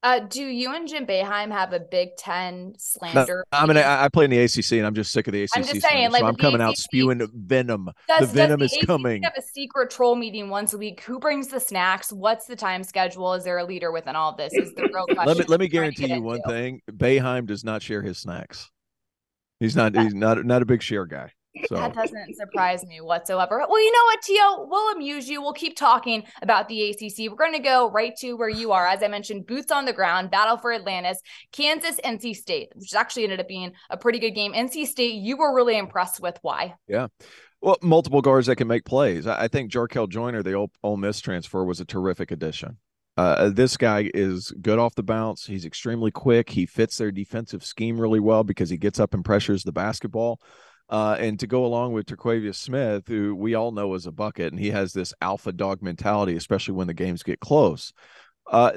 Uh, 0.00 0.20
do 0.20 0.44
you 0.44 0.72
and 0.72 0.86
Jim 0.86 1.06
Boeheim 1.06 1.50
have 1.50 1.72
a 1.72 1.80
Big 1.80 2.16
Ten 2.16 2.74
slander? 2.78 3.44
No, 3.52 3.58
I 3.58 3.66
mean, 3.66 3.76
I, 3.76 4.04
I, 4.04 4.08
play 4.08 4.26
in 4.26 4.30
the 4.30 4.38
ACC, 4.38 4.72
and 4.72 4.86
I'm 4.86 4.94
just 4.94 5.10
sick 5.10 5.26
of 5.26 5.32
the 5.32 5.42
ACC. 5.42 5.56
I'm 5.56 5.64
just 5.64 5.82
saying, 5.82 6.12
like, 6.12 6.20
so 6.20 6.26
I'm 6.26 6.36
coming 6.36 6.60
ACC, 6.60 6.68
out 6.68 6.76
spewing 6.76 7.28
venom. 7.34 7.90
Does, 8.06 8.20
the 8.20 8.26
venom 8.26 8.62
is 8.62 8.72
ACC 8.74 8.86
coming. 8.86 9.24
Have 9.24 9.32
a 9.36 9.42
secret 9.42 9.90
troll 9.90 10.14
meeting 10.14 10.50
once 10.50 10.72
a 10.72 10.78
week. 10.78 11.00
Who 11.00 11.18
brings 11.18 11.48
the 11.48 11.58
snacks? 11.58 12.12
What's 12.12 12.46
the 12.46 12.54
time 12.54 12.84
schedule? 12.84 13.34
Is 13.34 13.42
there 13.42 13.58
a 13.58 13.64
leader 13.64 13.90
within 13.90 14.14
all 14.14 14.36
this? 14.36 14.52
Is 14.52 14.72
the 14.74 14.88
real 14.94 15.04
question. 15.06 15.26
let 15.26 15.36
me 15.36 15.44
let 15.48 15.58
me 15.58 15.66
guarantee 15.66 16.12
you 16.12 16.22
one 16.22 16.42
thing: 16.42 16.80
Boeheim 16.88 17.46
does 17.46 17.64
not 17.64 17.82
share 17.82 18.02
his 18.02 18.18
snacks. 18.18 18.70
He's 19.58 19.74
not. 19.74 19.96
He's 19.96 20.14
not 20.14 20.44
not 20.44 20.62
a 20.62 20.66
big 20.66 20.80
share 20.80 21.06
guy. 21.06 21.32
So. 21.66 21.74
That 21.76 21.94
doesn't 21.94 22.36
surprise 22.36 22.84
me 22.86 23.00
whatsoever. 23.00 23.64
Well, 23.68 23.82
you 23.82 23.92
know 23.92 24.04
what, 24.04 24.22
T.O.? 24.22 24.66
We'll 24.70 24.94
amuse 24.94 25.28
you. 25.28 25.42
We'll 25.42 25.52
keep 25.52 25.76
talking 25.76 26.24
about 26.42 26.68
the 26.68 26.90
ACC. 26.90 27.30
We're 27.30 27.36
going 27.36 27.52
to 27.52 27.58
go 27.58 27.90
right 27.90 28.14
to 28.18 28.34
where 28.34 28.48
you 28.48 28.72
are. 28.72 28.86
As 28.86 29.02
I 29.02 29.08
mentioned, 29.08 29.46
boots 29.46 29.72
on 29.72 29.84
the 29.84 29.92
ground, 29.92 30.30
battle 30.30 30.56
for 30.56 30.72
Atlantis, 30.72 31.20
Kansas, 31.52 31.98
NC 32.04 32.36
State, 32.36 32.70
which 32.74 32.94
actually 32.94 33.24
ended 33.24 33.40
up 33.40 33.48
being 33.48 33.72
a 33.90 33.96
pretty 33.96 34.18
good 34.18 34.32
game. 34.32 34.52
NC 34.52 34.86
State, 34.86 35.14
you 35.14 35.36
were 35.36 35.54
really 35.54 35.76
impressed 35.76 36.20
with. 36.20 36.38
Why? 36.42 36.74
Yeah. 36.86 37.08
Well, 37.60 37.78
multiple 37.82 38.22
guards 38.22 38.46
that 38.46 38.56
can 38.56 38.68
make 38.68 38.84
plays. 38.84 39.26
I 39.26 39.48
think 39.48 39.72
Jarkel 39.72 40.08
Joiner, 40.08 40.42
the 40.42 40.52
Ole, 40.52 40.70
Ole 40.82 40.96
Miss 40.96 41.20
transfer, 41.20 41.64
was 41.64 41.80
a 41.80 41.84
terrific 41.84 42.30
addition. 42.30 42.78
Uh, 43.16 43.50
this 43.50 43.76
guy 43.76 44.08
is 44.14 44.52
good 44.62 44.78
off 44.78 44.94
the 44.94 45.02
bounce. 45.02 45.44
He's 45.44 45.64
extremely 45.64 46.12
quick. 46.12 46.50
He 46.50 46.66
fits 46.66 46.96
their 46.98 47.10
defensive 47.10 47.64
scheme 47.64 48.00
really 48.00 48.20
well 48.20 48.44
because 48.44 48.70
he 48.70 48.76
gets 48.76 49.00
up 49.00 49.12
and 49.12 49.24
pressures 49.24 49.64
the 49.64 49.72
basketball. 49.72 50.40
Uh, 50.90 51.16
and 51.18 51.38
to 51.38 51.46
go 51.46 51.66
along 51.66 51.92
with 51.92 52.06
Terquavion 52.06 52.54
Smith, 52.54 53.06
who 53.06 53.34
we 53.34 53.54
all 53.54 53.72
know 53.72 53.92
is 53.94 54.06
a 54.06 54.12
bucket, 54.12 54.52
and 54.52 54.60
he 54.60 54.70
has 54.70 54.92
this 54.92 55.12
alpha 55.20 55.52
dog 55.52 55.82
mentality, 55.82 56.34
especially 56.34 56.74
when 56.74 56.86
the 56.86 56.94
games 56.94 57.22
get 57.22 57.40
close. 57.40 57.92
Uh, 58.50 58.72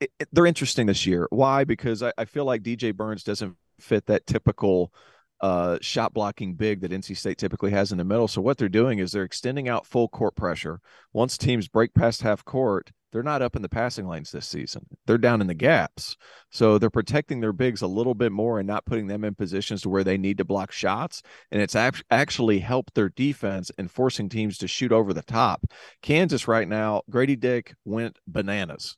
it, 0.00 0.12
it, 0.20 0.28
they're 0.32 0.46
interesting 0.46 0.86
this 0.86 1.06
year. 1.06 1.26
Why? 1.30 1.64
Because 1.64 2.02
I, 2.02 2.12
I, 2.16 2.24
feel 2.24 2.44
like 2.44 2.62
DJ 2.62 2.94
Burns 2.94 3.24
doesn't 3.24 3.56
fit 3.80 4.06
that 4.06 4.26
typical 4.28 4.92
uh, 5.40 5.78
shot 5.80 6.12
blocking 6.12 6.54
big 6.54 6.80
that 6.80 6.90
NC 6.90 7.16
State 7.16 7.38
typically 7.38 7.70
has 7.70 7.92
in 7.92 7.98
the 7.98 8.04
middle. 8.04 8.28
So 8.28 8.40
what 8.40 8.58
they're 8.58 8.68
doing 8.68 8.98
is 8.98 9.12
they're 9.12 9.22
extending 9.22 9.68
out 9.68 9.86
full 9.86 10.08
court 10.08 10.36
pressure. 10.36 10.80
Once 11.12 11.38
teams 11.38 11.68
break 11.68 11.94
past 11.94 12.22
half 12.22 12.44
court, 12.44 12.92
they're 13.10 13.22
not 13.22 13.40
up 13.40 13.56
in 13.56 13.62
the 13.62 13.68
passing 13.68 14.06
lanes 14.06 14.30
this 14.30 14.46
season. 14.46 14.84
They're 15.06 15.16
down 15.16 15.40
in 15.40 15.46
the 15.46 15.54
gaps. 15.54 16.16
So 16.50 16.76
they're 16.76 16.90
protecting 16.90 17.40
their 17.40 17.54
bigs 17.54 17.80
a 17.80 17.86
little 17.86 18.14
bit 18.14 18.32
more 18.32 18.58
and 18.58 18.66
not 18.66 18.84
putting 18.84 19.06
them 19.06 19.24
in 19.24 19.34
positions 19.34 19.82
to 19.82 19.88
where 19.88 20.04
they 20.04 20.18
need 20.18 20.38
to 20.38 20.44
block 20.44 20.72
shots. 20.72 21.22
And 21.50 21.62
it's 21.62 21.76
actually 22.10 22.58
helped 22.58 22.94
their 22.94 23.08
defense 23.08 23.70
in 23.78 23.88
forcing 23.88 24.28
teams 24.28 24.58
to 24.58 24.68
shoot 24.68 24.92
over 24.92 25.14
the 25.14 25.22
top. 25.22 25.64
Kansas 26.02 26.46
right 26.46 26.68
now, 26.68 27.02
Grady 27.08 27.36
Dick 27.36 27.74
went 27.84 28.18
bananas. 28.26 28.96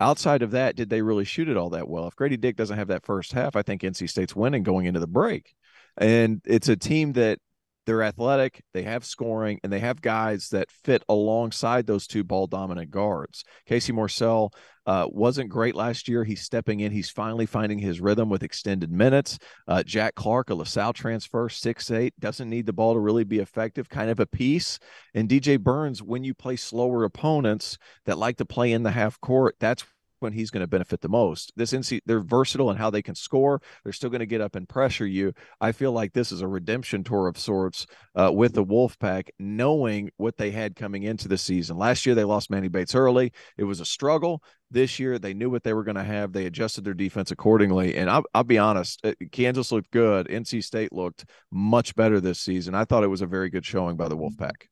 Outside 0.00 0.42
of 0.42 0.50
that, 0.50 0.74
did 0.74 0.90
they 0.90 1.00
really 1.00 1.24
shoot 1.24 1.48
it 1.48 1.56
all 1.56 1.70
that 1.70 1.88
well? 1.88 2.08
If 2.08 2.16
Grady 2.16 2.36
Dick 2.36 2.56
doesn't 2.56 2.76
have 2.76 2.88
that 2.88 3.06
first 3.06 3.32
half, 3.32 3.54
I 3.54 3.62
think 3.62 3.82
NC 3.82 4.10
State's 4.10 4.34
winning 4.34 4.64
going 4.64 4.86
into 4.86 4.98
the 4.98 5.06
break. 5.06 5.54
And 5.96 6.40
it's 6.44 6.68
a 6.68 6.76
team 6.76 7.12
that 7.14 7.38
they're 7.84 8.02
athletic, 8.02 8.62
they 8.72 8.82
have 8.82 9.04
scoring, 9.04 9.58
and 9.62 9.72
they 9.72 9.80
have 9.80 10.00
guys 10.00 10.48
that 10.50 10.70
fit 10.70 11.02
alongside 11.08 11.86
those 11.86 12.06
two 12.06 12.22
ball 12.22 12.46
dominant 12.46 12.90
guards. 12.90 13.44
Casey 13.66 13.92
Morsell 13.92 14.52
uh, 14.86 15.06
wasn't 15.10 15.48
great 15.48 15.74
last 15.74 16.08
year. 16.08 16.24
He's 16.24 16.42
stepping 16.42 16.80
in. 16.80 16.92
He's 16.92 17.10
finally 17.10 17.46
finding 17.46 17.78
his 17.78 18.00
rhythm 18.00 18.28
with 18.28 18.42
extended 18.42 18.90
minutes. 18.90 19.38
Uh, 19.68 19.82
Jack 19.82 20.14
Clark, 20.14 20.50
a 20.50 20.54
LaSalle 20.54 20.92
transfer, 20.92 21.48
six 21.48 21.90
eight, 21.90 22.14
doesn't 22.18 22.50
need 22.50 22.66
the 22.66 22.72
ball 22.72 22.94
to 22.94 23.00
really 23.00 23.24
be 23.24 23.38
effective, 23.38 23.88
kind 23.88 24.10
of 24.10 24.20
a 24.20 24.26
piece. 24.26 24.78
And 25.14 25.28
DJ 25.28 25.58
Burns, 25.58 26.02
when 26.02 26.24
you 26.24 26.34
play 26.34 26.56
slower 26.56 27.04
opponents 27.04 27.78
that 28.06 28.18
like 28.18 28.36
to 28.38 28.44
play 28.44 28.72
in 28.72 28.82
the 28.82 28.90
half 28.90 29.20
court, 29.20 29.56
that's 29.60 29.84
when 30.22 30.32
he's 30.32 30.50
going 30.50 30.62
to 30.62 30.68
benefit 30.68 31.00
the 31.00 31.08
most. 31.08 31.52
This 31.56 31.72
NC, 31.72 32.00
they're 32.06 32.20
versatile 32.20 32.70
in 32.70 32.76
how 32.76 32.90
they 32.90 33.02
can 33.02 33.14
score. 33.14 33.60
They're 33.84 33.92
still 33.92 34.10
going 34.10 34.20
to 34.20 34.26
get 34.26 34.40
up 34.40 34.56
and 34.56 34.68
pressure 34.68 35.06
you. 35.06 35.32
I 35.60 35.72
feel 35.72 35.92
like 35.92 36.12
this 36.12 36.32
is 36.32 36.40
a 36.40 36.48
redemption 36.48 37.04
tour 37.04 37.28
of 37.28 37.38
sorts 37.38 37.86
uh, 38.14 38.30
with 38.32 38.54
the 38.54 38.64
Wolfpack, 38.64 39.28
knowing 39.38 40.10
what 40.16 40.36
they 40.36 40.50
had 40.50 40.76
coming 40.76 41.02
into 41.02 41.28
the 41.28 41.38
season. 41.38 41.76
Last 41.76 42.06
year 42.06 42.14
they 42.14 42.24
lost 42.24 42.50
Manny 42.50 42.68
Bates 42.68 42.94
early. 42.94 43.32
It 43.58 43.64
was 43.64 43.80
a 43.80 43.84
struggle. 43.84 44.42
This 44.70 44.98
year 44.98 45.18
they 45.18 45.34
knew 45.34 45.50
what 45.50 45.64
they 45.64 45.74
were 45.74 45.84
going 45.84 45.96
to 45.96 46.04
have. 46.04 46.32
They 46.32 46.46
adjusted 46.46 46.84
their 46.84 46.94
defense 46.94 47.30
accordingly. 47.30 47.96
And 47.96 48.08
I'll, 48.08 48.24
I'll 48.34 48.44
be 48.44 48.58
honest, 48.58 49.00
uh, 49.04 49.12
Kansas 49.30 49.72
looked 49.72 49.90
good. 49.90 50.28
NC 50.28 50.64
State 50.64 50.92
looked 50.92 51.26
much 51.50 51.94
better 51.94 52.20
this 52.20 52.40
season. 52.40 52.74
I 52.74 52.84
thought 52.84 53.04
it 53.04 53.08
was 53.08 53.22
a 53.22 53.26
very 53.26 53.50
good 53.50 53.66
showing 53.66 53.96
by 53.96 54.08
the 54.08 54.16
Wolfpack. 54.16 54.68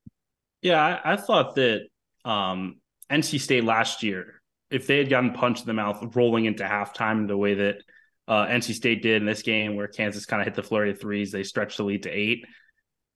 Yeah, 0.62 0.80
I, 0.80 1.12
I 1.12 1.16
thought 1.16 1.54
that 1.56 1.82
um, 2.24 2.80
NC 3.10 3.40
State 3.40 3.64
last 3.64 4.02
year 4.02 4.39
if 4.70 4.87
they 4.87 4.98
had 4.98 5.11
gotten 5.11 5.33
punched 5.33 5.62
in 5.62 5.66
the 5.66 5.74
mouth 5.74 6.14
rolling 6.14 6.44
into 6.44 6.64
halftime 6.64 7.26
the 7.26 7.37
way 7.37 7.54
that 7.54 7.83
uh, 8.28 8.46
NC 8.46 8.74
State 8.74 9.02
did 9.02 9.20
in 9.20 9.26
this 9.26 9.42
game, 9.42 9.76
where 9.76 9.88
Kansas 9.88 10.26
kind 10.26 10.40
of 10.40 10.46
hit 10.46 10.54
the 10.54 10.62
flurry 10.62 10.92
of 10.92 11.00
threes, 11.00 11.33
they 11.33 11.42
stretched 11.42 11.78
the 11.78 11.85
lead 11.85 12.04
to 12.04 12.11
eight. 12.11 12.46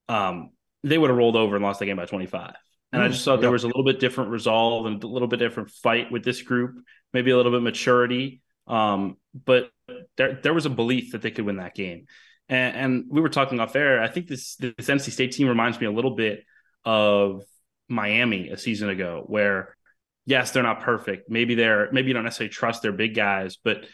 Um, 0.08 0.50
they 0.82 0.98
would 0.98 1.10
have 1.10 1.16
rolled 1.16 1.36
over 1.36 1.56
and 1.56 1.64
lost 1.64 1.78
the 1.78 1.86
game 1.86 1.96
by 1.96 2.06
25. 2.06 2.54
And 2.92 3.02
mm, 3.02 3.04
I 3.04 3.08
just 3.08 3.24
thought 3.24 3.34
yep. 3.34 3.42
there 3.42 3.50
was 3.50 3.64
a 3.64 3.68
little 3.68 3.84
bit 3.84 4.00
different 4.00 4.30
resolve 4.30 4.86
and 4.86 5.02
a 5.02 5.06
little 5.06 5.28
bit 5.28 5.38
different 5.38 5.70
fight 5.70 6.10
with 6.10 6.24
this 6.24 6.42
group, 6.42 6.76
maybe 7.12 7.30
a 7.30 7.36
little 7.36 7.52
bit 7.52 7.62
maturity. 7.62 8.42
Um, 8.66 9.16
but 9.34 9.70
there 10.16 10.40
there 10.42 10.54
was 10.54 10.66
a 10.66 10.70
belief 10.70 11.12
that 11.12 11.22
they 11.22 11.30
could 11.30 11.44
win 11.44 11.56
that 11.56 11.74
game. 11.74 12.06
And, 12.48 12.76
and 12.76 13.04
we 13.08 13.20
were 13.20 13.28
talking 13.28 13.60
off 13.60 13.76
air. 13.76 14.02
I 14.02 14.08
think 14.08 14.26
this 14.26 14.56
this 14.56 14.88
NC 14.88 15.10
State 15.10 15.32
team 15.32 15.48
reminds 15.48 15.80
me 15.80 15.86
a 15.86 15.92
little 15.92 16.14
bit 16.14 16.44
of 16.84 17.42
Miami 17.88 18.48
a 18.48 18.58
season 18.58 18.88
ago, 18.88 19.22
where 19.26 19.76
yes, 20.26 20.50
they're 20.50 20.62
not 20.62 20.80
perfect. 20.80 21.30
Maybe 21.30 21.54
they're 21.54 21.90
maybe 21.92 22.08
you 22.08 22.14
don't 22.14 22.24
necessarily 22.24 22.52
trust 22.52 22.82
their 22.82 22.92
big 22.92 23.14
guys, 23.14 23.56
but 23.56 23.84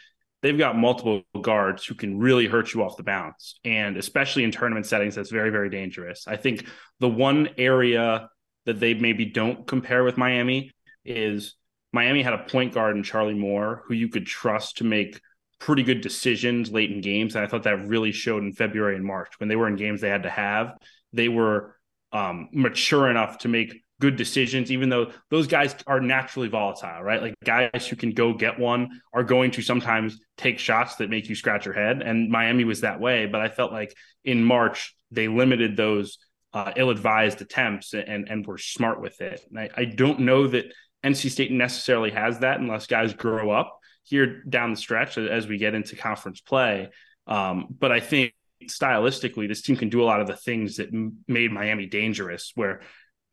they've 0.41 0.57
got 0.57 0.77
multiple 0.77 1.23
guards 1.41 1.85
who 1.85 1.95
can 1.95 2.17
really 2.17 2.47
hurt 2.47 2.73
you 2.73 2.83
off 2.83 2.97
the 2.97 3.03
bounce. 3.03 3.59
And 3.63 3.97
especially 3.97 4.43
in 4.43 4.51
tournament 4.51 4.85
settings, 4.85 5.15
that's 5.15 5.29
very, 5.29 5.49
very 5.49 5.69
dangerous. 5.69 6.27
I 6.27 6.35
think 6.35 6.65
the 6.99 7.09
one 7.09 7.49
area 7.57 8.29
that 8.65 8.79
they 8.79 8.93
maybe 8.93 9.25
don't 9.25 9.65
compare 9.67 10.03
with 10.03 10.17
Miami 10.17 10.71
is 11.05 11.55
Miami 11.93 12.21
had 12.21 12.33
a 12.33 12.43
point 12.43 12.73
guard 12.73 12.95
in 12.95 13.03
Charlie 13.03 13.33
Moore 13.33 13.83
who 13.87 13.93
you 13.93 14.07
could 14.09 14.25
trust 14.25 14.77
to 14.77 14.83
make 14.83 15.19
pretty 15.59 15.83
good 15.83 16.01
decisions 16.01 16.71
late 16.71 16.91
in 16.91 17.01
games. 17.01 17.35
And 17.35 17.43
I 17.43 17.47
thought 17.47 17.63
that 17.63 17.87
really 17.87 18.11
showed 18.11 18.43
in 18.43 18.53
February 18.53 18.95
and 18.95 19.05
March 19.05 19.39
when 19.39 19.49
they 19.49 19.55
were 19.55 19.67
in 19.67 19.75
games 19.75 20.01
they 20.01 20.09
had 20.09 20.23
to 20.23 20.29
have. 20.29 20.73
They 21.13 21.27
were 21.27 21.75
um, 22.11 22.49
mature 22.51 23.09
enough 23.09 23.39
to 23.39 23.47
make 23.47 23.83
good 24.01 24.17
decisions, 24.17 24.71
even 24.71 24.89
though 24.89 25.11
those 25.29 25.47
guys 25.47 25.75
are 25.87 26.01
naturally 26.01 26.49
volatile, 26.49 27.01
right? 27.01 27.21
Like 27.21 27.35
guys 27.45 27.87
who 27.87 27.95
can 27.95 28.11
go 28.11 28.33
get 28.33 28.59
one 28.59 29.01
are 29.13 29.23
going 29.23 29.51
to 29.51 29.61
sometimes 29.61 30.19
take 30.37 30.59
shots 30.59 30.95
that 30.95 31.09
make 31.09 31.29
you 31.29 31.35
scratch 31.35 31.65
your 31.65 31.75
head. 31.75 32.01
And 32.01 32.29
Miami 32.29 32.65
was 32.65 32.81
that 32.81 32.99
way. 32.99 33.27
But 33.27 33.41
I 33.41 33.47
felt 33.47 33.71
like 33.71 33.95
in 34.25 34.43
March, 34.43 34.95
they 35.11 35.27
limited 35.27 35.77
those 35.77 36.17
uh, 36.53 36.73
ill-advised 36.75 37.41
attempts 37.41 37.93
and 37.93 38.27
and 38.27 38.45
were 38.45 38.57
smart 38.57 38.99
with 38.99 39.21
it. 39.21 39.39
And 39.49 39.59
I, 39.59 39.69
I 39.77 39.85
don't 39.85 40.21
know 40.21 40.47
that 40.47 40.73
NC 41.05 41.29
State 41.29 41.51
necessarily 41.51 42.11
has 42.11 42.39
that 42.39 42.59
unless 42.59 42.87
guys 42.87 43.13
grow 43.13 43.51
up 43.51 43.79
here 44.03 44.43
down 44.43 44.71
the 44.71 44.77
stretch 44.77 45.17
as 45.17 45.47
we 45.47 45.57
get 45.57 45.75
into 45.75 45.95
conference 45.95 46.41
play. 46.41 46.89
Um, 47.27 47.67
but 47.79 47.91
I 47.91 47.99
think 47.99 48.33
stylistically, 48.65 49.47
this 49.47 49.61
team 49.61 49.75
can 49.75 49.89
do 49.89 50.01
a 50.01 50.05
lot 50.05 50.21
of 50.21 50.27
the 50.27 50.35
things 50.35 50.77
that 50.77 50.89
made 51.27 51.51
Miami 51.51 51.85
dangerous, 51.85 52.51
where 52.55 52.81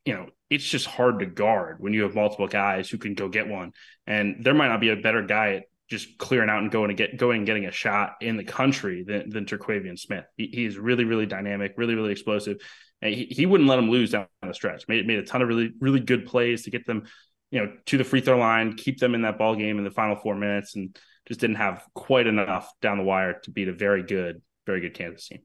you 0.05 0.13
know 0.13 0.27
it's 0.49 0.67
just 0.67 0.87
hard 0.87 1.19
to 1.19 1.25
guard 1.25 1.77
when 1.79 1.93
you 1.93 2.03
have 2.03 2.15
multiple 2.15 2.47
guys 2.47 2.89
who 2.89 2.97
can 2.97 3.13
go 3.13 3.29
get 3.29 3.47
one, 3.47 3.71
and 4.07 4.43
there 4.43 4.53
might 4.53 4.69
not 4.69 4.81
be 4.81 4.89
a 4.89 4.95
better 4.95 5.23
guy 5.23 5.53
at 5.53 5.63
just 5.89 6.17
clearing 6.17 6.49
out 6.49 6.61
and 6.61 6.71
going 6.71 6.89
to 6.89 6.93
get 6.93 7.17
going 7.17 7.37
and 7.37 7.45
getting 7.45 7.65
a 7.65 7.71
shot 7.71 8.13
in 8.21 8.37
the 8.37 8.43
country 8.43 9.03
than, 9.03 9.29
than 9.29 9.45
Terquavion 9.45 9.97
Smith. 9.97 10.25
He, 10.37 10.47
he 10.47 10.65
is 10.65 10.77
really 10.77 11.03
really 11.03 11.25
dynamic, 11.25 11.73
really 11.77 11.95
really 11.95 12.11
explosive, 12.11 12.57
and 13.01 13.13
he, 13.13 13.25
he 13.25 13.45
wouldn't 13.45 13.69
let 13.69 13.79
him 13.79 13.89
lose 13.89 14.11
down 14.11 14.27
the 14.41 14.53
stretch. 14.53 14.87
Made 14.87 15.05
made 15.07 15.19
a 15.19 15.23
ton 15.23 15.41
of 15.41 15.47
really 15.47 15.71
really 15.79 15.99
good 15.99 16.25
plays 16.25 16.63
to 16.63 16.71
get 16.71 16.85
them 16.85 17.03
you 17.51 17.59
know 17.59 17.71
to 17.87 17.97
the 17.97 18.03
free 18.03 18.21
throw 18.21 18.37
line, 18.37 18.73
keep 18.73 18.99
them 18.99 19.15
in 19.15 19.23
that 19.23 19.37
ball 19.37 19.55
game 19.55 19.77
in 19.77 19.83
the 19.83 19.91
final 19.91 20.15
four 20.15 20.35
minutes, 20.35 20.75
and 20.75 20.97
just 21.27 21.39
didn't 21.39 21.57
have 21.57 21.83
quite 21.93 22.27
enough 22.27 22.71
down 22.81 22.97
the 22.97 23.03
wire 23.03 23.39
to 23.43 23.51
beat 23.51 23.67
a 23.67 23.73
very 23.73 24.03
good 24.03 24.41
very 24.65 24.81
good 24.81 24.93
Kansas 24.93 25.27
team. 25.27 25.39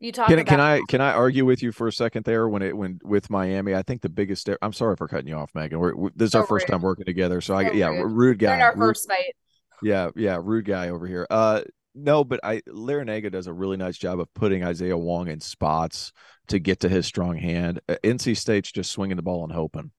You 0.00 0.12
talk. 0.12 0.28
Can, 0.28 0.38
about- 0.38 0.46
can 0.48 0.60
I 0.60 0.80
can 0.88 1.00
I 1.00 1.12
argue 1.12 1.44
with 1.44 1.62
you 1.62 1.72
for 1.72 1.88
a 1.88 1.92
second 1.92 2.24
there 2.24 2.48
when 2.48 2.62
it 2.62 2.76
when 2.76 3.00
with 3.02 3.30
Miami? 3.30 3.74
I 3.74 3.82
think 3.82 4.00
the 4.02 4.08
biggest. 4.08 4.48
I'm 4.62 4.72
sorry 4.72 4.96
for 4.96 5.08
cutting 5.08 5.26
you 5.28 5.34
off, 5.34 5.50
Megan. 5.54 5.78
We're, 5.80 5.94
we, 5.94 6.10
this 6.14 6.26
is 6.26 6.32
So 6.32 6.40
our 6.40 6.46
first 6.46 6.64
rude. 6.68 6.72
time 6.72 6.82
working 6.82 7.04
together, 7.04 7.40
so 7.40 7.54
I 7.54 7.66
So 7.66 7.72
yeah, 7.72 7.88
rude. 7.88 8.12
rude 8.12 8.40
We're 8.42 8.48
guy. 8.48 8.54
in 8.56 8.60
our 8.62 8.74
rude- 8.76 8.78
first 8.90 9.08
fight. 9.08 9.34
Yeah, 9.82 10.10
yeah, 10.16 10.38
rude 10.42 10.64
guy 10.66 10.88
over 10.90 11.06
here. 11.06 11.26
Uh 11.30 11.62
no, 11.94 12.22
but 12.22 12.38
I 12.44 12.60
Larrañaga 12.68 13.32
does 13.32 13.48
a 13.48 13.52
really 13.52 13.76
nice 13.76 13.98
job 13.98 14.20
of 14.20 14.32
putting 14.34 14.62
Isaiah 14.62 14.96
Wong 14.96 15.26
in 15.28 15.40
spots 15.40 16.12
to 16.46 16.60
get 16.60 16.80
to 16.80 16.88
his 16.88 17.06
strong 17.06 17.36
hand. 17.36 17.80
Uh, 17.88 17.96
NC 18.04 18.36
State's 18.36 18.70
just 18.70 18.92
swinging 18.92 19.16
the 19.16 19.22
ball 19.22 19.42
and 19.42 19.52
hoping. 19.52 19.90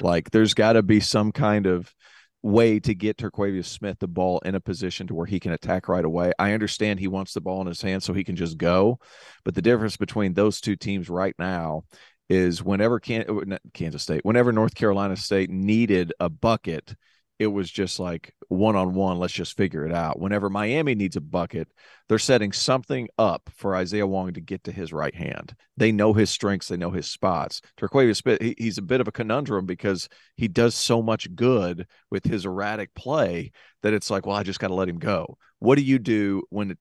Like 0.00 0.30
there's 0.32 0.54
got 0.54 0.72
to 0.72 0.82
be 0.82 0.98
some 1.00 1.30
kind 1.30 1.66
of 1.66 1.94
way 2.42 2.78
to 2.80 2.94
get 2.94 3.16
Terquavion 3.16 3.64
Smith 3.64 3.98
the 3.98 4.06
ball 4.06 4.38
in 4.40 4.54
a 4.54 4.60
position 4.60 5.06
to 5.06 5.14
where 5.14 5.26
he 5.26 5.40
can 5.40 5.52
attack 5.52 5.88
right 5.88 6.04
away. 6.04 6.32
I 6.38 6.52
understand 6.52 7.00
he 7.00 7.08
wants 7.08 7.34
the 7.34 7.40
ball 7.40 7.60
in 7.60 7.66
his 7.66 7.82
hand 7.82 8.02
so 8.02 8.12
he 8.12 8.24
can 8.24 8.36
just 8.36 8.58
go, 8.58 8.98
but 9.44 9.54
the 9.54 9.62
difference 9.62 9.96
between 9.96 10.34
those 10.34 10.60
two 10.60 10.76
teams 10.76 11.08
right 11.08 11.34
now 11.38 11.82
is 12.28 12.62
whenever 12.62 12.96
uh, 12.96 13.58
Kansas 13.72 14.02
State, 14.02 14.24
whenever 14.24 14.52
North 14.52 14.74
Carolina 14.74 15.16
State 15.16 15.50
needed 15.50 16.12
a 16.20 16.28
bucket, 16.28 16.94
it 17.38 17.48
was 17.48 17.70
just 17.70 18.00
like 18.00 18.34
one 18.48 18.76
on 18.76 18.94
one, 18.94 19.18
let's 19.18 19.32
just 19.32 19.56
figure 19.56 19.84
it 19.84 19.92
out. 19.92 20.18
Whenever 20.18 20.48
Miami 20.48 20.94
needs 20.94 21.16
a 21.16 21.20
bucket, 21.20 21.68
they're 22.08 22.18
setting 22.18 22.52
something 22.52 23.08
up 23.18 23.50
for 23.54 23.76
Isaiah 23.76 24.06
Wong 24.06 24.32
to 24.32 24.40
get 24.40 24.64
to 24.64 24.72
his 24.72 24.92
right 24.92 25.14
hand. 25.14 25.54
They 25.76 25.92
know 25.92 26.14
his 26.14 26.30
strengths, 26.30 26.68
they 26.68 26.76
know 26.76 26.90
his 26.90 27.06
spots. 27.06 27.60
Terquavion 27.76 28.16
Smith, 28.16 28.40
he's 28.58 28.78
a 28.78 28.82
bit 28.82 29.00
of 29.00 29.08
a 29.08 29.12
conundrum 29.12 29.66
because 29.66 30.08
he 30.36 30.48
does 30.48 30.74
so 30.74 31.02
much 31.02 31.34
good 31.34 31.86
with 32.10 32.24
his 32.24 32.46
erratic 32.46 32.94
play 32.94 33.52
that 33.82 33.92
it's 33.92 34.10
like, 34.10 34.24
well, 34.24 34.36
I 34.36 34.42
just 34.42 34.60
got 34.60 34.68
to 34.68 34.74
let 34.74 34.88
him 34.88 34.98
go. 34.98 35.36
What 35.58 35.76
do 35.76 35.84
you 35.84 35.98
do 35.98 36.42
when 36.48 36.76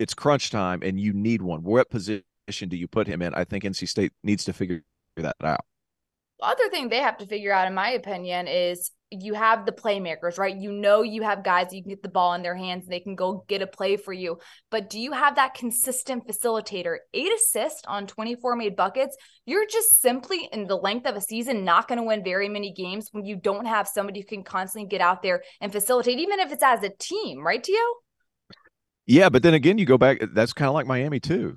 it's 0.00 0.14
crunch 0.14 0.50
time 0.50 0.82
and 0.82 0.98
you 0.98 1.12
need 1.12 1.42
one? 1.42 1.62
What 1.62 1.90
position 1.90 2.24
do 2.68 2.76
you 2.76 2.88
put 2.88 3.06
him 3.06 3.22
in? 3.22 3.34
I 3.34 3.44
think 3.44 3.62
NC 3.62 3.88
State 3.88 4.12
needs 4.24 4.44
to 4.46 4.52
figure 4.52 4.82
that 5.16 5.36
out. 5.44 5.64
The 6.40 6.46
other 6.46 6.68
thing 6.70 6.88
they 6.88 6.98
have 6.98 7.18
to 7.18 7.26
figure 7.26 7.52
out, 7.52 7.68
in 7.68 7.74
my 7.74 7.90
opinion, 7.90 8.48
is 8.48 8.90
you 9.20 9.34
have 9.34 9.66
the 9.66 9.72
playmakers, 9.72 10.38
right? 10.38 10.56
You 10.56 10.72
know, 10.72 11.02
you 11.02 11.22
have 11.22 11.44
guys 11.44 11.72
you 11.72 11.82
can 11.82 11.90
get 11.90 12.02
the 12.02 12.08
ball 12.08 12.34
in 12.34 12.42
their 12.42 12.56
hands 12.56 12.84
and 12.84 12.92
they 12.92 13.00
can 13.00 13.14
go 13.14 13.44
get 13.48 13.62
a 13.62 13.66
play 13.66 13.96
for 13.96 14.12
you. 14.12 14.38
But 14.70 14.88
do 14.88 14.98
you 14.98 15.12
have 15.12 15.36
that 15.36 15.54
consistent 15.54 16.26
facilitator? 16.26 16.96
Eight 17.14 17.32
assists 17.32 17.82
on 17.86 18.06
24 18.06 18.56
made 18.56 18.76
buckets. 18.76 19.16
You're 19.44 19.66
just 19.66 20.00
simply 20.00 20.48
in 20.52 20.66
the 20.66 20.76
length 20.76 21.06
of 21.06 21.16
a 21.16 21.20
season 21.20 21.64
not 21.64 21.88
going 21.88 21.98
to 21.98 22.04
win 22.04 22.24
very 22.24 22.48
many 22.48 22.72
games 22.72 23.08
when 23.12 23.24
you 23.24 23.36
don't 23.36 23.66
have 23.66 23.86
somebody 23.86 24.20
who 24.20 24.26
can 24.26 24.44
constantly 24.44 24.88
get 24.88 25.00
out 25.00 25.22
there 25.22 25.42
and 25.60 25.70
facilitate, 25.70 26.18
even 26.18 26.40
if 26.40 26.52
it's 26.52 26.62
as 26.62 26.82
a 26.82 26.90
team, 26.98 27.44
right, 27.44 27.62
T.O? 27.62 27.94
Yeah, 29.06 29.28
but 29.28 29.42
then 29.42 29.54
again, 29.54 29.78
you 29.78 29.86
go 29.86 29.98
back. 29.98 30.18
That's 30.32 30.52
kind 30.52 30.68
of 30.68 30.74
like 30.74 30.86
Miami 30.86 31.20
too. 31.20 31.56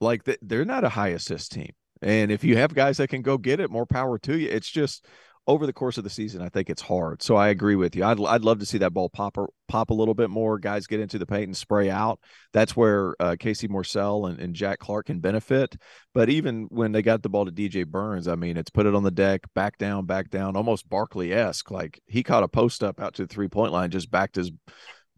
Like 0.00 0.22
they're 0.42 0.64
not 0.64 0.84
a 0.84 0.88
high 0.88 1.08
assist 1.08 1.52
team, 1.52 1.72
and 2.02 2.30
if 2.30 2.44
you 2.44 2.56
have 2.56 2.74
guys 2.74 2.98
that 2.98 3.08
can 3.08 3.22
go 3.22 3.38
get 3.38 3.60
it, 3.60 3.70
more 3.70 3.86
power 3.86 4.18
to 4.20 4.38
you. 4.38 4.48
It's 4.48 4.68
just 4.68 5.06
over 5.48 5.64
the 5.64 5.72
course 5.72 5.96
of 5.96 6.04
the 6.04 6.10
season, 6.10 6.42
I 6.42 6.48
think 6.48 6.68
it's 6.68 6.82
hard. 6.82 7.22
So 7.22 7.36
I 7.36 7.48
agree 7.48 7.76
with 7.76 7.94
you. 7.94 8.04
I'd 8.04 8.20
I'd 8.20 8.44
love 8.44 8.58
to 8.58 8.66
see 8.66 8.78
that 8.78 8.92
ball 8.92 9.08
pop 9.08 9.38
or, 9.38 9.50
pop 9.68 9.90
a 9.90 9.94
little 9.94 10.14
bit 10.14 10.28
more. 10.28 10.58
Guys 10.58 10.88
get 10.88 10.98
into 10.98 11.18
the 11.18 11.26
paint 11.26 11.44
and 11.44 11.56
spray 11.56 11.88
out. 11.88 12.18
That's 12.52 12.76
where 12.76 13.14
uh, 13.20 13.36
Casey 13.38 13.68
Morsell 13.68 14.28
and, 14.28 14.40
and 14.40 14.54
Jack 14.54 14.80
Clark 14.80 15.06
can 15.06 15.20
benefit. 15.20 15.76
But 16.14 16.28
even 16.30 16.66
when 16.70 16.90
they 16.90 17.02
got 17.02 17.22
the 17.22 17.28
ball 17.28 17.44
to 17.44 17.52
DJ 17.52 17.86
Burns, 17.86 18.26
I 18.26 18.34
mean, 18.34 18.56
it's 18.56 18.70
put 18.70 18.86
it 18.86 18.94
on 18.94 19.04
the 19.04 19.10
deck, 19.10 19.42
back 19.54 19.78
down, 19.78 20.04
back 20.04 20.30
down, 20.30 20.56
almost 20.56 20.88
Barkley 20.88 21.32
esque. 21.32 21.70
Like 21.70 22.00
he 22.06 22.24
caught 22.24 22.42
a 22.42 22.48
post 22.48 22.82
up 22.82 23.00
out 23.00 23.14
to 23.14 23.22
the 23.22 23.32
three 23.32 23.48
point 23.48 23.72
line, 23.72 23.90
just 23.90 24.10
backed 24.10 24.36
his 24.36 24.50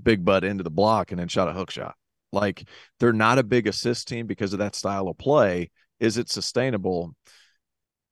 big 0.03 0.25
butt 0.25 0.45
into 0.45 0.63
the 0.63 0.71
block 0.71 1.11
and 1.11 1.19
then 1.19 1.29
shot 1.29 1.49
a 1.49 1.53
hook 1.53 1.71
shot. 1.71 1.95
Like 2.33 2.69
they're 3.01 3.15
not 3.15 3.39
a 3.39 3.43
big 3.43 3.67
assist 3.67 4.09
team 4.09 4.27
because 4.27 4.53
of 4.53 4.59
that 4.59 4.75
style 4.75 5.09
of 5.09 5.17
play. 5.17 5.71
Is 6.01 6.19
it 6.19 6.29
sustainable? 6.29 7.15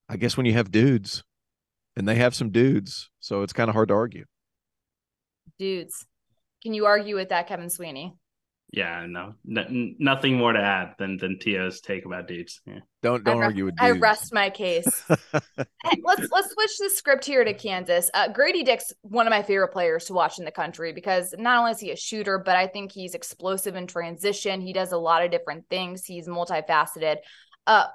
I 0.08 0.16
guess 0.16 0.36
when 0.36 0.46
you 0.46 0.54
have 0.54 0.70
dudes 0.70 1.22
and 1.96 2.06
they 2.06 2.16
have 2.16 2.34
some 2.34 2.50
dudes, 2.50 3.10
so 3.20 3.42
it's 3.42 3.52
kind 3.52 3.68
of 3.68 3.74
hard 3.74 3.88
to 3.88 3.94
argue. 3.94 4.24
Dudes. 5.58 6.06
Can 6.62 6.74
you 6.74 6.86
argue 6.86 7.14
with 7.14 7.30
that, 7.30 7.48
Kevin 7.48 7.70
Sweeney? 7.70 8.14
Yeah, 8.72 9.06
no, 9.08 9.34
n- 9.48 9.94
nothing 9.98 10.36
more 10.36 10.52
to 10.52 10.60
add 10.60 10.96
than 10.98 11.18
than 11.18 11.38
T.O's 11.38 11.80
take 11.80 12.04
about 12.04 12.26
dudes. 12.26 12.60
Yeah. 12.66 12.80
Don't 13.00 13.22
don't 13.22 13.40
I 13.40 13.46
argue 13.46 13.64
with 13.66 13.76
I 13.78 13.92
rest 13.92 14.34
my 14.34 14.50
case. 14.50 15.04
Hey, 15.84 16.00
let's 16.02 16.28
let's 16.32 16.50
switch 16.50 16.78
the 16.80 16.90
script 16.90 17.24
here 17.24 17.44
to 17.44 17.54
Kansas. 17.54 18.10
Uh, 18.12 18.26
Grady 18.32 18.64
Dick's 18.64 18.92
one 19.02 19.28
of 19.28 19.30
my 19.30 19.42
favorite 19.42 19.68
players 19.68 20.06
to 20.06 20.14
watch 20.14 20.40
in 20.40 20.44
the 20.44 20.50
country 20.50 20.92
because 20.92 21.32
not 21.38 21.60
only 21.60 21.70
is 21.70 21.78
he 21.78 21.92
a 21.92 21.96
shooter, 21.96 22.38
but 22.38 22.56
I 22.56 22.66
think 22.66 22.90
he's 22.90 23.14
explosive 23.14 23.76
in 23.76 23.86
transition. 23.86 24.60
He 24.60 24.72
does 24.72 24.90
a 24.90 24.98
lot 24.98 25.24
of 25.24 25.30
different 25.30 25.68
things. 25.70 26.04
He's 26.04 26.26
multifaceted. 26.26 27.18
Uh, 27.68 27.86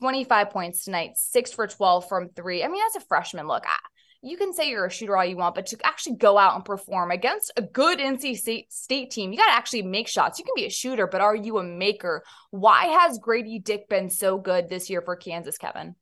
25 0.00 0.50
points 0.50 0.84
tonight, 0.84 1.12
six 1.16 1.52
for 1.52 1.66
12 1.66 2.08
from 2.08 2.28
three. 2.30 2.62
I 2.62 2.68
mean, 2.68 2.82
as 2.86 3.02
a 3.02 3.06
freshman, 3.06 3.46
look, 3.46 3.64
I, 3.66 3.76
you 4.22 4.36
can 4.36 4.52
say 4.52 4.68
you're 4.68 4.86
a 4.86 4.90
shooter 4.90 5.16
all 5.16 5.24
you 5.24 5.36
want, 5.36 5.54
but 5.54 5.66
to 5.66 5.78
actually 5.84 6.16
go 6.16 6.38
out 6.38 6.56
and 6.56 6.64
perform 6.64 7.10
against 7.10 7.52
a 7.56 7.62
good 7.62 7.98
NC 7.98 8.36
State, 8.36 8.72
State 8.72 9.10
team, 9.10 9.32
you 9.32 9.38
got 9.38 9.46
to 9.46 9.52
actually 9.52 9.82
make 9.82 10.08
shots. 10.08 10.38
You 10.38 10.44
can 10.44 10.54
be 10.56 10.66
a 10.66 10.70
shooter, 10.70 11.06
but 11.06 11.20
are 11.20 11.36
you 11.36 11.58
a 11.58 11.62
maker? 11.62 12.24
Why 12.50 12.86
has 12.86 13.18
Grady 13.18 13.58
Dick 13.58 13.88
been 13.88 14.10
so 14.10 14.38
good 14.38 14.68
this 14.68 14.90
year 14.90 15.02
for 15.02 15.14
Kansas, 15.16 15.58
Kevin? 15.58 15.94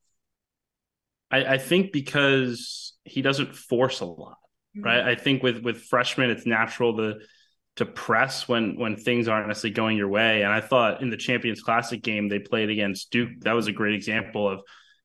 I, 1.31 1.45
I 1.55 1.59
think 1.59 1.93
because 1.93 2.95
he 3.05 3.21
doesn't 3.21 3.55
force 3.55 4.01
a 4.01 4.07
lot, 4.07 4.39
right? 4.77 5.01
Mm-hmm. 5.01 5.09
I 5.09 5.15
think 5.17 5.43
with 5.43 5.59
with 5.63 5.83
freshmen, 5.83 6.31
it's 6.31 6.47
natural 6.47 6.97
to 6.97 7.19
to 7.77 7.85
press 7.85 8.49
when 8.49 8.79
when 8.79 8.97
things 8.97 9.29
aren't 9.29 9.49
necessarily 9.49 9.75
going 9.75 9.97
your 9.97 10.09
way. 10.09 10.43
And 10.43 10.53
I 10.53 10.61
thought 10.61 11.03
in 11.03 11.11
the 11.11 11.17
Champions 11.17 11.63
Classic 11.63 12.03
game 12.03 12.29
they 12.29 12.39
played 12.39 12.71
against 12.71 13.11
Duke, 13.11 13.31
that 13.41 13.53
was 13.53 13.67
a 13.67 13.73
great 13.73 13.95
example 13.95 14.49
of 14.49 14.63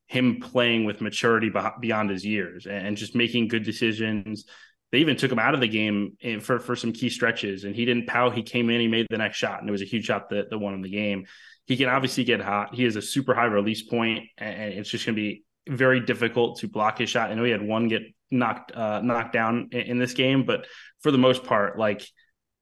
him 0.07 0.39
playing 0.41 0.85
with 0.85 1.01
maturity 1.01 1.51
beyond 1.79 2.09
his 2.09 2.25
years 2.25 2.67
and, 2.67 2.97
just 2.97 3.15
making 3.15 3.47
good 3.47 3.63
decisions. 3.63 4.45
They 4.91 4.97
even 4.97 5.15
took 5.15 5.31
him 5.31 5.39
out 5.39 5.53
of 5.53 5.61
the 5.61 5.69
game 5.69 6.17
for 6.41 6.59
for 6.59 6.75
some 6.75 6.91
key 6.91 7.09
stretches, 7.09 7.63
and 7.63 7.75
he 7.75 7.85
didn't 7.85 8.07
pout. 8.07 8.33
He 8.35 8.43
came 8.43 8.69
in, 8.69 8.81
he 8.81 8.89
made 8.89 9.07
the 9.09 9.17
next 9.17 9.37
shot, 9.37 9.59
and 9.59 9.69
it 9.69 9.71
was 9.71 9.81
a 9.81 9.85
huge 9.85 10.05
shot 10.05 10.29
that 10.29 10.49
that 10.49 10.57
won 10.57 10.73
him 10.73 10.81
the 10.81 10.89
game. 10.89 11.25
He 11.65 11.77
can 11.77 11.87
obviously 11.87 12.25
get 12.25 12.41
hot. 12.41 12.75
He 12.75 12.83
has 12.83 12.97
a 12.97 13.01
super 13.01 13.33
high 13.33 13.45
release 13.45 13.83
point, 13.83 14.25
and 14.37 14.73
it's 14.73 14.89
just 14.89 15.05
going 15.05 15.15
to 15.15 15.21
be 15.21 15.43
very 15.69 16.01
difficult 16.01 16.59
to 16.59 16.67
block 16.67 16.97
his 16.97 17.09
shot. 17.09 17.31
I 17.31 17.35
know 17.35 17.45
he 17.45 17.51
had 17.51 17.61
one 17.61 17.87
get 17.87 18.01
knocked 18.31 18.75
uh, 18.75 19.01
knocked 19.01 19.31
down 19.31 19.69
in, 19.71 19.81
in 19.81 19.99
this 19.99 20.13
game, 20.13 20.45
but 20.45 20.65
for 21.01 21.11
the 21.11 21.17
most 21.17 21.45
part, 21.45 21.79
like 21.79 22.05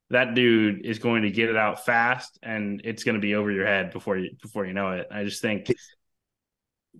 that 0.09 0.33
dude 0.35 0.85
is 0.85 0.99
going 0.99 1.23
to 1.23 1.31
get 1.31 1.49
it 1.49 1.55
out 1.55 1.85
fast, 1.85 2.39
and 2.43 2.81
it's 2.83 3.03
going 3.03 3.15
to 3.15 3.21
be 3.21 3.35
over 3.35 3.51
your 3.51 3.65
head 3.65 3.91
before 3.91 4.17
you 4.17 4.31
before 4.41 4.65
you 4.65 4.73
know 4.73 4.91
it. 4.91 5.07
I 5.11 5.23
just 5.23 5.41
think. 5.41 5.71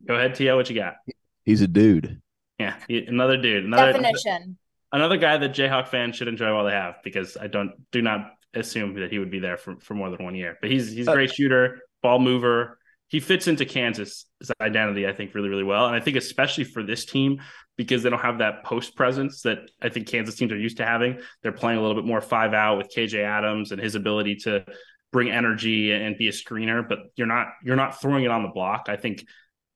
Go 0.08 0.16
ahead, 0.16 0.36
T.O. 0.36 0.56
What 0.56 0.70
you 0.70 0.76
got? 0.76 0.96
He's 1.44 1.62
a 1.62 1.68
dude. 1.68 2.22
Yeah, 2.58 2.76
another 2.90 3.38
dude, 3.38 3.66
another 3.66 3.94
Definition. 3.94 4.58
another 4.92 5.18
guy 5.18 5.38
that 5.38 5.54
Jayhawk 5.54 5.88
fans 5.88 6.16
should 6.16 6.28
enjoy 6.28 6.54
while 6.54 6.66
they 6.66 6.72
have, 6.72 6.96
because 7.04 7.38
I 7.38 7.48
don't 7.48 7.72
do 7.92 8.02
not 8.02 8.32
assume 8.54 8.96
that 8.96 9.12
he 9.12 9.20
would 9.20 9.32
be 9.32 9.40
there 9.40 9.58
for, 9.58 9.78
for 9.80 9.94
more 9.94 10.10
than 10.10 10.24
one 10.26 10.36
year. 10.36 10.58
But 10.62 10.72
he's 10.72 10.92
he's 10.92 11.08
a 11.08 11.12
Uh, 11.12 11.16
great 11.16 11.34
shooter, 11.34 11.82
ball 12.04 12.20
mover. 12.20 12.79
He 13.10 13.20
fits 13.20 13.48
into 13.48 13.66
Kansas' 13.66 14.26
identity, 14.62 15.08
I 15.08 15.14
think, 15.14 15.34
really, 15.34 15.50
really 15.50 15.64
well. 15.64 15.88
And 15.88 15.96
I 15.96 16.00
think 16.00 16.16
especially 16.16 16.64
for 16.64 16.84
this 16.84 17.06
team, 17.06 17.42
because 17.76 18.04
they 18.04 18.10
don't 18.10 18.20
have 18.20 18.38
that 18.38 18.64
post 18.64 18.96
presence 18.96 19.42
that 19.42 19.60
I 19.82 19.90
think 19.90 20.08
Kansas 20.08 20.36
teams 20.36 20.52
are 20.52 20.58
used 20.58 20.78
to 20.78 20.86
having. 20.86 21.20
They're 21.42 21.52
playing 21.52 21.80
a 21.80 21.82
little 21.82 21.96
bit 21.96 22.06
more 22.06 22.22
five 22.22 22.54
out 22.54 22.78
with 22.78 22.94
KJ 22.96 23.24
Adams 23.24 23.72
and 23.72 23.82
his 23.82 23.96
ability 23.96 24.36
to 24.38 24.64
bring 25.12 25.32
energy 25.32 25.92
and 25.92 26.18
be 26.18 26.28
a 26.28 26.32
screener, 26.32 26.88
but 26.88 27.00
you're 27.16 27.28
not 27.28 27.48
you're 27.64 27.76
not 27.76 28.00
throwing 28.00 28.24
it 28.24 28.32
on 28.32 28.44
the 28.44 28.50
block. 28.50 28.88
I 28.90 28.96
think 28.96 29.26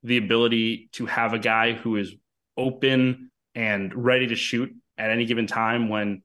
the 0.04 0.18
ability 0.18 0.90
to 0.94 1.06
have 1.06 1.34
a 1.34 1.40
guy 1.40 1.74
who 1.74 1.96
is 1.96 2.14
open 2.58 3.32
and 3.56 3.94
ready 3.96 4.28
to 4.28 4.36
shoot 4.36 4.76
at 4.98 5.10
any 5.10 5.26
given 5.26 5.48
time 5.48 5.90
when 5.90 6.22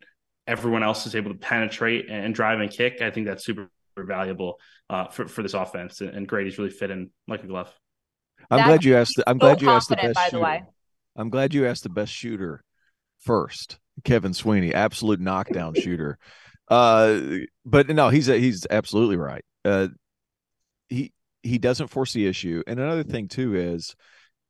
everyone 0.47 0.83
else 0.83 1.07
is 1.07 1.15
able 1.15 1.33
to 1.33 1.39
penetrate 1.39 2.11
and 2.11 2.35
drive 2.35 2.61
and 2.61 2.71
kick, 2.71 3.01
I 3.01 3.11
think 3.11 3.27
that's 3.27 3.45
super 3.45 3.71
valuable 4.05 4.59
uh, 4.90 5.07
for 5.09 5.28
for 5.28 5.42
this 5.42 5.55
offense. 5.55 6.01
And 6.01 6.26
Grady's 6.26 6.59
really 6.59 6.70
fit 6.70 6.90
in 6.90 7.11
like 7.26 7.44
a 7.44 7.46
glove. 7.46 7.72
I'm 8.51 8.66
glad 8.66 8.84
you 8.84 8.96
asked. 8.96 9.16
The, 9.16 9.28
I'm 9.28 9.36
so 9.36 9.40
glad 9.40 9.62
you 9.62 9.70
asked 9.70 9.88
the 9.88 9.96
best 9.96 10.14
by 10.14 10.24
shooter. 10.24 10.36
The 10.36 10.42
way. 10.42 10.62
I'm 11.16 11.30
glad 11.30 11.55
you 11.55 11.66
asked 11.66 11.82
the 11.82 11.88
best 11.88 12.12
shooter 12.12 12.62
first. 13.18 13.78
Kevin 14.05 14.32
Sweeney, 14.32 14.72
absolute 14.72 15.20
knockdown 15.20 15.74
shooter. 15.76 16.18
Uh, 16.68 17.20
but 17.64 17.88
no, 17.88 18.09
he's 18.09 18.28
a, 18.28 18.38
he's 18.38 18.66
absolutely 18.70 19.16
right. 19.16 19.44
Uh, 19.64 19.88
he 20.88 21.12
he 21.42 21.59
doesn't 21.59 21.88
force 21.88 22.12
the 22.12 22.26
issue, 22.26 22.62
and 22.66 22.78
another 22.78 23.03
thing 23.03 23.28
too 23.28 23.55
is 23.55 23.94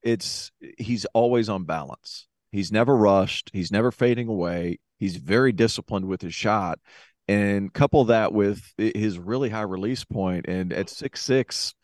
it's 0.02 0.50
he's 0.78 1.04
always 1.06 1.48
on 1.48 1.64
balance. 1.64 2.26
He's 2.50 2.72
never 2.72 2.96
rushed. 2.96 3.50
He's 3.52 3.70
never 3.70 3.90
fading 3.90 4.28
away. 4.28 4.78
He's 4.98 5.16
very 5.16 5.52
disciplined 5.52 6.06
with 6.06 6.22
his 6.22 6.34
shot, 6.34 6.78
and 7.28 7.72
couple 7.72 8.04
that 8.06 8.32
with 8.32 8.62
his 8.78 9.18
really 9.18 9.50
high 9.50 9.62
release. 9.62 10.04
And 10.10 10.72
at 10.72 10.88
six 10.88 11.22
six 11.22 11.74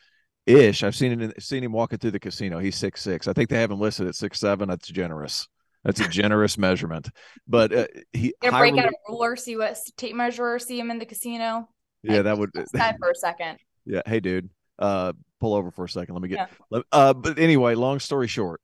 ish, 0.47 0.82
I've 0.82 0.97
seen 0.97 1.20
him 1.20 1.32
seen 1.38 1.62
him 1.62 1.72
walking 1.72 1.99
through 1.99 2.12
the 2.12 2.20
casino. 2.20 2.59
He's 2.59 2.76
six 2.76 3.03
six. 3.03 3.28
I 3.28 3.32
think 3.32 3.51
they 3.51 3.61
have 3.61 3.70
him 3.70 3.80
listed 3.80 4.09
at 4.09 4.14
six 4.14 4.40
seven. 4.40 4.68
That's 4.68 4.88
generous. 4.88 5.47
That's 5.84 6.01
a 6.01 6.09
generous 6.09 6.57
measurement. 6.57 7.11
But 7.47 7.74
uh, 7.74 7.86
he 8.12 8.34
yeah, 8.42 8.59
break 8.59 8.76
out 8.78 8.86
a 8.86 8.92
ruler, 9.09 9.36
see 9.36 9.57
what 9.57 9.76
tape 9.97 10.16
measure, 10.16 10.59
see 10.59 10.80
him 10.80 10.90
in 10.90 10.99
the 10.99 11.05
casino. 11.05 11.68
Yeah, 12.03 12.22
that 12.22 12.38
would 12.38 12.51
that 12.72 12.97
for 12.99 13.11
a 13.11 13.14
second. 13.14 13.59
Yeah. 13.86 14.01
Hey, 14.07 14.20
dude. 14.20 14.49
Uh, 14.78 15.12
pull 15.40 15.53
over 15.53 15.70
for 15.70 15.84
a 15.84 15.88
second. 15.90 16.14
Let 16.14 16.22
me 16.22 16.30
get. 16.30 16.49
Yeah. 16.72 16.80
Uh, 16.90 17.12
but 17.12 17.38
anyway, 17.38 17.74
long 17.74 18.01
story 18.01 18.28
short, 18.28 18.62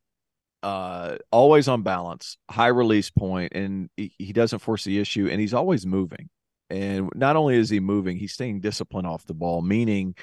uh, 0.62 1.18
always 1.30 1.68
on 1.68 1.82
balance, 1.82 2.38
high 2.50 2.68
release 2.68 3.10
point, 3.10 3.52
and 3.54 3.90
he, 3.98 4.14
he 4.18 4.32
doesn't 4.32 4.60
force 4.60 4.82
the 4.82 4.98
issue, 4.98 5.28
and 5.30 5.38
he's 5.38 5.52
always 5.52 5.84
moving. 5.84 6.30
And 6.70 7.10
not 7.14 7.36
only 7.36 7.56
is 7.56 7.70
he 7.70 7.80
moving, 7.80 8.16
he's 8.16 8.32
staying 8.32 8.60
disciplined 8.60 9.06
off 9.06 9.26
the 9.26 9.34
ball, 9.34 9.62
meaning 9.62 10.14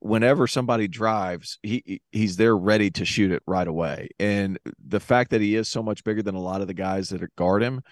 whenever 0.00 0.46
somebody 0.46 0.88
drives, 0.88 1.58
he 1.62 2.00
he's 2.12 2.36
there 2.36 2.56
ready 2.56 2.90
to 2.92 3.04
shoot 3.04 3.32
it 3.32 3.42
right 3.46 3.66
away. 3.66 4.10
And 4.18 4.58
the 4.86 5.00
fact 5.00 5.30
that 5.30 5.40
he 5.40 5.56
is 5.56 5.68
so 5.68 5.82
much 5.82 6.04
bigger 6.04 6.22
than 6.22 6.34
a 6.34 6.40
lot 6.40 6.60
of 6.60 6.66
the 6.66 6.74
guys 6.74 7.08
that 7.10 7.22
guard 7.36 7.62
him, 7.62 7.82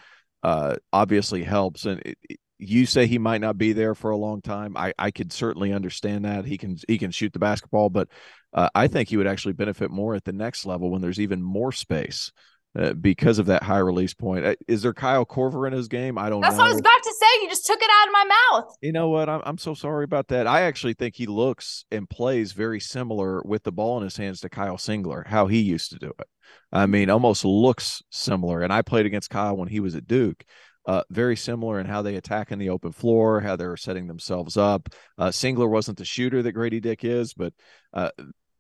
uh, 0.43 0.77
obviously 0.93 1.43
helps. 1.43 1.87
And 1.87 2.03
it, 2.05 2.39
you 2.59 2.87
say 2.87 3.07
he 3.07 3.19
might 3.19 3.41
not 3.41 3.59
be 3.59 3.73
there 3.73 3.95
for 3.95 4.11
a 4.11 4.17
long 4.17 4.41
time. 4.41 4.77
I 4.77 4.93
I 4.99 5.11
could 5.11 5.33
certainly 5.33 5.73
understand 5.73 6.25
that 6.25 6.45
he 6.45 6.59
can 6.59 6.77
he 6.87 6.99
can 6.99 7.11
shoot 7.11 7.33
the 7.33 7.39
basketball, 7.39 7.91
but 7.91 8.09
uh, 8.53 8.69
I 8.75 8.87
think 8.87 9.09
he 9.09 9.17
would 9.17 9.27
actually 9.27 9.55
benefit 9.55 9.91
more 9.91 10.15
at 10.15 10.25
the 10.25 10.33
next 10.33 10.65
level 10.65 10.91
when 10.91 11.03
there's 11.03 11.21
even 11.21 11.43
more 11.43 11.73
space. 11.73 12.31
Uh, 12.77 12.93
because 12.93 13.39
of 13.39 13.47
that 13.47 13.62
high 13.62 13.79
release 13.79 14.14
point. 14.14 14.45
Uh, 14.45 14.57
is 14.66 14.83
there 14.83 14.93
Kyle 14.93 15.25
Korver 15.25 15.64
in 15.64 15.72
his 15.72 15.87
game? 15.87 16.18
I 16.18 16.29
don't 16.29 16.41
That's 16.41 16.57
know. 16.57 16.64
what 16.64 16.70
I 16.70 16.72
was 16.72 16.81
about 16.81 17.03
to 17.05 17.14
say. 17.20 17.43
You 17.43 17.49
just 17.49 17.66
took 17.66 17.81
it 17.81 17.89
out 17.89 18.09
of 18.09 18.12
my 18.12 18.25
mouth. 18.25 18.77
You 18.81 18.91
know 18.91 19.11
what? 19.11 19.29
I'm, 19.29 19.43
I'm 19.45 19.59
so 19.59 19.75
sorry 19.75 20.03
about 20.03 20.27
that. 20.29 20.49
I 20.49 20.62
actually 20.62 20.95
think 20.95 21.14
he 21.14 21.27
looks 21.27 21.85
and 21.93 22.11
plays 22.11 22.51
very 22.51 22.81
similar 22.81 23.43
with 23.45 23.62
the 23.62 23.70
ball 23.70 23.99
in 23.99 24.03
his 24.03 24.16
hands 24.16 24.41
to 24.41 24.49
Kyle 24.49 24.77
Singler, 24.77 25.25
how 25.25 25.47
he 25.47 25.61
used 25.61 25.93
to 25.93 26.01
do 26.01 26.12
it. 26.18 26.27
I 26.72 26.87
mean, 26.87 27.11
almost 27.11 27.45
looks 27.45 28.03
similar. 28.11 28.62
And 28.62 28.72
I 28.72 28.83
played 28.83 29.07
against 29.07 29.31
Kyle 29.31 29.57
when 29.57 29.68
he 29.68 29.79
was 29.79 29.95
at 29.95 30.09
Duke. 30.09 30.43
Uh, 30.85 31.05
very 31.11 31.37
similar 31.37 31.79
in 31.79 31.87
how 31.87 32.03
they 32.03 32.16
attack 32.16 32.51
in 32.51 32.59
the 32.59 32.70
open 32.70 32.91
floor, 32.91 33.41
how 33.41 33.55
they're 33.55 33.77
setting 33.77 34.09
themselves 34.09 34.57
up. 34.57 34.89
Uh, 35.16 35.29
Singler 35.29 35.70
wasn't 35.70 35.97
the 35.97 36.05
shooter 36.05 36.43
that 36.43 36.53
Grady 36.53 36.81
Dick 36.81 37.05
is, 37.05 37.35
but 37.35 37.55
uh, 37.93 38.11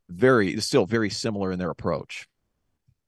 very 0.08 0.60
still 0.60 0.86
very 0.86 1.10
similar 1.10 1.50
in 1.50 1.58
their 1.58 1.70
approach 1.70 2.28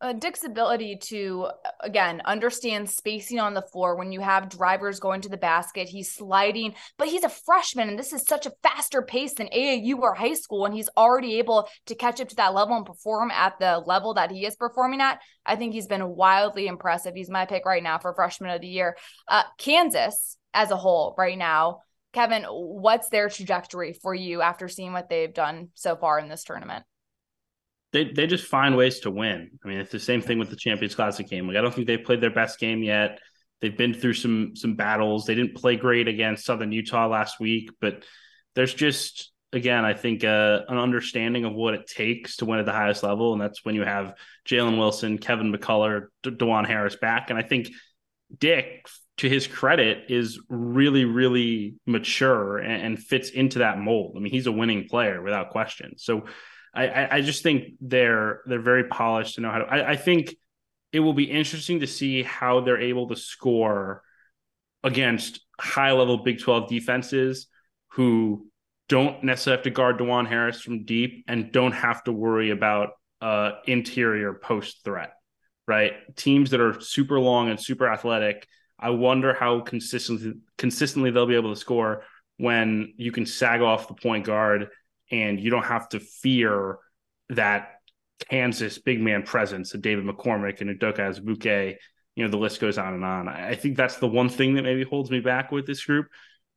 uh, 0.01 0.13
Dick's 0.13 0.45
ability 0.45 0.97
to 0.97 1.49
again 1.81 2.21
understand 2.25 2.91
spacing 2.91 3.39
on 3.39 3.55
the 3.55 3.63
floor 3.63 3.97
when 3.97 4.13
you 4.13 4.21
have 4.21 4.51
drivers 4.51 5.01
going 5.01 5.23
to 5.23 5.29
the 5.29 5.37
basket, 5.37 5.89
he's 5.89 6.13
sliding, 6.13 6.75
but 6.99 7.09
he's 7.09 7.25
a 7.25 7.29
freshman, 7.29 7.89
and 7.89 7.99
this 7.99 8.13
is 8.13 8.27
such 8.27 8.45
a 8.47 8.53
faster 8.63 9.01
pace 9.01 9.35
than 9.35 9.49
AAU 9.49 9.99
or 9.99 10.15
high 10.15 10.35
school, 10.35 10.67
and 10.67 10.75
he's 10.75 10.91
already 10.97 11.39
able 11.39 11.69
to 11.87 11.95
catch 11.95 12.21
up 12.21 12.29
to 12.29 12.37
that 12.37 12.55
level 12.55 12.77
and 12.77 12.85
perform 12.85 13.31
at 13.31 13.59
the 13.59 13.83
level 13.87 14.15
that 14.15 14.31
he 14.31 14.45
is 14.45 14.57
performing 14.57 15.01
at. 15.01 15.21
I 15.47 15.57
think 15.57 15.73
he's 15.73 15.87
been 15.87 16.07
wildly 16.09 16.67
impressive. 16.67 17.15
He's 17.15 17.31
my 17.31 17.47
pick 17.47 17.65
right 17.65 17.83
now 17.83 17.99
for 17.99 18.13
freshman 18.15 18.51
of 18.51 18.61
the 18.61 18.69
year. 18.69 18.97
Uh, 19.27 19.45
Kansas 19.59 20.37
as 20.53 20.71
a 20.71 20.77
whole 20.77 21.15
right 21.17 21.39
now. 21.39 21.81
Kevin, 22.13 22.45
what's 22.45 23.11
their 23.11 23.29
trajectory 23.29 23.93
for 23.93 24.15
you 24.15 24.41
after 24.41 24.69
seeing 24.69 24.93
what 24.93 25.09
they've 25.09 25.35
done 25.35 25.69
so 25.75 25.97
far 25.97 26.19
in 26.19 26.29
this 26.29 26.45
tournament? 26.45 26.85
They 27.93 28.05
they 28.05 28.27
just 28.27 28.47
find 28.47 28.77
ways 28.77 29.01
to 29.01 29.11
win. 29.11 29.51
I 29.65 29.69
mean, 29.69 29.79
it's 29.79 29.93
the 29.93 30.01
same 30.01 30.21
thing 30.21 30.39
with 30.39 30.51
the 30.51 30.57
Champions 30.57 30.95
Classic 30.95 31.29
game. 31.29 31.47
Like 31.47 31.57
I 31.57 31.61
don't 31.61 31.75
think 31.75 31.87
they've 31.87 32.03
played 32.03 32.21
their 32.21 32.31
best 32.31 32.59
game 32.59 32.83
yet. 32.83 33.21
They've 33.61 33.77
been 33.77 33.95
through 33.95 34.15
some 34.15 34.55
some 34.55 34.75
battles. 34.75 35.25
They 35.25 35.35
didn't 35.35 35.57
play 35.57 35.77
great 35.77 36.09
against 36.09 36.45
Southern 36.45 36.73
Utah 36.73 37.07
last 37.07 37.41
week, 37.41 37.71
but 37.81 38.05
there's 38.55 38.75
just 38.75 39.33
again, 39.53 39.85
I 39.85 39.95
think 39.95 40.25
uh, 40.25 40.61
an 40.69 40.77
understanding 40.77 41.45
of 41.45 41.55
what 41.55 41.75
it 41.75 41.87
takes 41.87 42.37
to 42.37 42.45
win 42.45 42.59
at 42.59 42.67
the 42.67 42.73
highest 42.73 43.03
level, 43.03 43.33
and 43.33 43.41
that's 43.41 43.65
when 43.65 43.75
you 43.75 43.83
have 43.83 44.15
Jalen 44.47 44.79
Wilson, 44.79 45.19
Kevin 45.19 45.53
McCullar, 45.53 46.09
De- 46.23 46.33
Dajuan 46.33 46.67
Harris 46.67 46.97
back, 46.97 47.31
and 47.31 47.39
I 47.39 47.43
think 47.43 47.71
Dick, 48.37 48.87
to 49.19 49.29
his 49.29 49.47
credit, 49.47 50.11
is 50.11 50.41
really 50.51 51.05
really 51.05 51.77
mature 51.87 52.59
and, 52.59 52.83
and 52.83 52.99
fits 52.99 53.31
into 53.31 53.61
that 53.61 53.79
mold. 53.79 54.15
I 54.17 54.21
mean, 54.21 54.33
he's 54.33 54.47
a 54.47 54.53
winning 54.53 54.89
player 54.89 55.23
without 55.23 55.51
question. 55.51 55.95
So 55.97 56.27
I, 56.77 57.17
I 57.17 57.21
just 57.23 57.43
think 57.43 57.75
they're 57.81 58.43
they're 58.47 58.61
very 58.61 58.85
polished 58.85 59.37
to 59.37 59.41
know 59.41 59.51
how 59.51 59.59
to. 59.59 59.65
I, 59.65 59.91
I 59.93 59.97
think 59.97 60.37
it 60.93 61.01
will 61.01 61.15
be 61.15 61.25
interesting 61.25 61.81
to 61.81 61.87
see 61.87 62.23
how 62.23 62.61
they're 62.61 62.81
able 62.81 63.09
to 63.09 63.17
score 63.17 64.03
against 64.85 65.41
high 65.59 65.93
level 65.93 66.19
Big 66.19 66.41
12 66.41 66.69
defenses 66.69 67.49
who 67.93 68.47
don't 68.89 69.25
necessarily 69.25 69.59
have 69.59 69.65
to 69.65 69.71
guard 69.71 69.99
Dajuan 69.99 70.29
Harris 70.29 70.61
from 70.61 70.85
deep 70.85 71.25
and 71.27 71.51
don't 71.51 71.73
have 71.73 72.05
to 72.05 72.13
worry 72.13 72.51
about 72.51 72.91
uh, 73.21 73.53
interior 73.67 74.35
post 74.35 74.85
threat, 74.85 75.13
right? 75.67 75.95
Teams 76.15 76.51
that 76.51 76.61
are 76.61 76.81
super 76.81 77.19
long 77.19 77.49
and 77.49 77.61
super 77.61 77.91
athletic. 77.91 78.47
I 78.79 78.91
wonder 78.91 79.33
how 79.33 79.61
consistently 79.61 80.35
consistently 80.59 81.11
they'll 81.11 81.27
be 81.27 81.35
able 81.37 81.55
to 81.55 81.61
score 81.61 82.05
when 82.37 82.93
you 82.99 83.13
can 83.13 83.25
sag 83.25 83.63
off 83.63 83.89
the 83.89 83.95
point 83.95 84.27
guard 84.27 84.69
and 85.11 85.41
you 85.41 85.51
don't 85.51 85.65
have 85.65 85.89
to 85.91 86.01
fear 86.01 86.79
that 87.31 87.81
Kansas 88.31 88.79
big 88.79 89.01
man 89.01 89.23
presence 89.23 89.75
of 89.75 89.83
David 89.83 90.05
McCormack 90.05 90.61
and 90.61 90.71
Udoka 90.71 90.99
Azubuike. 90.99 91.77
You 92.15 92.25
know, 92.25 92.31
the 92.31 92.39
list 92.39 92.61
goes 92.61 92.79
on 92.79 92.95
and 92.95 93.05
on. 93.05 93.29
I 93.29 93.55
think 93.55 93.77
that's 93.77 93.97
the 93.97 94.09
one 94.09 94.31
thing 94.31 94.55
that 94.55 94.63
maybe 94.63 94.85
holds 94.85 95.11
me 95.11 95.21
back 95.21 95.53
with 95.53 95.67
this 95.67 95.85
group. 95.85 96.07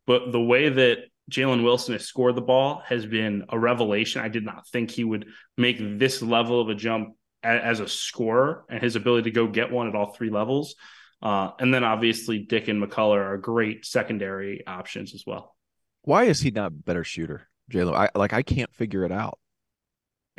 But 0.08 0.32
the 0.32 0.42
way 0.42 0.70
that 0.70 1.00
Jalen 1.30 1.64
Wilson 1.64 1.94
has 1.94 2.06
scored 2.06 2.36
the 2.36 2.42
ball 2.42 2.82
has 2.88 3.06
been 3.06 3.46
a 3.50 3.60
revelation. 3.60 4.22
I 4.22 4.30
did 4.30 4.46
not 4.46 4.68
think 4.68 4.90
he 4.90 5.04
would 5.04 5.28
make 5.58 5.78
this 6.00 6.22
level 6.22 6.62
of 6.62 6.70
a 6.70 6.76
jump 6.76 7.10
as 7.44 7.80
a 7.80 7.88
scorer 7.88 8.66
and 8.70 8.82
his 8.82 8.96
ability 8.96 9.30
to 9.30 9.36
go 9.36 9.48
get 9.48 9.72
one 9.72 9.88
at 9.88 9.96
all 9.96 10.14
three 10.14 10.30
levels. 10.30 10.76
Uh, 11.22 11.52
and 11.60 11.74
then 11.74 11.84
obviously 11.84 12.40
Dick 12.40 12.68
and 12.68 12.82
McCullar 12.82 13.20
are 13.20 13.38
great 13.38 13.86
secondary 13.86 14.66
options 14.66 15.14
as 15.14 15.24
well. 15.26 15.56
Why 16.04 16.24
is 16.24 16.42
he 16.42 16.52
not 16.52 16.68
a 16.68 16.72
better 16.72 17.04
shooter? 17.04 17.50
Jalen. 17.70 17.96
I 17.96 18.10
like 18.18 18.34
I 18.34 18.42
can't 18.42 18.74
figure 18.74 19.04
it 19.06 19.12
out. 19.12 19.40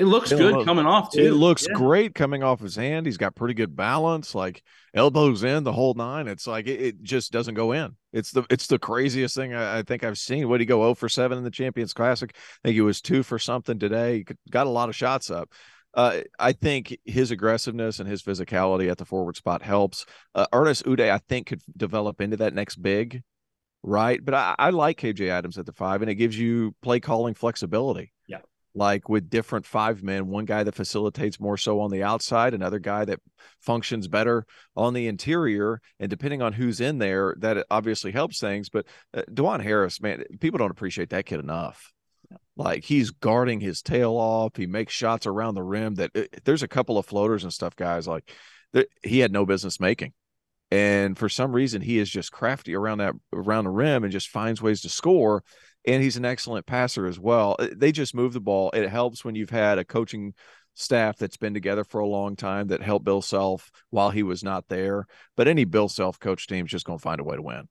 It 0.00 0.06
looks 0.06 0.32
good 0.32 0.64
coming 0.64 0.86
off 0.86 1.12
too. 1.12 1.20
It 1.20 1.32
looks 1.32 1.66
yeah. 1.68 1.74
great 1.74 2.14
coming 2.14 2.42
off 2.42 2.60
his 2.60 2.74
hand. 2.74 3.04
He's 3.04 3.18
got 3.18 3.34
pretty 3.34 3.52
good 3.52 3.76
balance, 3.76 4.34
like 4.34 4.62
elbows 4.94 5.44
in 5.44 5.62
the 5.62 5.72
whole 5.72 5.92
nine. 5.92 6.26
It's 6.26 6.46
like 6.46 6.66
it, 6.66 6.80
it 6.80 7.02
just 7.02 7.32
doesn't 7.32 7.52
go 7.52 7.72
in. 7.72 7.96
It's 8.10 8.30
the 8.30 8.44
it's 8.48 8.66
the 8.66 8.78
craziest 8.78 9.34
thing 9.34 9.52
I, 9.52 9.80
I 9.80 9.82
think 9.82 10.02
I've 10.02 10.16
seen. 10.16 10.48
What 10.48 10.56
did 10.56 10.62
he 10.62 10.66
go 10.66 10.80
0 10.80 10.94
for 10.94 11.10
7 11.10 11.36
in 11.36 11.44
the 11.44 11.50
Champions 11.50 11.92
Classic? 11.92 12.34
I 12.34 12.68
think 12.68 12.74
he 12.74 12.80
was 12.80 13.02
two 13.02 13.22
for 13.22 13.38
something 13.38 13.78
today. 13.78 14.18
He 14.18 14.26
got 14.50 14.66
a 14.66 14.70
lot 14.70 14.88
of 14.88 14.96
shots 14.96 15.30
up. 15.30 15.52
Uh, 15.92 16.20
I 16.38 16.52
think 16.52 16.96
his 17.04 17.30
aggressiveness 17.30 18.00
and 18.00 18.08
his 18.08 18.22
physicality 18.22 18.90
at 18.90 18.96
the 18.96 19.04
forward 19.04 19.36
spot 19.36 19.60
helps. 19.60 20.06
Uh, 20.34 20.46
Ernest 20.50 20.86
Udeh, 20.86 21.10
I 21.10 21.18
think, 21.18 21.48
could 21.48 21.60
develop 21.76 22.22
into 22.22 22.38
that 22.38 22.54
next 22.54 22.76
big 22.76 23.22
right? 23.82 24.22
But 24.22 24.34
I, 24.34 24.54
I 24.58 24.70
like 24.70 24.98
KJ 25.00 25.28
Adams 25.28 25.58
at 25.58 25.66
the 25.66 25.72
five, 25.72 26.02
and 26.02 26.10
it 26.10 26.16
gives 26.16 26.38
you 26.38 26.74
play 26.82 27.00
calling 27.00 27.34
flexibility. 27.34 28.12
Yeah. 28.26 28.40
Like 28.74 29.08
with 29.08 29.30
different 29.30 29.66
five 29.66 30.02
men, 30.02 30.28
one 30.28 30.44
guy 30.44 30.62
that 30.62 30.74
facilitates 30.74 31.40
more 31.40 31.56
so 31.56 31.80
on 31.80 31.90
the 31.90 32.02
outside, 32.02 32.54
another 32.54 32.78
guy 32.78 33.04
that 33.04 33.20
functions 33.60 34.06
better 34.06 34.46
on 34.76 34.94
the 34.94 35.08
interior. 35.08 35.80
And 35.98 36.08
depending 36.08 36.40
on 36.40 36.52
who's 36.52 36.80
in 36.80 36.98
there, 36.98 37.34
that 37.38 37.66
obviously 37.70 38.12
helps 38.12 38.38
things. 38.38 38.68
But 38.68 38.86
uh, 39.12 39.22
Dajuan 39.30 39.62
Harris, 39.62 40.00
man, 40.00 40.22
people 40.40 40.58
don't 40.58 40.70
appreciate 40.70 41.10
that 41.10 41.26
kid 41.26 41.40
enough. 41.40 41.92
Like 42.56 42.84
he's 42.84 43.10
guarding 43.10 43.58
his 43.58 43.82
tail 43.82 44.12
off. 44.12 44.54
He 44.54 44.66
makes 44.66 44.92
shots 44.92 45.26
around 45.26 45.54
the 45.54 45.62
rim 45.64 45.96
that 45.96 46.10
uh, 46.14 46.22
there's 46.44 46.62
a 46.62 46.68
couple 46.68 46.96
of 46.96 47.06
floaters 47.06 47.42
and 47.42 47.52
stuff, 47.52 47.74
guys. 47.74 48.06
Like 48.06 48.30
that 48.72 48.88
he 49.02 49.18
had 49.18 49.32
no 49.32 49.44
business 49.44 49.80
making 49.80 50.12
and 50.70 51.18
for 51.18 51.28
some 51.28 51.52
reason 51.52 51.82
he 51.82 51.98
is 51.98 52.08
just 52.08 52.32
crafty 52.32 52.74
around 52.74 52.98
that 52.98 53.14
around 53.32 53.64
the 53.64 53.70
rim 53.70 54.04
and 54.04 54.12
just 54.12 54.28
finds 54.28 54.62
ways 54.62 54.80
to 54.80 54.88
score 54.88 55.42
and 55.86 56.02
he's 56.02 56.16
an 56.16 56.24
excellent 56.24 56.66
passer 56.66 57.06
as 57.06 57.18
well 57.18 57.56
uh, 57.58 57.68
they 57.76 57.92
just 57.92 58.14
move 58.14 58.32
the 58.32 58.40
ball 58.40 58.70
it 58.72 58.88
helps 58.88 59.24
when 59.24 59.34
you've 59.34 59.50
had 59.50 59.78
a 59.78 59.84
coaching 59.84 60.34
staff 60.74 61.16
that's 61.18 61.36
been 61.36 61.54
together 61.54 61.84
for 61.84 62.00
a 62.00 62.06
long 62.06 62.36
time 62.36 62.68
that 62.68 62.82
helped 62.82 63.04
Bill 63.04 63.22
Self 63.22 63.70
while 63.90 64.10
he 64.10 64.22
was 64.22 64.42
not 64.42 64.68
there. 64.68 65.06
But 65.36 65.48
any 65.48 65.64
Bill 65.64 65.88
Self 65.88 66.18
coach 66.18 66.46
team 66.46 66.66
is 66.66 66.70
just 66.70 66.86
going 66.86 66.98
to 66.98 67.02
find 67.02 67.20
a 67.20 67.24
way 67.24 67.36
to 67.36 67.42
win. 67.42 67.68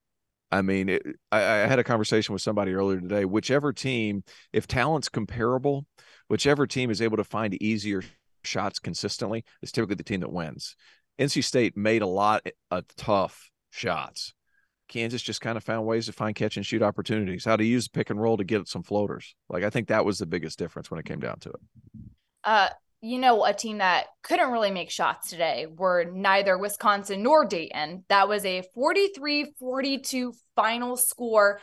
I 0.51 0.61
mean, 0.61 0.89
it, 0.89 1.03
I, 1.31 1.41
I 1.41 1.57
had 1.67 1.79
a 1.79 1.83
conversation 1.83 2.33
with 2.33 2.41
somebody 2.41 2.73
earlier 2.73 2.99
today. 2.99 3.25
Whichever 3.25 3.73
team, 3.73 4.23
if 4.51 4.67
talent's 4.67 5.09
comparable, 5.09 5.85
whichever 6.27 6.65
team 6.65 6.89
is 6.89 7.01
able 7.01 7.17
to 7.17 7.23
find 7.23 7.61
easier 7.61 8.03
shots 8.43 8.79
consistently 8.79 9.43
is 9.61 9.71
typically 9.71 9.95
the 9.95 10.03
team 10.03 10.21
that 10.21 10.31
wins. 10.31 10.75
NC 11.19 11.43
State 11.43 11.75
made 11.75 12.01
a 12.01 12.07
lot 12.07 12.47
of 12.71 12.85
tough 12.95 13.51
shots. 13.69 14.33
Kansas 14.87 15.21
just 15.21 15.41
kind 15.41 15.57
of 15.57 15.63
found 15.63 15.85
ways 15.85 16.07
to 16.07 16.13
find 16.13 16.35
catch 16.35 16.57
and 16.57 16.65
shoot 16.65 16.81
opportunities, 16.81 17.45
how 17.45 17.55
to 17.55 17.63
use 17.63 17.87
pick 17.87 18.09
and 18.09 18.19
roll 18.19 18.37
to 18.37 18.43
get 18.43 18.67
some 18.67 18.83
floaters. 18.83 19.35
Like 19.49 19.63
I 19.63 19.69
think 19.69 19.89
that 19.89 20.05
was 20.05 20.17
the 20.17 20.25
biggest 20.25 20.57
difference 20.57 20.89
when 20.89 20.99
it 20.99 21.05
came 21.05 21.19
down 21.19 21.39
to 21.41 21.49
it. 21.49 21.59
Uh, 22.43 22.69
you 23.01 23.19
know, 23.19 23.45
a 23.45 23.53
team 23.53 23.77
that 23.77 24.07
couldn't 24.23 24.51
really 24.51 24.71
make 24.71 24.89
shots 24.89 25.29
today 25.29 25.67
were 25.67 26.05
neither 26.05 26.57
Wisconsin 26.57 27.23
nor 27.23 27.45
Dayton. 27.45 28.03
That 28.09 28.27
was 28.27 28.43
a 28.45 28.63
43 28.73 29.53
42 29.59 30.33
final 30.55 30.97
score. 30.97 31.61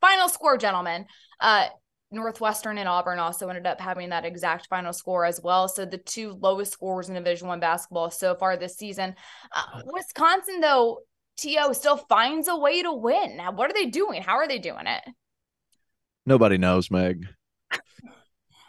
Final 0.00 0.28
score, 0.28 0.58
gentlemen. 0.58 1.06
Uh, 1.40 1.68
Northwestern 2.14 2.78
and 2.78 2.88
Auburn 2.88 3.18
also 3.18 3.48
ended 3.48 3.66
up 3.66 3.80
having 3.80 4.10
that 4.10 4.24
exact 4.24 4.68
final 4.68 4.92
score 4.92 5.24
as 5.24 5.40
well. 5.42 5.68
So 5.68 5.84
the 5.84 5.98
two 5.98 6.38
lowest 6.40 6.72
scores 6.72 7.08
in 7.08 7.14
Division 7.14 7.48
One 7.48 7.60
basketball 7.60 8.10
so 8.10 8.34
far 8.34 8.56
this 8.56 8.76
season. 8.76 9.14
Uh, 9.54 9.82
Wisconsin, 9.86 10.60
though, 10.60 11.00
To 11.38 11.74
still 11.74 11.96
finds 11.96 12.48
a 12.48 12.56
way 12.56 12.82
to 12.82 12.92
win. 12.92 13.36
Now, 13.36 13.52
what 13.52 13.70
are 13.70 13.74
they 13.74 13.86
doing? 13.86 14.22
How 14.22 14.36
are 14.36 14.48
they 14.48 14.58
doing 14.58 14.86
it? 14.86 15.02
Nobody 16.26 16.56
knows, 16.56 16.90
Meg. 16.90 17.26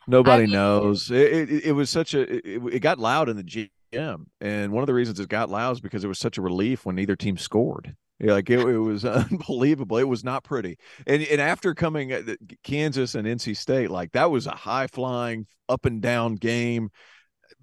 Nobody 0.08 0.44
I 0.44 0.46
mean, 0.46 0.54
knows. 0.54 1.10
It, 1.10 1.50
it, 1.50 1.66
it, 1.66 1.72
was 1.72 1.90
such 1.90 2.14
a. 2.14 2.22
It, 2.22 2.62
it 2.74 2.80
got 2.80 3.00
loud 3.00 3.30
in 3.30 3.38
the 3.38 3.44
gym, 3.44 4.28
and 4.40 4.72
one 4.72 4.84
of 4.84 4.88
the 4.88 4.94
reasons 4.94 5.20
it 5.20 5.30
got 5.30 5.50
loud 5.50 5.72
is 5.72 5.80
because 5.80 6.04
it 6.04 6.08
was 6.08 6.20
such 6.20 6.38
a 6.38 6.42
relief 6.42 6.86
when 6.86 6.96
neither 6.96 7.16
team 7.16 7.38
scored. 7.38 7.96
Like 8.20 8.50
it, 8.50 8.60
it 8.60 8.78
was 8.78 9.06
unbelievable. 9.06 9.98
It 9.98 10.08
was 10.08 10.24
not 10.24 10.44
pretty. 10.44 10.78
And 11.06 11.24
and 11.24 11.42
after 11.42 11.74
coming 11.74 12.14
uh, 12.14 12.36
Kansas 12.64 13.16
and 13.16 13.28
NC 13.28 13.58
State, 13.58 13.92
like 13.92 14.14
that 14.14 14.32
was 14.32 14.48
a 14.48 14.52
high 14.52 14.88
flying 14.88 15.48
up 15.68 15.86
and 15.86 16.02
down 16.02 16.36
game. 16.36 16.90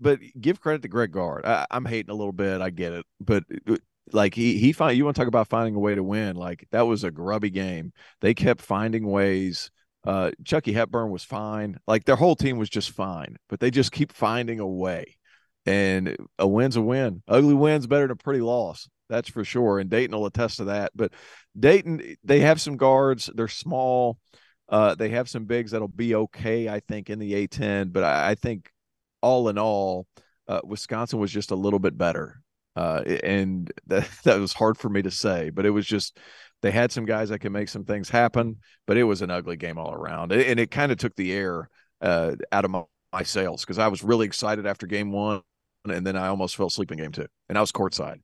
But 0.00 0.20
give 0.40 0.60
credit 0.60 0.82
to 0.82 0.88
Greg 0.88 1.12
Gard. 1.12 1.44
I, 1.44 1.66
am 1.70 1.84
hating 1.84 2.10
a 2.10 2.14
little 2.14 2.32
bit. 2.32 2.60
I 2.60 2.70
get 2.70 2.92
it, 2.92 3.06
but 3.20 3.44
uh, 3.68 3.76
like 4.12 4.34
he 4.34 4.58
he 4.58 4.72
find 4.72 4.96
you 4.96 5.04
want 5.04 5.16
to 5.16 5.20
talk 5.20 5.28
about 5.28 5.48
finding 5.48 5.74
a 5.74 5.80
way 5.80 5.94
to 5.94 6.02
win. 6.02 6.36
Like 6.36 6.66
that 6.72 6.82
was 6.82 7.04
a 7.04 7.10
grubby 7.10 7.50
game. 7.50 7.92
They 8.20 8.34
kept 8.34 8.60
finding 8.60 9.06
ways. 9.06 9.70
Uh, 10.04 10.32
Chucky 10.44 10.72
Hepburn 10.72 11.10
was 11.10 11.24
fine. 11.24 11.78
Like 11.86 12.04
their 12.04 12.16
whole 12.16 12.36
team 12.36 12.58
was 12.58 12.68
just 12.68 12.90
fine, 12.90 13.36
but 13.48 13.60
they 13.60 13.70
just 13.70 13.92
keep 13.92 14.12
finding 14.12 14.60
a 14.60 14.66
way. 14.66 15.16
And 15.64 16.16
a 16.38 16.46
win's 16.46 16.76
a 16.76 16.82
win. 16.82 17.22
Ugly 17.28 17.54
win's 17.54 17.86
better 17.86 18.04
than 18.04 18.12
a 18.12 18.16
pretty 18.16 18.40
loss. 18.40 18.88
That's 19.12 19.28
for 19.28 19.44
sure. 19.44 19.78
And 19.78 19.90
Dayton 19.90 20.16
will 20.16 20.26
attest 20.26 20.56
to 20.56 20.64
that. 20.64 20.92
But 20.94 21.12
Dayton, 21.58 22.16
they 22.24 22.40
have 22.40 22.60
some 22.60 22.78
guards. 22.78 23.30
They're 23.34 23.46
small. 23.46 24.18
Uh, 24.68 24.94
they 24.94 25.10
have 25.10 25.28
some 25.28 25.44
bigs 25.44 25.70
that'll 25.70 25.86
be 25.86 26.14
okay, 26.14 26.68
I 26.68 26.80
think, 26.80 27.10
in 27.10 27.18
the 27.18 27.46
A10. 27.46 27.92
But 27.92 28.04
I, 28.04 28.30
I 28.30 28.34
think 28.34 28.70
all 29.20 29.50
in 29.50 29.58
all, 29.58 30.06
uh, 30.48 30.60
Wisconsin 30.64 31.18
was 31.18 31.30
just 31.30 31.50
a 31.50 31.56
little 31.56 31.78
bit 31.78 31.96
better. 31.98 32.40
Uh, 32.74 33.02
and 33.22 33.70
that, 33.86 34.08
that 34.24 34.40
was 34.40 34.54
hard 34.54 34.78
for 34.78 34.88
me 34.88 35.02
to 35.02 35.10
say, 35.10 35.50
but 35.50 35.66
it 35.66 35.70
was 35.70 35.86
just 35.86 36.18
they 36.62 36.70
had 36.70 36.90
some 36.90 37.04
guys 37.04 37.28
that 37.28 37.40
can 37.40 37.52
make 37.52 37.68
some 37.68 37.84
things 37.84 38.08
happen, 38.08 38.56
but 38.86 38.96
it 38.96 39.04
was 39.04 39.20
an 39.20 39.30
ugly 39.30 39.56
game 39.56 39.78
all 39.78 39.92
around. 39.92 40.32
And 40.32 40.58
it 40.58 40.70
kind 40.70 40.90
of 40.90 40.98
took 40.98 41.14
the 41.16 41.32
air 41.32 41.68
uh, 42.00 42.36
out 42.50 42.64
of 42.64 42.70
my, 42.70 42.84
my 43.12 43.24
sails 43.24 43.62
because 43.62 43.78
I 43.78 43.88
was 43.88 44.02
really 44.02 44.26
excited 44.26 44.66
after 44.66 44.86
game 44.86 45.12
one. 45.12 45.42
And 45.84 46.06
then 46.06 46.16
I 46.16 46.28
almost 46.28 46.56
fell 46.56 46.68
asleep 46.68 46.92
in 46.92 46.98
game 46.98 47.10
two, 47.10 47.26
and 47.48 47.58
I 47.58 47.60
was 47.60 47.72
courtside. 47.72 48.20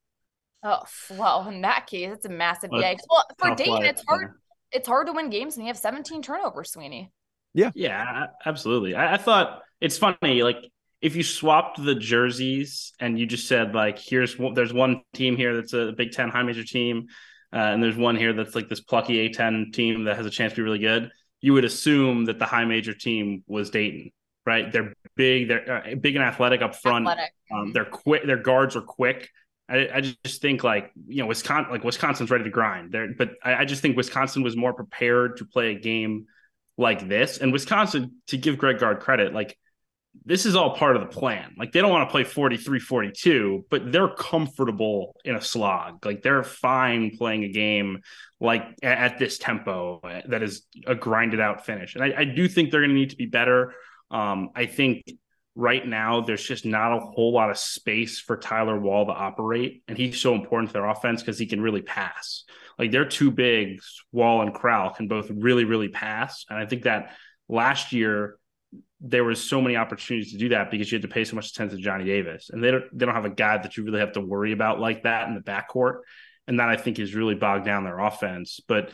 Oh 0.63 0.83
well, 1.11 1.49
in 1.49 1.63
that 1.63 1.87
case, 1.87 2.11
it's 2.13 2.27
a 2.27 2.31
massive 2.31 2.71
well, 2.71 2.83
yikes. 2.83 3.01
Well, 3.09 3.25
for 3.39 3.55
Dayton, 3.55 3.85
it's 3.85 4.03
hard. 4.07 4.35
It's 4.73 4.89
hard 4.89 5.07
to 5.07 5.13
win 5.13 5.31
games, 5.31 5.57
and 5.57 5.65
you 5.65 5.69
have 5.69 5.79
17 5.79 6.21
turnovers, 6.21 6.73
Sweeney. 6.73 7.11
Yeah, 7.55 7.71
yeah, 7.75 8.27
absolutely. 8.45 8.95
I, 8.95 9.15
I 9.15 9.17
thought 9.17 9.63
it's 9.81 9.97
funny, 9.97 10.43
like 10.43 10.71
if 11.01 11.15
you 11.15 11.23
swapped 11.23 11.83
the 11.83 11.95
jerseys 11.95 12.93
and 12.99 13.19
you 13.19 13.27
just 13.27 13.47
said 13.47 13.75
like, 13.75 13.99
here's 13.99 14.37
there's 14.55 14.73
one 14.73 15.03
team 15.15 15.37
here 15.37 15.55
that's 15.55 15.73
a 15.73 15.93
Big 15.93 16.13
Ten 16.13 16.29
high 16.29 16.43
major 16.43 16.65
team, 16.65 17.07
uh, 17.53 17.57
and 17.57 17.83
there's 17.83 17.97
one 17.97 18.17
here 18.17 18.33
that's 18.33 18.55
like 18.55 18.69
this 18.69 18.81
plucky 18.81 19.29
A10 19.29 19.73
team 19.73 20.05
that 20.05 20.17
has 20.17 20.27
a 20.27 20.31
chance 20.31 20.53
to 20.53 20.57
be 20.57 20.63
really 20.63 20.79
good. 20.79 21.11
You 21.41 21.53
would 21.53 21.65
assume 21.65 22.25
that 22.25 22.39
the 22.39 22.47
high 22.47 22.65
major 22.65 22.95
team 22.95 23.45
was 23.47 23.71
Dayton, 23.71 24.11
right? 24.45 24.71
They're 24.73 24.93
big, 25.15 25.49
they're 25.49 25.87
uh, 25.87 25.95
big 25.95 26.17
and 26.17 26.25
athletic 26.25 26.63
up 26.63 26.75
front. 26.75 27.07
Athletic. 27.07 27.33
Um, 27.55 27.73
they're 27.73 27.85
quick. 27.85 28.27
Their 28.27 28.37
guards 28.37 28.75
are 28.75 28.83
quick. 28.83 29.31
I, 29.69 29.89
I 29.95 30.01
just 30.01 30.41
think 30.41 30.65
like 30.65 30.93
you 31.07 31.23
know 31.23 31.27
Wisconsin 31.27 31.71
like 31.71 31.85
Wisconsin's 31.85 32.31
ready 32.31 32.45
to 32.45 32.51
grind 32.51 32.93
there, 32.93 33.09
but 33.17 33.33
I, 33.43 33.57
I 33.57 33.65
just 33.65 33.83
think 33.83 33.97
Wisconsin 33.97 34.43
was 34.43 34.57
more 34.57 34.73
prepared 34.73 35.39
to 35.39 35.45
play 35.45 35.73
a 35.73 35.79
game 35.79 36.27
like 36.79 37.09
this. 37.09 37.39
And 37.39 37.53
Wisconsin, 37.53 38.17
to 38.29 38.39
give 38.39 38.57
Greg 38.57 38.79
Gard 38.79 39.01
credit, 39.01 39.35
like 39.35 39.59
this 40.25 40.47
is 40.47 40.57
all 40.57 40.75
part 40.75 40.97
of 40.97 41.03
the 41.03 41.09
plan. 41.09 41.55
Like 41.59 41.73
they 41.73 41.81
don't 41.81 41.91
want 41.91 42.09
to 42.09 42.13
play 42.13 42.25
43 42.25 42.81
42, 42.81 43.67
but 43.69 43.93
they're 43.93 44.09
comfortable 44.09 45.17
in 45.25 45.35
a 45.35 45.41
slog. 45.41 46.05
Like 46.05 46.23
they're 46.23 46.43
fine 46.43 47.17
playing 47.17 47.45
a 47.45 47.49
game 47.49 48.01
like 48.41 48.63
at 48.83 49.19
this 49.19 49.39
tempo 49.39 50.01
that 50.29 50.43
is 50.43 50.63
a 50.87 50.95
grinded 50.95 51.41
out 51.41 51.67
finish. 51.67 51.95
And 51.95 52.05
I, 52.05 52.15
I 52.19 52.25
do 52.25 52.49
think 52.49 52.71
they're 52.71 52.81
going 52.81 52.91
to 52.91 52.95
need 52.95 53.11
to 53.11 53.17
be 53.17 53.27
better. 53.27 53.75
Um, 54.11 54.51
I 54.55 54.67
think 54.67 55.05
right 55.59 55.85
now 55.85 56.21
there's 56.21 56.45
just 56.45 56.65
not 56.65 56.97
a 56.97 57.01
whole 57.01 57.33
lot 57.33 57.51
of 57.51 57.59
space 57.59 58.21
for 58.21 58.37
Tyler 58.37 58.79
Wahl 58.79 59.07
to 59.07 59.13
operate. 59.13 59.83
And 59.89 59.99
he's 59.99 60.21
so 60.21 60.37
important 60.37 60.71
to 60.71 60.75
their 60.75 60.89
offense 60.89 61.21
because 61.21 61.37
he 61.37 61.47
can 61.47 61.61
really 61.61 61.83
pass. 61.83 62.45
Like 62.79 62.93
they're 62.93 63.05
too 63.05 63.33
big, 63.33 63.81
Wahl 64.13 64.43
and 64.43 64.55
Crowl 64.55 64.91
can 64.91 65.09
both 65.09 65.29
really, 65.35 65.65
really 65.65 65.89
pass. 65.89 66.45
And 66.49 66.61
I 66.61 66.65
think 66.65 66.85
that 66.85 67.11
last 67.49 67.93
year 67.93 68.39
there 69.01 69.25
was 69.25 69.43
so 69.43 69.61
many 69.61 69.75
opportunities 69.75 70.31
to 70.31 70.39
do 70.39 70.51
that 70.51 70.71
because 70.71 70.93
you 70.93 70.97
had 70.97 71.03
to 71.03 71.09
pay 71.09 71.25
so 71.25 71.35
much 71.35 71.51
attention 71.51 71.77
to 71.77 71.83
Johnny 71.83 72.05
Davis. 72.05 72.51
And 72.51 72.63
they 72.63 72.71
don't 72.71 72.85
they 72.97 73.05
don't 73.05 73.17
have 73.17 73.25
a 73.25 73.31
guy 73.31 73.59
that 73.59 73.77
you 73.77 73.83
really 73.83 73.99
have 73.99 74.13
to 74.13 74.21
worry 74.21 74.53
about 74.53 74.79
like 74.79 75.03
that 75.03 75.27
in 75.27 75.35
the 75.35 75.41
backcourt. 75.41 76.03
And 76.47 76.61
that 76.61 76.69
I 76.69 76.77
think 76.77 77.01
is 77.01 77.17
really 77.17 77.35
bogged 77.35 77.65
down 77.65 77.83
their 77.83 77.99
offense. 77.99 78.61
But 78.69 78.91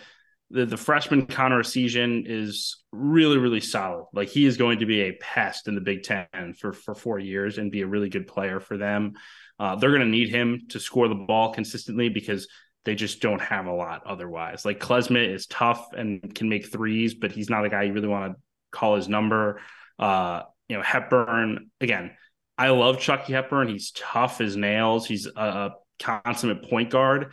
the, 0.50 0.66
the 0.66 0.76
freshman 0.76 1.26
Connor 1.26 1.62
Essegian 1.62 2.24
is 2.26 2.84
really, 2.92 3.38
really 3.38 3.60
solid. 3.60 4.06
Like 4.12 4.28
he 4.28 4.46
is 4.46 4.56
going 4.56 4.80
to 4.80 4.86
be 4.86 5.02
a 5.02 5.12
pest 5.12 5.68
in 5.68 5.74
the 5.74 5.80
Big 5.80 6.02
Ten 6.02 6.54
for, 6.58 6.72
for 6.72 6.94
four 6.94 7.18
years 7.18 7.58
and 7.58 7.70
be 7.70 7.82
a 7.82 7.86
really 7.86 8.08
good 8.08 8.26
player 8.26 8.60
for 8.60 8.76
them. 8.76 9.14
Uh, 9.58 9.76
they're 9.76 9.90
going 9.90 10.02
to 10.02 10.06
need 10.08 10.28
him 10.28 10.62
to 10.70 10.80
score 10.80 11.08
the 11.08 11.14
ball 11.14 11.52
consistently 11.52 12.08
because 12.08 12.48
they 12.84 12.94
just 12.94 13.20
don't 13.20 13.40
have 13.40 13.66
a 13.66 13.72
lot 13.72 14.02
otherwise. 14.06 14.64
Like 14.64 14.78
Klesmit 14.78 15.32
is 15.32 15.46
tough 15.46 15.92
and 15.96 16.34
can 16.34 16.48
make 16.48 16.70
threes, 16.70 17.14
but 17.14 17.32
he's 17.32 17.48
not 17.48 17.64
a 17.64 17.68
guy 17.68 17.84
you 17.84 17.92
really 17.92 18.08
want 18.08 18.32
to 18.32 18.40
call 18.70 18.96
his 18.96 19.08
number. 19.08 19.60
Uh, 19.98 20.42
you 20.68 20.76
know, 20.76 20.82
Hepburn, 20.82 21.70
again, 21.80 22.12
I 22.58 22.70
love 22.70 23.00
Chucky 23.00 23.32
Hepburn. 23.32 23.68
He's 23.68 23.90
tough 23.92 24.40
as 24.40 24.56
nails. 24.56 25.06
He's 25.06 25.26
a 25.26 25.72
consummate 25.98 26.68
point 26.68 26.90
guard, 26.90 27.32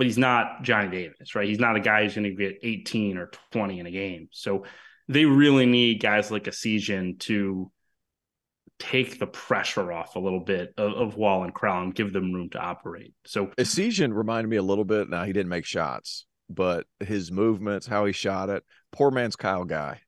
but 0.00 0.06
he's 0.06 0.16
not 0.16 0.62
Johnny 0.62 0.88
Davis, 0.88 1.34
right? 1.34 1.46
He's 1.46 1.58
not 1.58 1.76
a 1.76 1.80
guy 1.80 2.04
who's 2.04 2.14
going 2.14 2.24
to 2.24 2.34
get 2.34 2.60
18 2.62 3.18
or 3.18 3.30
20 3.52 3.80
in 3.80 3.84
a 3.86 3.90
game. 3.90 4.28
So 4.32 4.64
they 5.08 5.26
really 5.26 5.66
need 5.66 6.00
guys 6.00 6.30
like 6.30 6.44
Essegian 6.44 7.18
to 7.20 7.70
take 8.78 9.18
the 9.18 9.26
pressure 9.26 9.92
off 9.92 10.16
a 10.16 10.18
little 10.18 10.40
bit 10.40 10.72
of, 10.78 10.94
of 10.94 11.16
Wahl 11.18 11.44
and 11.44 11.52
Crowl 11.52 11.82
and 11.82 11.94
give 11.94 12.14
them 12.14 12.32
room 12.32 12.48
to 12.48 12.58
operate. 12.58 13.12
So 13.26 13.48
Essegian 13.58 14.14
reminded 14.14 14.48
me 14.48 14.56
a 14.56 14.62
little 14.62 14.86
bit. 14.86 15.10
Now 15.10 15.24
he 15.24 15.34
didn't 15.34 15.50
make 15.50 15.66
shots, 15.66 16.24
but 16.48 16.86
his 17.00 17.30
movements, 17.30 17.86
how 17.86 18.06
he 18.06 18.12
shot 18.14 18.48
it, 18.48 18.64
poor 18.92 19.10
man's 19.10 19.36
Kyle 19.36 19.66
Guy. 19.66 20.00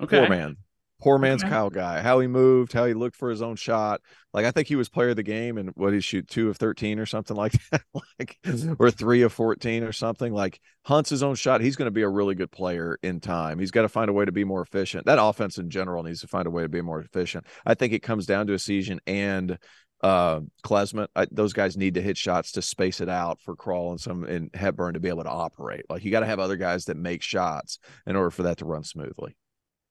Okay. 0.00 0.20
Poor 0.20 0.28
man 0.28 0.56
poor 1.00 1.18
man's 1.18 1.42
okay. 1.42 1.50
Kyle 1.50 1.70
Guy, 1.70 2.00
how 2.00 2.20
he 2.20 2.26
moved, 2.26 2.72
how 2.72 2.86
he 2.86 2.94
looked 2.94 3.16
for 3.16 3.30
his 3.30 3.42
own 3.42 3.56
shot. 3.56 4.00
Like 4.32 4.46
I 4.46 4.50
think 4.50 4.68
he 4.68 4.76
was 4.76 4.88
player 4.88 5.10
of 5.10 5.16
the 5.16 5.22
game 5.22 5.58
and 5.58 5.70
what 5.74 5.92
he 5.92 6.00
shoot 6.00 6.28
two 6.28 6.48
of 6.48 6.56
13 6.56 6.98
or 6.98 7.06
something 7.06 7.36
like 7.44 7.52
that, 7.70 7.82
like 8.18 8.38
or 8.78 8.90
three 8.90 9.22
of 9.22 9.32
14 9.32 9.82
or 9.82 9.92
something. 9.92 10.32
Like 10.32 10.60
hunts 10.84 11.10
his 11.10 11.22
own 11.22 11.34
shot. 11.34 11.60
He's 11.60 11.76
going 11.76 11.86
to 11.86 11.92
be 11.92 12.02
a 12.02 12.08
really 12.08 12.34
good 12.34 12.50
player 12.50 12.98
in 13.02 13.20
time. 13.20 13.58
He's 13.58 13.70
got 13.70 13.82
to 13.82 13.88
find 13.88 14.08
a 14.08 14.12
way 14.12 14.24
to 14.24 14.32
be 14.32 14.44
more 14.44 14.62
efficient. 14.62 15.06
That 15.06 15.22
offense 15.22 15.58
in 15.58 15.70
general 15.70 16.02
needs 16.02 16.20
to 16.20 16.28
find 16.28 16.46
a 16.46 16.50
way 16.50 16.62
to 16.62 16.68
be 16.68 16.82
more 16.82 17.00
efficient. 17.00 17.46
I 17.66 17.74
think 17.74 17.92
it 17.92 18.02
comes 18.02 18.26
down 18.26 18.46
to 18.46 18.54
Essegian 18.54 18.98
and 19.06 19.58
uh 20.02 20.40
Klesmit. 20.64 21.08
I, 21.14 21.26
those 21.30 21.52
guys 21.52 21.76
need 21.76 21.94
to 21.94 22.02
hit 22.02 22.16
shots 22.16 22.52
to 22.52 22.62
space 22.62 23.00
it 23.00 23.08
out 23.08 23.40
for 23.40 23.56
Crowl 23.56 23.90
and 23.90 24.00
some 24.00 24.24
and 24.24 24.50
Hepburn 24.54 24.94
to 24.94 25.00
be 25.00 25.08
able 25.08 25.24
to 25.24 25.30
operate. 25.30 25.84
Like 25.88 26.04
you 26.04 26.10
got 26.10 26.20
to 26.20 26.26
have 26.26 26.40
other 26.40 26.56
guys 26.56 26.86
that 26.86 26.96
make 26.96 27.22
shots 27.22 27.78
in 28.06 28.16
order 28.16 28.30
for 28.30 28.44
that 28.44 28.58
to 28.58 28.64
run 28.64 28.84
smoothly 28.84 29.36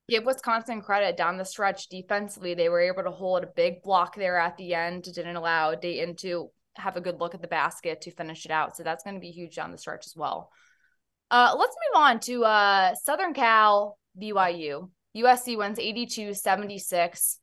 give 0.09 0.25
Wisconsin 0.25 0.81
credit 0.81 1.17
down 1.17 1.37
the 1.37 1.45
stretch 1.45 1.87
defensively. 1.87 2.53
They 2.53 2.69
were 2.69 2.81
able 2.81 3.03
to 3.03 3.11
hold 3.11 3.43
a 3.43 3.47
big 3.47 3.81
block 3.81 4.15
there 4.15 4.37
at 4.37 4.57
the 4.57 4.73
end, 4.73 5.03
didn't 5.03 5.35
allow 5.35 5.75
Dayton 5.75 6.15
to 6.17 6.49
have 6.75 6.97
a 6.97 7.01
good 7.01 7.19
look 7.19 7.35
at 7.35 7.41
the 7.41 7.47
basket 7.47 8.01
to 8.01 8.11
finish 8.11 8.45
it 8.45 8.51
out. 8.51 8.75
So 8.75 8.83
that's 8.83 9.03
going 9.03 9.15
to 9.15 9.21
be 9.21 9.31
huge 9.31 9.55
down 9.55 9.71
the 9.71 9.77
stretch 9.77 10.05
as 10.05 10.15
well. 10.15 10.49
Uh, 11.31 11.55
let's 11.57 11.75
move 11.93 12.01
on 12.01 12.19
to 12.21 12.43
uh, 12.43 12.95
Southern 12.95 13.33
Cal 13.33 13.97
BYU. 14.21 14.89
USC 15.15 15.57
wins 15.57 15.79
82 15.79 16.33
76. 16.33 17.39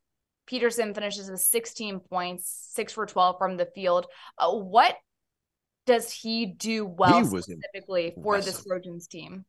Peterson 0.46 0.94
finishes 0.94 1.30
with 1.30 1.40
16 1.40 2.00
points, 2.00 2.68
six 2.72 2.92
for 2.92 3.06
12 3.06 3.36
from 3.38 3.56
the 3.56 3.66
field. 3.66 4.06
Uh, 4.36 4.52
what 4.52 4.96
does 5.86 6.12
he 6.12 6.46
do 6.46 6.84
well 6.84 7.20
he 7.20 7.24
specifically 7.24 8.14
for 8.22 8.40
this 8.40 8.64
Trojans 8.64 9.06
team? 9.06 9.44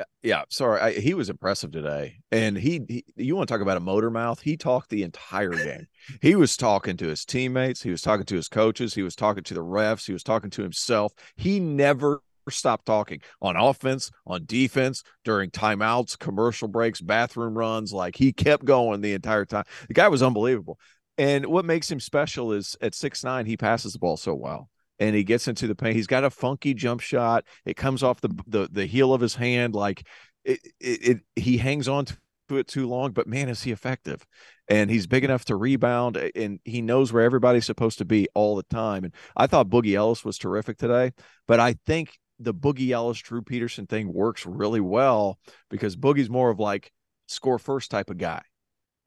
Uh, 0.00 0.04
yeah 0.22 0.42
sorry 0.48 0.80
I, 0.80 0.92
he 0.92 1.14
was 1.14 1.28
impressive 1.28 1.70
today 1.70 2.16
and 2.32 2.56
he, 2.56 2.80
he, 2.88 3.04
you 3.16 3.36
want 3.36 3.48
to 3.48 3.54
talk 3.54 3.60
about 3.60 3.76
a 3.76 3.80
motor 3.80 4.10
mouth? 4.10 4.40
He 4.40 4.56
talked 4.56 4.88
the 4.88 5.02
entire 5.02 5.50
game. 5.50 5.86
He 6.22 6.34
was 6.34 6.56
talking 6.56 6.96
to 6.96 7.06
his 7.06 7.24
teammates 7.24 7.82
he 7.82 7.90
was 7.90 8.00
talking 8.02 8.26
to 8.26 8.34
his 8.34 8.48
coaches 8.48 8.94
he 8.94 9.02
was 9.02 9.14
talking 9.14 9.44
to 9.44 9.54
the 9.54 9.62
refs 9.62 10.06
he 10.06 10.12
was 10.12 10.22
talking 10.22 10.50
to 10.50 10.62
himself. 10.62 11.12
He 11.36 11.60
never 11.60 12.22
stopped 12.48 12.86
talking 12.86 13.20
on 13.42 13.56
offense 13.56 14.10
on 14.26 14.44
defense 14.46 15.02
during 15.24 15.50
timeouts 15.50 16.18
commercial 16.18 16.66
breaks 16.66 17.00
bathroom 17.00 17.56
runs 17.56 17.92
like 17.92 18.16
he 18.16 18.32
kept 18.32 18.64
going 18.64 19.00
the 19.00 19.12
entire 19.12 19.44
time. 19.44 19.64
The 19.88 19.94
guy 19.94 20.08
was 20.08 20.22
unbelievable 20.22 20.78
and 21.18 21.46
what 21.46 21.64
makes 21.64 21.90
him 21.90 22.00
special 22.00 22.52
is 22.52 22.76
at 22.80 22.94
six 22.94 23.22
nine 23.22 23.44
he 23.44 23.56
passes 23.56 23.92
the 23.92 23.98
ball 23.98 24.16
so 24.16 24.34
well 24.34 24.70
and 25.00 25.16
he 25.16 25.24
gets 25.24 25.48
into 25.48 25.66
the 25.66 25.74
paint. 25.74 25.96
He's 25.96 26.06
got 26.06 26.22
a 26.22 26.30
funky 26.30 26.74
jump 26.74 27.00
shot. 27.00 27.44
It 27.64 27.76
comes 27.76 28.02
off 28.02 28.20
the 28.20 28.28
the, 28.46 28.68
the 28.70 28.86
heel 28.86 29.12
of 29.12 29.20
his 29.20 29.34
hand 29.34 29.74
like 29.74 30.06
it, 30.44 30.60
it, 30.78 31.08
it 31.08 31.18
he 31.34 31.56
hangs 31.56 31.88
on 31.88 32.04
to 32.04 32.16
it 32.58 32.68
too 32.68 32.86
long, 32.88 33.12
but 33.12 33.26
man, 33.26 33.48
is 33.48 33.62
he 33.62 33.72
effective. 33.72 34.24
And 34.68 34.90
he's 34.90 35.06
big 35.08 35.24
enough 35.24 35.44
to 35.46 35.56
rebound 35.56 36.16
and 36.36 36.60
he 36.64 36.80
knows 36.80 37.12
where 37.12 37.24
everybody's 37.24 37.66
supposed 37.66 37.98
to 37.98 38.04
be 38.04 38.28
all 38.34 38.54
the 38.54 38.62
time. 38.64 39.04
And 39.04 39.14
I 39.36 39.48
thought 39.48 39.68
Boogie 39.68 39.94
Ellis 39.94 40.24
was 40.24 40.38
terrific 40.38 40.78
today, 40.78 41.12
but 41.48 41.58
I 41.58 41.74
think 41.86 42.18
the 42.38 42.54
Boogie 42.54 42.90
Ellis 42.90 43.18
Drew 43.18 43.42
Peterson 43.42 43.86
thing 43.86 44.12
works 44.12 44.46
really 44.46 44.80
well 44.80 45.38
because 45.70 45.96
Boogie's 45.96 46.30
more 46.30 46.50
of 46.50 46.60
like 46.60 46.92
score 47.26 47.58
first 47.58 47.90
type 47.90 48.10
of 48.10 48.18
guy 48.18 48.42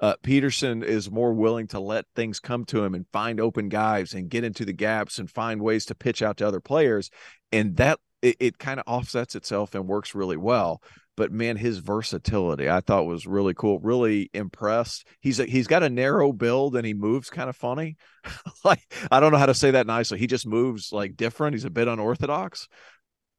uh, 0.04 0.16
Peterson 0.22 0.84
is 0.84 1.10
more 1.10 1.34
willing 1.34 1.66
to 1.66 1.80
let 1.80 2.04
things 2.14 2.42
come 2.42 2.66
to 2.66 2.84
him 2.84 2.94
and 2.94 3.08
find 3.14 3.40
open 3.40 3.70
guys 3.70 4.14
and 4.14 4.28
get 4.28 4.44
into 4.44 4.66
the 4.66 4.74
gaps 4.74 5.18
and 5.18 5.32
find 5.32 5.62
ways 5.62 5.86
to 5.86 5.96
pitch 5.96 6.22
out 6.22 6.36
to 6.36 6.46
other 6.46 6.60
players. 6.60 7.10
And 7.54 7.78
that 7.78 8.02
it, 8.22 8.36
it 8.42 8.58
kind 8.58 8.82
of 8.82 8.84
offsets 8.86 9.34
itself 9.34 9.74
and 9.74 9.88
works 9.88 10.14
really 10.14 10.36
well. 10.36 10.82
But 11.16 11.32
man, 11.32 11.56
his 11.56 11.78
versatility 11.78 12.70
I 12.70 12.82
thought 12.82 13.06
was 13.06 13.26
really 13.26 13.54
cool. 13.54 13.80
Really 13.80 14.30
impressed. 14.34 15.08
He's 15.22 15.40
a, 15.40 15.46
he's 15.46 15.68
got 15.68 15.84
a 15.84 15.90
narrow 15.90 16.34
build 16.34 16.76
and 16.76 16.86
he 16.86 16.94
moves 16.94 17.30
kind 17.30 17.50
of 17.50 17.56
funny. 17.56 17.96
like 18.66 18.82
I 19.10 19.22
don't 19.22 19.32
know 19.32 19.38
how 19.38 19.46
to 19.46 19.54
say 19.54 19.72
that 19.72 19.88
nicely. 19.88 20.20
He 20.20 20.28
just 20.28 20.46
moves 20.46 20.92
like 20.92 21.16
different. 21.16 21.54
He's 21.54 21.64
a 21.64 21.70
bit 21.70 21.88
unorthodox, 21.88 22.68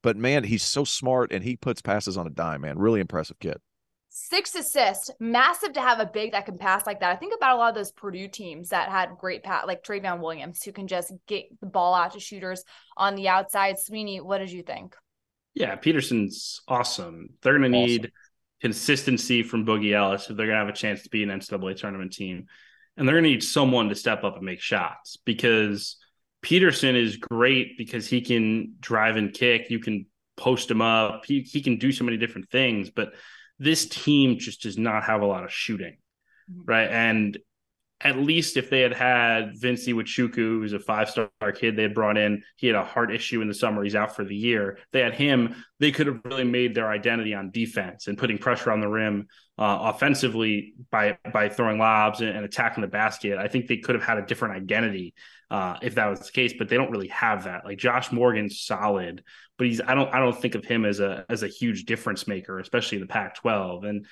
but 0.03 0.17
man, 0.17 0.45
he's 0.45 0.63
so 0.63 0.85
smart 0.85 1.31
and 1.31 1.45
he 1.45 1.57
puts 1.57 1.83
passes 1.83 2.17
on 2.17 2.27
a 2.27 2.31
dime. 2.31 2.63
Man, 2.63 2.79
really 2.79 3.01
impressive 3.01 3.39
kid 3.39 3.59
six 4.17 4.55
assists, 4.55 5.11
massive 5.19 5.73
to 5.73 5.81
have 5.81 5.99
a 5.99 6.07
big 6.07 6.31
that 6.33 6.47
can 6.47 6.57
pass 6.57 6.87
like 6.87 7.01
that. 7.01 7.11
I 7.11 7.17
think 7.17 7.35
about 7.35 7.57
a 7.57 7.59
lot 7.59 7.71
of 7.71 7.75
those 7.75 7.91
Purdue 7.91 8.29
teams 8.29 8.69
that 8.69 8.89
had 8.89 9.19
great 9.19 9.43
pat 9.43 9.67
like 9.67 9.83
Trevion 9.83 10.21
Williams 10.21 10.63
who 10.63 10.71
can 10.71 10.87
just 10.87 11.13
get 11.27 11.47
the 11.61 11.67
ball 11.67 11.95
out 11.95 12.13
to 12.13 12.21
shooters 12.21 12.63
on 12.97 13.17
the 13.17 13.27
outside. 13.27 13.77
Sweeney, 13.77 14.21
what 14.21 14.39
did 14.39 14.53
you 14.53 14.63
think? 14.63 14.95
Yeah, 15.53 15.75
Peterson's 15.75 16.61
awesome. 16.69 17.31
They're 17.43 17.55
gonna 17.55 17.77
awesome. 17.77 17.87
need 17.87 18.13
consistency 18.61 19.43
from 19.43 19.67
Boogie 19.67 19.95
Ellis 19.95 20.31
if 20.31 20.37
they're 20.37 20.47
gonna 20.47 20.61
have 20.61 20.69
a 20.69 20.73
chance 20.73 21.03
to 21.03 21.11
be 21.11 21.25
an 21.25 21.31
NCAA 21.31 21.77
tournament 21.77 22.13
team. 22.13 22.47
And 22.97 23.09
they're 23.09 23.17
gonna 23.17 23.27
need 23.27 23.43
someone 23.43 23.89
to 23.89 23.97
step 23.97 24.23
up 24.23 24.37
and 24.37 24.45
make 24.45 24.61
shots 24.61 25.17
because 25.25 25.97
Peterson 26.41 26.95
is 26.95 27.17
great 27.17 27.77
because 27.77 28.07
he 28.07 28.21
can 28.21 28.75
drive 28.79 29.17
and 29.17 29.33
kick. 29.35 29.71
You 29.71 29.81
can 29.81 30.07
post 30.37 30.71
him 30.71 30.83
up. 30.83 31.25
He 31.27 31.41
he 31.41 31.61
can 31.63 31.79
do 31.79 31.91
so 31.91 32.05
many 32.05 32.17
different 32.17 32.49
things, 32.49 32.91
but 32.91 33.15
this 33.59 33.87
team 33.87 34.39
just 34.39 34.63
does 34.63 34.79
not 34.79 35.05
have 35.05 35.23
a 35.23 35.27
lot 35.27 35.45
of 35.45 35.53
shooting, 35.53 35.97
mm-hmm. 36.51 36.63
right? 36.67 36.89
And 36.91 37.39
at 38.01 38.19
least 38.19 38.57
if 38.57 38.69
they 38.69 38.81
had 38.81 38.93
had 38.93 39.53
Vince 39.59 39.87
Iwuchukwu, 39.87 40.35
who's 40.35 40.75
a 40.75 40.79
five 40.79 41.09
star 41.09 41.31
kid 41.55 41.75
they 41.75 41.83
had 41.83 41.95
brought 41.95 42.19
in, 42.19 42.43
he 42.57 42.67
had 42.67 42.77
a 42.77 42.85
heart 42.85 43.13
issue 43.13 43.41
in 43.41 43.49
the 43.49 43.55
summer. 43.55 43.83
He's 43.83 43.95
out 43.95 44.15
for 44.15 44.25
the 44.25 44.37
year. 44.37 44.79
They 44.93 45.01
had 45.01 45.15
him. 45.15 45.57
They 45.81 45.91
could 45.91 46.07
have 46.07 46.21
really 46.25 46.45
made 46.45 46.75
their 46.75 46.91
identity 46.91 47.35
on 47.35 47.51
defense 47.51 48.07
and 48.07 48.19
putting 48.19 48.37
pressure 48.37 48.71
on 48.71 48.81
the 48.81 48.89
rim 48.89 49.29
uh, 49.59 49.93
offensively 49.95 50.75
by 50.91 51.17
by 51.33 51.49
throwing 51.49 51.79
lobs 51.79 52.21
and, 52.21 52.31
and, 52.31 52.45
attacking 52.45 52.83
the 52.83 52.89
basket. 52.89 53.39
I 53.39 53.49
think 53.49 53.69
they 53.69 53.79
could 53.79 53.95
have 53.95 54.05
had 54.05 54.19
a 54.19 54.27
different 54.27 54.57
identity 54.57 55.15
uh, 55.55 55.79
if 55.83 55.95
that 55.95 56.11
was 56.11 56.19
the 56.19 56.33
case, 56.33 56.53
but 56.59 56.69
they 56.69 56.77
don't 56.77 56.91
really 56.91 57.07
have 57.09 57.45
that. 57.45 57.65
Like 57.65 57.79
Josh 57.79 58.11
Morgan's 58.11 58.61
solid, 58.61 59.23
but 59.57 59.69
he's 59.69 59.81
I 59.81 59.95
don't 59.95 60.13
I 60.13 60.19
don't 60.19 60.37
think 60.37 60.57
of 60.57 60.65
him 60.65 60.85
as 60.85 60.99
a 60.99 61.25
as 61.29 61.45
a 61.45 61.49
huge 61.49 61.85
difference 61.85 62.27
maker, 62.27 62.59
especially 62.59 62.97
in 62.97 63.03
the 63.03 63.07
Pac-12. 63.07 63.89
And 63.89 64.05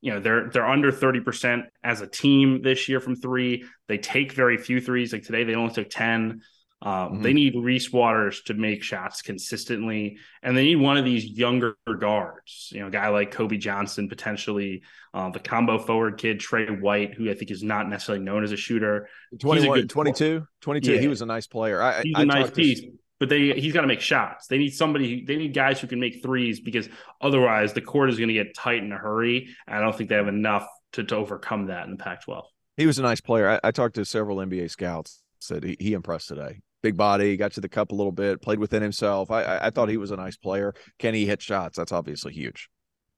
you 0.00 0.12
know 0.12 0.18
they're 0.18 0.50
they're 0.50 0.66
under 0.66 0.90
30% 0.90 1.66
as 1.84 2.00
a 2.00 2.08
team 2.08 2.62
this 2.62 2.88
year 2.88 2.98
from 2.98 3.14
three. 3.14 3.64
They 3.86 3.98
take 3.98 4.32
very 4.32 4.56
few 4.56 4.80
threes. 4.80 5.12
Like 5.12 5.22
today, 5.22 5.44
they 5.44 5.54
only 5.54 5.72
took 5.72 5.88
10. 5.88 6.40
Um, 6.80 6.92
mm-hmm. 6.92 7.22
They 7.22 7.32
need 7.32 7.56
Reese 7.56 7.92
Waters 7.92 8.42
to 8.42 8.54
make 8.54 8.82
shots 8.82 9.20
consistently, 9.20 10.18
and 10.42 10.56
they 10.56 10.64
need 10.64 10.76
one 10.76 10.96
of 10.96 11.04
these 11.04 11.24
younger 11.24 11.76
guards. 11.98 12.70
You 12.72 12.80
know, 12.80 12.86
a 12.86 12.90
guy 12.90 13.08
like 13.08 13.32
Kobe 13.32 13.56
Johnson 13.56 14.08
potentially, 14.08 14.82
uh, 15.12 15.30
the 15.30 15.40
combo 15.40 15.78
forward 15.78 16.18
kid 16.18 16.38
Trey 16.38 16.66
White, 16.66 17.14
who 17.14 17.28
I 17.30 17.34
think 17.34 17.50
is 17.50 17.64
not 17.64 17.88
necessarily 17.88 18.24
known 18.24 18.44
as 18.44 18.52
a 18.52 18.56
shooter. 18.56 19.08
21, 19.40 19.88
22, 19.88 20.46
22. 20.60 20.92
Yeah. 20.92 21.00
He 21.00 21.08
was 21.08 21.20
a 21.20 21.26
nice 21.26 21.48
player. 21.48 21.82
I, 21.82 22.02
he's 22.02 22.14
I, 22.14 22.20
a 22.20 22.22
I 22.22 22.24
nice 22.26 22.50
piece. 22.50 22.80
To... 22.80 22.92
But 23.18 23.28
they 23.28 23.50
he's 23.54 23.72
got 23.72 23.80
to 23.80 23.88
make 23.88 24.00
shots. 24.00 24.46
They 24.46 24.58
need 24.58 24.70
somebody. 24.70 25.24
They 25.24 25.34
need 25.34 25.52
guys 25.52 25.80
who 25.80 25.88
can 25.88 25.98
make 25.98 26.22
threes 26.22 26.60
because 26.60 26.88
otherwise 27.20 27.72
the 27.72 27.80
court 27.80 28.10
is 28.10 28.18
going 28.18 28.28
to 28.28 28.34
get 28.34 28.54
tight 28.54 28.84
in 28.84 28.92
a 28.92 28.96
hurry. 28.98 29.48
I 29.66 29.80
don't 29.80 29.96
think 29.96 30.10
they 30.10 30.14
have 30.14 30.28
enough 30.28 30.68
to, 30.92 31.02
to 31.02 31.16
overcome 31.16 31.66
that 31.66 31.86
in 31.86 31.90
the 31.90 31.96
Pac-12. 31.96 32.44
He 32.76 32.86
was 32.86 33.00
a 33.00 33.02
nice 33.02 33.20
player. 33.20 33.48
I, 33.50 33.60
I 33.64 33.70
talked 33.72 33.96
to 33.96 34.04
several 34.04 34.36
NBA 34.36 34.70
scouts. 34.70 35.24
Said 35.40 35.64
he, 35.64 35.76
he 35.80 35.92
impressed 35.94 36.28
today 36.28 36.60
big 36.82 36.96
body, 36.96 37.36
got 37.36 37.52
to 37.52 37.60
the 37.60 37.68
cup 37.68 37.92
a 37.92 37.94
little 37.94 38.12
bit, 38.12 38.40
played 38.40 38.58
within 38.58 38.82
himself. 38.82 39.30
I, 39.30 39.42
I, 39.42 39.66
I 39.66 39.70
thought 39.70 39.88
he 39.88 39.96
was 39.96 40.10
a 40.10 40.16
nice 40.16 40.36
player. 40.36 40.74
Can 40.98 41.14
he 41.14 41.26
hit 41.26 41.42
shots? 41.42 41.76
That's 41.76 41.92
obviously 41.92 42.32
huge. 42.32 42.68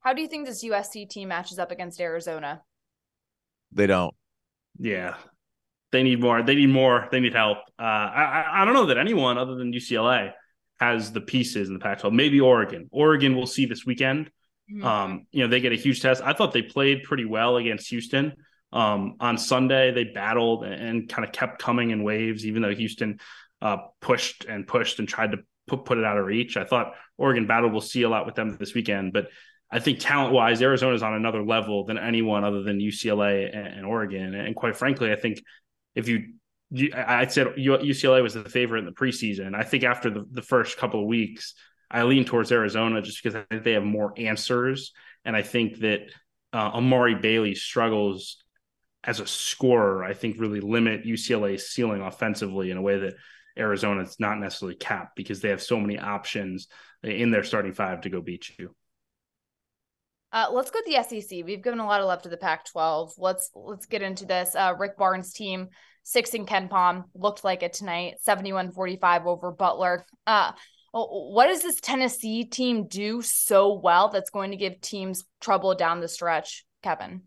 How 0.00 0.14
do 0.14 0.22
you 0.22 0.28
think 0.28 0.46
this 0.46 0.64
USC 0.64 1.08
team 1.08 1.28
matches 1.28 1.58
up 1.58 1.70
against 1.70 2.00
Arizona? 2.00 2.62
They 3.72 3.86
don't. 3.86 4.14
Yeah, 4.78 5.16
they 5.92 6.02
need 6.02 6.20
more. 6.20 6.42
They 6.42 6.54
need 6.54 6.70
more. 6.70 7.08
They 7.10 7.20
need 7.20 7.34
help. 7.34 7.58
Uh, 7.78 7.82
I, 7.82 8.62
I 8.62 8.64
don't 8.64 8.74
know 8.74 8.86
that 8.86 8.98
anyone 8.98 9.36
other 9.36 9.56
than 9.56 9.72
UCLA 9.72 10.32
has 10.78 11.12
the 11.12 11.20
pieces 11.20 11.68
in 11.68 11.74
the 11.74 11.80
Pac-12. 11.80 12.12
Maybe 12.12 12.40
Oregon. 12.40 12.88
Oregon 12.90 13.36
we'll 13.36 13.46
see 13.46 13.66
this 13.66 13.84
weekend. 13.84 14.30
Mm-hmm. 14.72 14.84
Um, 14.84 15.26
you 15.30 15.42
know, 15.42 15.48
they 15.48 15.60
get 15.60 15.72
a 15.72 15.76
huge 15.76 16.00
test. 16.00 16.22
I 16.22 16.32
thought 16.32 16.52
they 16.52 16.62
played 16.62 17.02
pretty 17.02 17.24
well 17.26 17.56
against 17.56 17.88
Houston. 17.90 18.34
Um, 18.72 19.16
on 19.18 19.36
Sunday, 19.36 19.90
they 19.90 20.04
battled 20.04 20.64
and, 20.64 20.74
and 20.74 21.08
kind 21.08 21.26
of 21.26 21.32
kept 21.32 21.60
coming 21.60 21.90
in 21.90 22.04
waves, 22.04 22.46
even 22.46 22.62
though 22.62 22.74
Houston 22.74 23.18
uh, 23.62 23.78
pushed 24.00 24.44
and 24.44 24.66
pushed 24.66 24.98
and 24.98 25.08
tried 25.08 25.32
to 25.32 25.38
put, 25.66 25.84
put 25.84 25.98
it 25.98 26.04
out 26.04 26.18
of 26.18 26.26
reach. 26.26 26.56
I 26.56 26.64
thought 26.64 26.94
Oregon 27.18 27.46
battle 27.46 27.70
will 27.70 27.80
see 27.80 28.02
a 28.02 28.08
lot 28.08 28.26
with 28.26 28.34
them 28.34 28.56
this 28.58 28.74
weekend, 28.74 29.12
but 29.12 29.28
I 29.70 29.78
think 29.78 30.00
talent 30.00 30.32
wise, 30.32 30.60
Arizona 30.62 30.94
is 30.94 31.02
on 31.02 31.14
another 31.14 31.44
level 31.44 31.84
than 31.84 31.96
anyone 31.96 32.44
other 32.44 32.62
than 32.62 32.80
UCLA 32.80 33.56
and, 33.56 33.66
and 33.66 33.86
Oregon. 33.86 34.34
And 34.34 34.56
quite 34.56 34.76
frankly, 34.76 35.12
I 35.12 35.16
think 35.16 35.42
if 35.94 36.08
you, 36.08 36.34
you 36.70 36.92
I 36.94 37.26
said 37.28 37.48
UCLA 37.56 38.22
was 38.22 38.34
the 38.34 38.48
favorite 38.48 38.80
in 38.80 38.84
the 38.86 38.92
preseason. 38.92 39.54
I 39.54 39.62
think 39.62 39.84
after 39.84 40.10
the, 40.10 40.26
the 40.30 40.42
first 40.42 40.76
couple 40.76 41.00
of 41.00 41.06
weeks, 41.06 41.54
I 41.90 42.02
lean 42.02 42.24
towards 42.24 42.50
Arizona 42.52 43.00
just 43.02 43.22
because 43.22 43.36
I 43.36 43.44
think 43.50 43.64
they 43.64 43.72
have 43.72 43.84
more 43.84 44.12
answers. 44.16 44.92
And 45.24 45.36
I 45.36 45.42
think 45.42 45.80
that 45.80 46.10
uh, 46.52 46.70
Amari 46.74 47.16
Bailey 47.16 47.54
struggles 47.54 48.42
as 49.04 49.20
a 49.20 49.26
scorer, 49.26 50.04
I 50.04 50.14
think 50.14 50.38
really 50.38 50.60
limit 50.60 51.04
UCLA's 51.04 51.70
ceiling 51.70 52.02
offensively 52.02 52.70
in 52.70 52.76
a 52.76 52.82
way 52.82 52.98
that 52.98 53.14
Arizona 53.58 54.02
is 54.02 54.18
not 54.18 54.38
necessarily 54.38 54.76
capped 54.76 55.16
because 55.16 55.40
they 55.40 55.50
have 55.50 55.62
so 55.62 55.78
many 55.78 55.98
options 55.98 56.68
in 57.02 57.30
their 57.30 57.44
starting 57.44 57.72
five 57.72 58.02
to 58.02 58.10
go 58.10 58.20
beat 58.20 58.58
you. 58.58 58.74
Uh, 60.32 60.46
let's 60.52 60.70
go 60.70 60.80
to 60.80 60.90
the 60.90 61.02
SEC. 61.02 61.44
We've 61.44 61.62
given 61.62 61.80
a 61.80 61.86
lot 61.86 62.00
of 62.00 62.06
love 62.06 62.22
to 62.22 62.28
the 62.28 62.36
Pac-12. 62.36 63.14
Let's 63.18 63.50
let's 63.54 63.86
get 63.86 64.02
into 64.02 64.26
this. 64.26 64.54
Uh, 64.54 64.74
Rick 64.78 64.96
Barnes' 64.96 65.32
team, 65.32 65.68
six 66.04 66.34
in 66.34 66.46
KenPom, 66.46 67.04
looked 67.14 67.42
like 67.42 67.62
it 67.64 67.72
tonight. 67.72 68.14
71-45 68.26 69.26
over 69.26 69.50
Butler. 69.50 70.06
Uh, 70.26 70.52
what 70.92 71.46
does 71.46 71.62
this 71.62 71.80
Tennessee 71.80 72.44
team 72.44 72.86
do 72.86 73.22
so 73.22 73.74
well 73.74 74.08
that's 74.08 74.30
going 74.30 74.50
to 74.50 74.56
give 74.56 74.80
teams 74.80 75.24
trouble 75.40 75.74
down 75.74 76.00
the 76.00 76.08
stretch, 76.08 76.64
Kevin? 76.82 77.22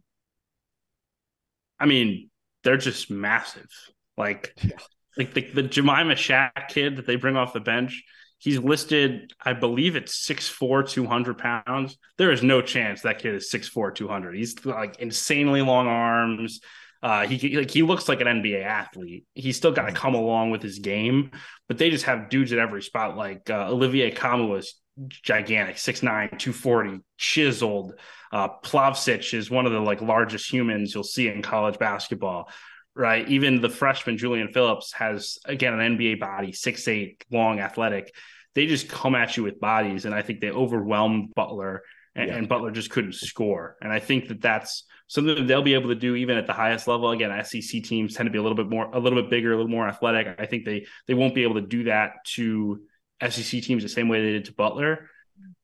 I 1.79 1.85
mean, 1.85 2.29
they're 2.63 2.77
just 2.77 3.09
massive. 3.09 3.69
Like 4.17 4.53
yeah. 4.63 4.77
Like 5.17 5.33
the, 5.33 5.41
the 5.41 5.63
Jahmai 5.63 6.03
Mashack 6.03 6.69
kid 6.69 6.97
that 6.97 7.05
they 7.05 7.15
bring 7.15 7.37
off 7.37 7.53
the 7.53 7.59
bench, 7.59 8.03
he's 8.39 8.59
listed, 8.59 9.31
I 9.43 9.53
believe 9.53 9.95
it's 9.95 10.27
6'4, 10.27 10.89
200 10.89 11.37
pounds. 11.37 11.97
There 12.17 12.31
is 12.31 12.43
no 12.43 12.61
chance 12.61 13.01
that 13.01 13.19
kid 13.19 13.35
is 13.35 13.51
6'4, 13.51 13.95
200. 13.95 14.35
He's 14.35 14.65
like 14.65 14.99
insanely 14.99 15.61
long 15.61 15.87
arms. 15.87 16.59
Uh, 17.01 17.27
he 17.27 17.57
like 17.57 17.69
he 17.69 17.83
looks 17.83 18.07
like 18.07 18.21
an 18.21 18.27
NBA 18.27 18.63
athlete. 18.63 19.25
He's 19.33 19.57
still 19.57 19.73
got 19.73 19.87
to 19.87 19.93
come 19.93 20.15
along 20.15 20.51
with 20.51 20.61
his 20.61 20.79
game, 20.79 21.31
but 21.67 21.77
they 21.77 21.89
just 21.89 22.05
have 22.05 22.29
dudes 22.29 22.53
at 22.53 22.59
every 22.59 22.81
spot. 22.81 23.17
Like 23.17 23.49
uh, 23.49 23.67
Olivier 23.69 24.11
Nkamhoua 24.11 24.47
was 24.47 24.73
gigantic 25.09 25.77
6'9 25.77 26.37
240 26.37 26.99
chiseled 27.17 27.93
uh 28.31 28.47
Plavsic 28.63 29.33
is 29.33 29.49
one 29.49 29.65
of 29.65 29.71
the 29.71 29.79
like 29.79 30.01
largest 30.01 30.51
humans 30.51 30.93
you'll 30.93 31.03
see 31.03 31.27
in 31.27 31.41
college 31.41 31.79
basketball 31.79 32.47
right? 32.95 33.27
Even 33.27 33.61
the 33.61 33.69
freshman 33.69 34.17
Julian 34.17 34.49
Phillips 34.49 34.93
has 34.93 35.37
again 35.45 35.79
an 35.79 35.97
nba 35.97 36.19
body 36.19 36.51
six 36.51 36.87
eight, 36.87 37.23
long 37.31 37.59
athletic. 37.59 38.13
They 38.55 38.67
just 38.67 38.87
come 38.87 39.15
at 39.15 39.35
you 39.35 39.43
with 39.43 39.59
bodies 39.59 40.05
and 40.05 40.13
i 40.13 40.21
think 40.21 40.39
they 40.39 40.51
overwhelmed 40.51 41.33
butler 41.33 41.81
and, 42.15 42.29
yeah. 42.29 42.35
and 42.35 42.47
butler 42.47 42.71
just 42.71 42.91
couldn't 42.91 43.15
score. 43.15 43.77
And 43.81 43.91
i 43.91 43.99
think 43.99 44.27
that 44.27 44.41
that's 44.41 44.85
something 45.07 45.35
that 45.35 45.47
they'll 45.47 45.61
be 45.61 45.73
able 45.73 45.89
to 45.89 45.95
do 45.95 46.15
even 46.15 46.37
at 46.37 46.47
the 46.47 46.53
highest 46.53 46.87
level. 46.87 47.11
Again 47.11 47.31
sec 47.43 47.61
teams 47.83 48.15
tend 48.15 48.27
to 48.27 48.31
be 48.31 48.37
a 48.37 48.43
little 48.43 48.55
bit 48.55 48.69
more 48.69 48.89
a 48.93 48.99
little 48.99 49.21
bit 49.21 49.29
bigger 49.29 49.53
a 49.53 49.55
little 49.55 49.71
more 49.71 49.87
athletic. 49.87 50.39
I 50.39 50.45
think 50.45 50.65
they 50.65 50.85
they 51.07 51.13
won't 51.13 51.35
be 51.35 51.43
able 51.43 51.55
to 51.55 51.67
do 51.67 51.85
that 51.85 52.25
to 52.35 52.81
SEC 53.29 53.61
teams 53.63 53.83
the 53.83 53.89
same 53.89 54.07
way 54.07 54.21
they 54.21 54.31
did 54.33 54.45
to 54.45 54.53
Butler. 54.53 55.09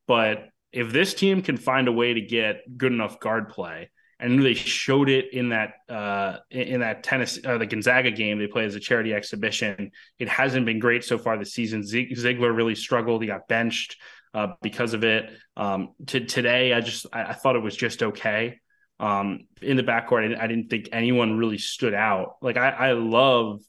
But 0.07 0.49
if 0.71 0.91
this 0.91 1.13
team 1.13 1.41
can 1.41 1.57
find 1.57 1.87
a 1.87 1.91
way 1.91 2.13
to 2.13 2.21
get 2.21 2.77
good 2.77 2.91
enough 2.91 3.19
guard 3.19 3.49
play, 3.49 3.89
and 4.19 4.43
they 4.43 4.53
showed 4.53 5.09
it 5.09 5.33
in 5.33 5.49
that 5.49 5.73
uh, 5.87 6.37
in 6.51 6.81
that 6.81 7.03
tennis 7.03 7.39
uh, 7.45 7.57
the 7.57 7.65
Gonzaga 7.65 8.11
game 8.11 8.37
they 8.37 8.47
played 8.47 8.65
as 8.65 8.75
a 8.75 8.79
charity 8.79 9.13
exhibition. 9.13 9.91
It 10.17 10.27
hasn't 10.27 10.65
been 10.65 10.79
great 10.79 11.03
so 11.03 11.17
far 11.17 11.37
this 11.37 11.53
season. 11.53 11.81
Zeigler 11.81 12.55
really 12.55 12.75
struggled. 12.75 13.21
He 13.21 13.27
got 13.27 13.47
benched 13.47 13.97
uh, 14.33 14.47
because 14.61 14.93
of 14.93 15.03
it. 15.03 15.31
Um, 15.55 15.93
to 16.07 16.25
today, 16.25 16.73
I 16.73 16.81
just 16.81 17.05
I, 17.13 17.23
I, 17.23 17.33
thought 17.33 17.55
it 17.55 17.63
was 17.63 17.75
just 17.75 18.03
okay. 18.03 18.59
Um, 18.99 19.47
in 19.61 19.77
the 19.77 19.83
backcourt, 19.83 20.25
I 20.25 20.27
didn't, 20.27 20.41
I 20.41 20.47
didn't, 20.47 20.69
think 20.69 20.89
anyone 20.91 21.37
really 21.37 21.57
stood 21.57 21.93
out. 21.93 22.35
Like 22.41 22.57
I, 22.57 22.69
I 22.69 22.91
love 22.91 23.61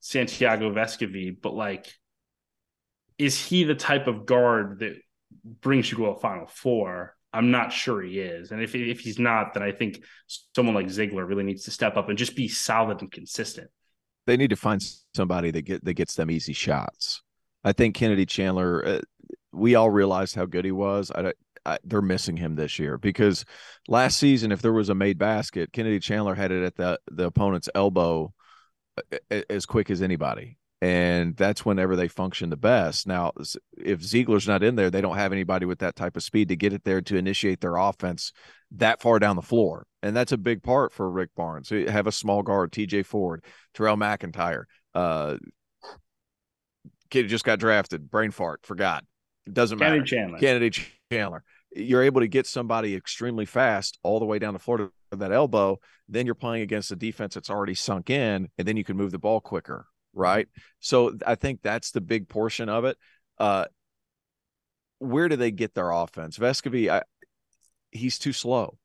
Santiago 0.00 0.72
Vescovi, 0.72 1.36
but 1.38 1.54
like 1.54 1.86
is 3.18 3.38
he 3.38 3.64
the 3.64 3.74
type 3.74 4.06
of 4.06 4.24
guard 4.24 4.78
that 4.78 4.96
brings 5.44 5.90
you 5.90 5.98
to 5.98 6.06
a 6.06 6.18
Final 6.18 6.46
Four? 6.46 7.14
I'm 7.32 7.50
not 7.50 7.72
sure 7.72 8.02
he 8.02 8.18
is, 8.18 8.50
and 8.50 8.62
if 8.62 8.74
if 8.74 9.00
he's 9.00 9.18
not, 9.18 9.54
then 9.54 9.62
I 9.62 9.72
think 9.72 10.02
someone 10.54 10.74
like 10.74 10.86
Zeigler 10.86 11.26
really 11.26 11.44
needs 11.44 11.64
to 11.64 11.70
step 11.70 11.96
up 11.96 12.08
and 12.08 12.18
just 12.18 12.34
be 12.34 12.48
solid 12.48 13.00
and 13.02 13.10
consistent. 13.10 13.70
They 14.26 14.36
need 14.36 14.50
to 14.50 14.56
find 14.56 14.80
somebody 15.14 15.50
that 15.52 15.62
get 15.62 15.84
that 15.84 15.94
gets 15.94 16.14
them 16.14 16.30
easy 16.30 16.52
shots. 16.52 17.22
I 17.64 17.72
think 17.72 17.94
Kennedy 17.94 18.26
Chandler. 18.26 18.84
Uh, 18.84 19.00
we 19.52 19.74
all 19.74 19.90
realized 19.90 20.36
how 20.36 20.46
good 20.46 20.64
he 20.64 20.70
was. 20.70 21.10
I, 21.10 21.32
I, 21.66 21.78
they're 21.84 22.02
missing 22.02 22.36
him 22.36 22.54
this 22.54 22.78
year 22.78 22.98
because 22.98 23.44
last 23.88 24.18
season, 24.18 24.52
if 24.52 24.62
there 24.62 24.72
was 24.72 24.88
a 24.88 24.94
made 24.94 25.18
basket, 25.18 25.72
Kennedy 25.72 25.98
Chandler 25.98 26.34
had 26.34 26.52
it 26.52 26.64
at 26.64 26.76
the 26.76 26.98
the 27.10 27.26
opponent's 27.26 27.68
elbow 27.74 28.32
uh, 28.96 29.40
as 29.48 29.66
quick 29.66 29.90
as 29.90 30.02
anybody 30.02 30.58
and 30.80 31.36
that's 31.36 31.64
whenever 31.64 31.94
they 31.94 32.08
function 32.08 32.48
the 32.48 32.56
best. 32.56 33.06
Now, 33.06 33.32
if 33.76 34.00
Zeigler's 34.00 34.48
not 34.48 34.62
in 34.62 34.76
there, 34.76 34.90
they 34.90 35.02
don't 35.02 35.16
have 35.16 35.32
anybody 35.32 35.66
with 35.66 35.80
that 35.80 35.94
type 35.94 36.16
of 36.16 36.22
speed 36.22 36.48
to 36.48 36.56
get 36.56 36.72
it 36.72 36.84
there 36.84 37.02
to 37.02 37.16
initiate 37.16 37.60
their 37.60 37.76
offense 37.76 38.32
that 38.72 39.02
far 39.02 39.18
down 39.18 39.36
the 39.36 39.42
floor, 39.42 39.86
and 40.02 40.16
that's 40.16 40.32
a 40.32 40.38
big 40.38 40.62
part 40.62 40.92
for 40.92 41.10
Rick 41.10 41.30
Barnes. 41.36 41.68
Have 41.70 42.06
a 42.06 42.12
small 42.12 42.42
guard, 42.42 42.72
T.J. 42.72 43.02
Ford, 43.02 43.44
Terrell 43.74 43.96
McIntyre. 43.96 44.64
Uh, 44.94 45.36
kid 47.10 47.28
just 47.28 47.44
got 47.44 47.58
drafted, 47.58 48.10
brain 48.10 48.30
fart, 48.30 48.60
forgot. 48.64 49.04
It 49.46 49.54
doesn't 49.54 49.78
Kennedy 49.78 49.98
matter. 49.98 50.06
Chandler. 50.06 50.38
Kennedy 50.38 50.84
Chandler. 51.12 51.44
You're 51.72 52.02
able 52.02 52.20
to 52.20 52.28
get 52.28 52.46
somebody 52.46 52.94
extremely 52.94 53.44
fast 53.44 53.98
all 54.02 54.18
the 54.18 54.24
way 54.24 54.38
down 54.38 54.54
the 54.54 54.58
floor 54.58 54.78
to 54.78 54.92
that 55.12 55.32
elbow. 55.32 55.78
Then 56.08 56.26
you're 56.26 56.34
playing 56.34 56.62
against 56.62 56.90
a 56.90 56.96
defense 56.96 57.34
that's 57.34 57.50
already 57.50 57.74
sunk 57.74 58.10
in, 58.10 58.48
and 58.56 58.66
then 58.66 58.76
you 58.76 58.84
can 58.84 58.96
move 58.96 59.10
the 59.10 59.18
ball 59.18 59.40
quicker 59.40 59.86
right? 60.12 60.48
So 60.80 61.16
I 61.26 61.34
think 61.34 61.60
that's 61.62 61.90
the 61.90 62.00
big 62.00 62.28
portion 62.28 62.68
of 62.68 62.84
it. 62.84 62.96
Uh, 63.38 63.66
where 64.98 65.28
do 65.28 65.36
they 65.36 65.50
get 65.50 65.74
their 65.74 65.90
offense? 65.90 66.38
Vescovi, 66.38 66.90
I, 66.90 67.02
he's 67.90 68.18
too 68.18 68.32
slow. 68.32 68.78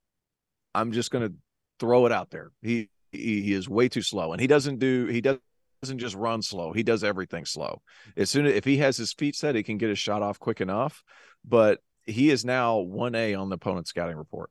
I'm 0.74 0.92
just 0.92 1.10
going 1.10 1.28
to 1.28 1.34
throw 1.78 2.06
it 2.06 2.12
out 2.12 2.30
there. 2.30 2.50
He, 2.62 2.88
he 3.12 3.42
he 3.42 3.52
is 3.52 3.68
way 3.68 3.88
too 3.88 4.02
slow, 4.02 4.32
and 4.32 4.40
he 4.40 4.46
doesn't 4.46 4.78
do 4.78 5.06
he 5.06 5.20
does 5.20 5.38
doesn't 5.82 5.98
just 5.98 6.14
run 6.16 6.42
slow. 6.42 6.72
He 6.72 6.82
does 6.82 7.04
everything 7.04 7.44
slow. 7.44 7.82
As 8.16 8.30
soon 8.30 8.46
as 8.46 8.54
if 8.54 8.64
he 8.64 8.78
has 8.78 8.96
his 8.96 9.12
feet 9.12 9.36
set, 9.36 9.54
he 9.54 9.62
can 9.62 9.78
get 9.78 9.88
his 9.88 9.98
shot 9.98 10.22
off 10.22 10.38
quick 10.38 10.60
enough. 10.60 11.02
But 11.44 11.80
he 12.04 12.30
is 12.30 12.44
now 12.44 12.78
one 12.78 13.14
A 13.14 13.34
on 13.34 13.48
the 13.48 13.56
opponent 13.56 13.86
scouting 13.86 14.16
report. 14.16 14.50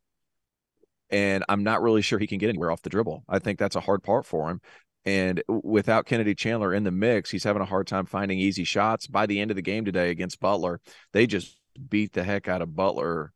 And 1.10 1.44
I'm 1.50 1.64
not 1.64 1.82
really 1.82 2.02
sure 2.02 2.20
he 2.20 2.28
can 2.28 2.38
get 2.38 2.50
anywhere 2.50 2.72
off 2.72 2.82
the 2.82 2.90
dribble. 2.90 3.24
I 3.30 3.40
think 3.40 3.60
that's 3.60 3.76
a 3.76 3.82
hard 3.82 4.04
part 4.04 4.26
for 4.26 4.50
him. 4.50 4.62
And 5.06 5.44
without 5.48 6.06
Kennedy 6.06 6.34
Chandler 6.34 6.74
in 6.74 6.84
the 6.84 6.92
mix, 6.92 7.30
he's 7.30 7.44
having 7.44 7.62
a 7.62 7.66
hard 7.66 7.86
time 7.88 8.06
finding 8.06 8.40
easy 8.40 8.64
shots. 8.64 9.06
By 9.06 9.28
the 9.28 9.40
end 9.40 9.52
of 9.52 9.56
the 9.56 9.62
game 9.62 9.86
today 9.86 10.10
against 10.10 10.40
Butler, 10.40 10.82
they 11.14 11.28
just 11.28 11.58
beat 11.90 12.14
the 12.14 12.24
heck 12.24 12.48
out 12.48 12.62
of 12.62 12.76
Butler 12.76 13.34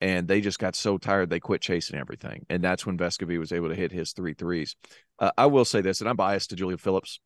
and 0.00 0.26
they 0.26 0.40
just 0.40 0.58
got 0.58 0.74
so 0.74 0.96
tired 0.96 1.28
they 1.28 1.40
quit 1.40 1.60
chasing 1.60 1.98
everything. 1.98 2.46
And 2.48 2.64
that's 2.64 2.86
when 2.86 2.96
Vescovi 2.96 3.38
was 3.38 3.52
able 3.52 3.68
to 3.68 3.74
hit 3.74 3.92
his 3.92 4.12
three 4.12 4.34
threes. 4.34 4.76
Uh, 5.18 5.30
I 5.36 5.46
will 5.46 5.66
say 5.66 5.82
this, 5.82 6.00
and 6.00 6.08
I'm 6.08 6.16
biased 6.16 6.50
to 6.50 6.56
Julian 6.56 6.78
Phillips. 6.78 7.20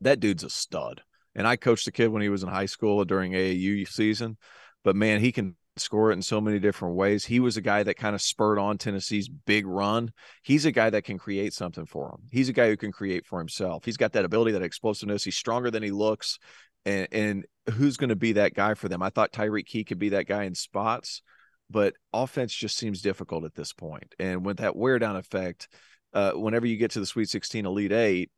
That 0.00 0.20
dude's 0.20 0.44
a 0.44 0.50
stud. 0.50 1.02
And 1.34 1.46
I 1.46 1.56
coached 1.56 1.84
the 1.84 1.92
kid 1.92 2.08
when 2.08 2.22
he 2.22 2.28
was 2.28 2.42
in 2.42 2.48
high 2.48 2.66
school 2.66 3.04
during 3.04 3.32
AAU 3.32 3.88
season, 3.88 4.36
but 4.84 4.96
man, 4.96 5.20
he 5.20 5.32
can 5.32 5.56
score 5.76 6.10
it 6.10 6.14
in 6.14 6.22
so 6.22 6.40
many 6.40 6.58
different 6.58 6.96
ways. 6.96 7.24
He 7.24 7.40
was 7.40 7.56
a 7.56 7.62
guy 7.62 7.82
that 7.82 7.96
kind 7.96 8.14
of 8.14 8.20
spurred 8.20 8.58
on 8.58 8.78
Tennessee's 8.78 9.28
big 9.28 9.66
run. 9.66 10.12
He's 10.42 10.64
a 10.64 10.72
guy 10.72 10.90
that 10.90 11.04
can 11.04 11.18
create 11.18 11.54
something 11.54 11.86
for 11.86 12.10
him. 12.10 12.28
He's 12.30 12.48
a 12.48 12.52
guy 12.52 12.68
who 12.68 12.76
can 12.76 12.92
create 12.92 13.26
for 13.26 13.38
himself. 13.38 13.84
He's 13.84 13.96
got 13.96 14.12
that 14.12 14.24
ability, 14.24 14.52
that 14.52 14.62
explosiveness. 14.62 15.24
He's 15.24 15.36
stronger 15.36 15.70
than 15.70 15.82
he 15.82 15.90
looks. 15.90 16.38
And, 16.84 17.08
and 17.12 17.46
who's 17.70 17.96
going 17.96 18.10
to 18.10 18.16
be 18.16 18.32
that 18.32 18.54
guy 18.54 18.74
for 18.74 18.88
them? 18.88 19.02
I 19.02 19.10
thought 19.10 19.32
Tyreke 19.32 19.66
Key 19.66 19.84
could 19.84 19.98
be 19.98 20.10
that 20.10 20.26
guy 20.26 20.44
in 20.44 20.54
spots, 20.54 21.22
but 21.70 21.94
offense 22.12 22.52
just 22.52 22.76
seems 22.76 23.00
difficult 23.00 23.44
at 23.44 23.54
this 23.54 23.72
point. 23.72 24.14
And 24.18 24.44
with 24.44 24.58
that 24.58 24.76
wear 24.76 24.98
down 24.98 25.16
effect, 25.16 25.68
uh, 26.12 26.32
whenever 26.32 26.66
you 26.66 26.76
get 26.76 26.90
to 26.92 27.00
the 27.00 27.06
Sweet 27.06 27.28
16 27.28 27.64
Elite 27.64 27.92
Eight, 27.92 28.30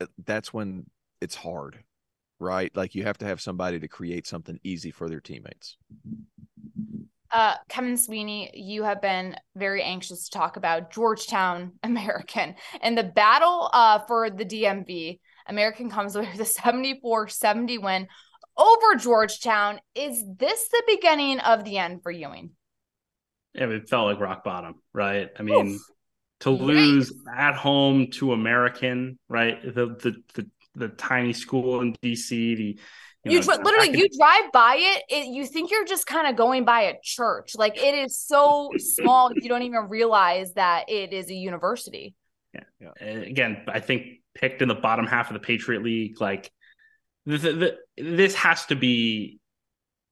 uh, 0.00 0.06
that's 0.24 0.52
when 0.52 0.86
it's 1.20 1.36
hard, 1.36 1.84
right? 2.40 2.74
Like 2.74 2.94
you 2.94 3.04
have 3.04 3.18
to 3.18 3.26
have 3.26 3.40
somebody 3.40 3.78
to 3.78 3.88
create 3.88 4.26
something 4.26 4.58
easy 4.64 4.90
for 4.90 5.08
their 5.08 5.20
teammates. 5.20 5.76
Uh, 7.32 7.54
Kevin 7.68 7.96
Sweeney, 7.96 8.50
you 8.54 8.82
have 8.82 9.00
been 9.00 9.36
very 9.54 9.82
anxious 9.82 10.24
to 10.24 10.36
talk 10.36 10.56
about 10.56 10.90
Georgetown 10.90 11.72
American 11.82 12.54
and 12.82 12.98
the 12.98 13.04
battle 13.04 13.70
uh, 13.72 14.00
for 14.08 14.30
the 14.30 14.44
DMV. 14.44 15.20
American 15.46 15.90
comes 15.90 16.16
away 16.16 16.28
with 16.32 16.40
a 16.40 16.44
74 16.44 17.28
70 17.28 17.78
win 17.78 18.08
over 18.56 18.96
Georgetown. 18.98 19.80
Is 19.94 20.24
this 20.36 20.68
the 20.68 20.82
beginning 20.86 21.40
of 21.40 21.64
the 21.64 21.78
end 21.78 22.02
for 22.02 22.10
Ewing? 22.10 22.50
Yeah, 23.54 23.66
it 23.66 23.88
felt 23.88 24.06
like 24.06 24.20
rock 24.20 24.44
bottom, 24.44 24.76
right? 24.92 25.28
I 25.38 25.42
mean, 25.42 25.74
Oof. 25.74 25.82
to 26.40 26.50
lose 26.50 27.12
at 27.36 27.54
home 27.54 28.08
to 28.12 28.32
American, 28.32 29.18
right? 29.28 29.60
The, 29.62 29.86
the 29.86 30.14
the 30.34 30.50
the 30.74 30.88
tiny 30.88 31.32
school 31.32 31.80
in 31.80 31.96
DC, 32.02 32.56
the 32.56 32.78
you, 33.24 33.32
you 33.32 33.40
know, 33.40 33.58
literally 33.62 33.98
you 33.98 34.08
drive 34.18 34.50
by 34.50 34.76
it, 34.78 35.02
it, 35.10 35.26
you 35.26 35.44
think 35.44 35.70
you're 35.70 35.84
just 35.84 36.06
kind 36.06 36.26
of 36.26 36.36
going 36.36 36.64
by 36.64 36.82
a 36.82 36.94
church. 37.02 37.54
Like 37.54 37.76
it 37.76 37.94
is 37.94 38.18
so 38.18 38.70
small, 38.78 39.30
you 39.34 39.48
don't 39.48 39.62
even 39.62 39.88
realize 39.90 40.54
that 40.54 40.88
it 40.88 41.12
is 41.12 41.28
a 41.28 41.34
university. 41.34 42.14
Yeah. 42.54 42.62
yeah. 42.80 43.06
Again, 43.06 43.62
I 43.68 43.80
think 43.80 44.20
picked 44.34 44.62
in 44.62 44.68
the 44.68 44.74
bottom 44.74 45.06
half 45.06 45.28
of 45.28 45.34
the 45.34 45.40
Patriot 45.40 45.82
League. 45.82 46.18
Like 46.18 46.50
the, 47.26 47.36
the, 47.36 47.76
this 47.98 48.34
has 48.36 48.64
to 48.66 48.76
be 48.76 49.38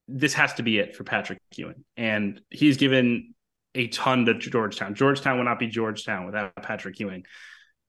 this 0.06 0.34
has 0.34 0.54
to 0.54 0.62
be 0.62 0.78
it 0.78 0.94
for 0.94 1.04
Patrick 1.04 1.38
Ewing, 1.56 1.84
and 1.96 2.40
he's 2.50 2.76
given 2.76 3.34
a 3.74 3.88
ton 3.88 4.26
to 4.26 4.34
Georgetown. 4.34 4.94
Georgetown 4.94 5.38
would 5.38 5.44
not 5.44 5.58
be 5.58 5.66
Georgetown 5.66 6.26
without 6.26 6.54
Patrick 6.56 6.98
Ewing, 7.00 7.24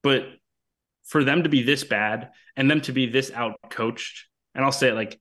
but 0.02 0.24
for 1.10 1.24
them 1.24 1.44
to 1.44 1.50
be 1.50 1.62
this 1.62 1.84
bad 1.84 2.30
and 2.56 2.72
them 2.72 2.82
to 2.82 2.92
be 2.92 3.06
this 3.06 3.32
out 3.32 3.56
coached 3.70 4.30
and 4.56 4.66
I'll 4.66 4.72
say 4.72 4.90
it 4.90 4.96
like 4.96 5.20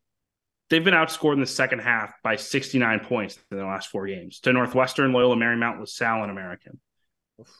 they've 0.71 0.85
been 0.85 0.95
outscored 0.95 1.35
in 1.35 1.41
the 1.41 1.47
second 1.47 1.81
half 1.81 2.13
by 2.23 2.37
69 2.37 3.01
points 3.01 3.39
in 3.51 3.59
the 3.59 3.65
last 3.65 3.89
four 3.89 4.07
games 4.07 4.41
to 4.41 4.53
Northwestern, 4.53 5.13
Loyola 5.13 5.37
Marymount, 5.37 5.81
LaSalle, 5.81 6.23
and 6.23 6.31
American. 6.31 6.81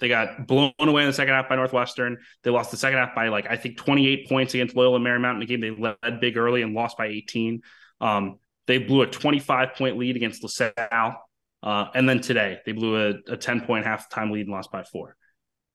They 0.01 0.09
got 0.09 0.49
blown 0.49 0.73
away 0.81 1.03
in 1.03 1.09
the 1.09 1.13
second 1.13 1.35
half 1.35 1.49
by 1.49 1.55
Northwestern. 1.55 2.19
They 2.43 2.51
lost 2.51 2.73
the 2.73 2.77
second 2.77 2.99
half 2.99 3.15
by 3.15 3.29
like 3.29 3.47
I 3.49 3.57
think 3.57 3.77
28 3.77 4.29
points 4.29 4.55
against 4.55 4.75
Loyola 4.75 4.99
Marymount 4.99 5.35
in 5.35 5.41
the 5.41 5.47
game. 5.47 5.61
They 5.61 5.71
led 5.71 6.21
big 6.21 6.37
early 6.37 6.63
and 6.63 6.75
lost 6.75 6.99
by 6.99 7.07
18. 7.07 7.63
Um, 8.01 8.39
they 8.67 8.79
blew 8.79 9.03
a 9.03 9.07
25 9.07 9.75
point 9.75 9.97
lead 9.97 10.17
against 10.17 10.43
LaSalle, 10.43 11.23
uh, 11.63 11.87
and 11.95 12.09
then 12.09 12.21
today 12.21 12.59
they 12.67 12.73
blew 12.73 12.97
a, 12.97 13.33
a 13.33 13.37
10 13.37 13.61
point 13.63 13.87
halftime 13.87 14.33
lead 14.33 14.47
and 14.47 14.51
lost 14.51 14.73
by 14.73 14.83
four. 14.83 15.15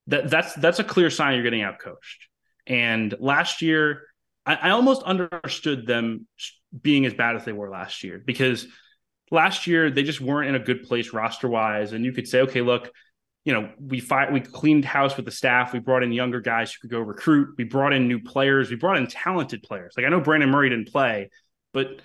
That 0.07 0.29
that's 0.29 0.53
that's 0.55 0.79
a 0.79 0.83
clear 0.83 1.09
sign 1.09 1.35
you're 1.35 1.43
getting 1.43 1.61
out 1.61 1.79
coached. 1.79 2.27
And 2.67 3.13
last 3.19 3.61
year 3.61 4.03
I, 4.45 4.55
I 4.55 4.69
almost 4.71 5.03
understood 5.03 5.87
them 5.87 6.27
being 6.81 7.05
as 7.05 7.13
bad 7.13 7.35
as 7.35 7.45
they 7.45 7.53
were 7.53 7.69
last 7.69 8.03
year 8.03 8.21
because 8.23 8.67
last 9.31 9.67
year 9.67 9.89
they 9.89 10.03
just 10.03 10.21
weren't 10.21 10.49
in 10.49 10.55
a 10.55 10.59
good 10.59 10.83
place 10.83 11.13
roster 11.13 11.47
wise. 11.47 11.93
And 11.93 12.03
you 12.05 12.11
could 12.11 12.27
say, 12.27 12.41
okay, 12.41 12.61
look, 12.61 12.91
you 13.45 13.53
know, 13.53 13.69
we 13.79 13.99
fight, 13.99 14.31
we 14.31 14.39
cleaned 14.39 14.85
house 14.85 15.17
with 15.17 15.25
the 15.25 15.31
staff. 15.31 15.73
We 15.73 15.79
brought 15.79 16.03
in 16.03 16.11
younger 16.11 16.39
guys 16.39 16.71
who 16.71 16.79
could 16.81 16.91
go 16.91 16.99
recruit. 16.99 17.55
We 17.57 17.65
brought 17.65 17.93
in 17.93 18.07
new 18.07 18.21
players. 18.21 18.69
We 18.69 18.77
brought 18.77 18.97
in 18.97 19.07
talented 19.07 19.63
players. 19.63 19.93
Like 19.97 20.05
I 20.05 20.09
know 20.09 20.21
Brandon 20.21 20.49
Murray 20.49 20.69
didn't 20.69 20.89
play, 20.89 21.29
but 21.73 22.01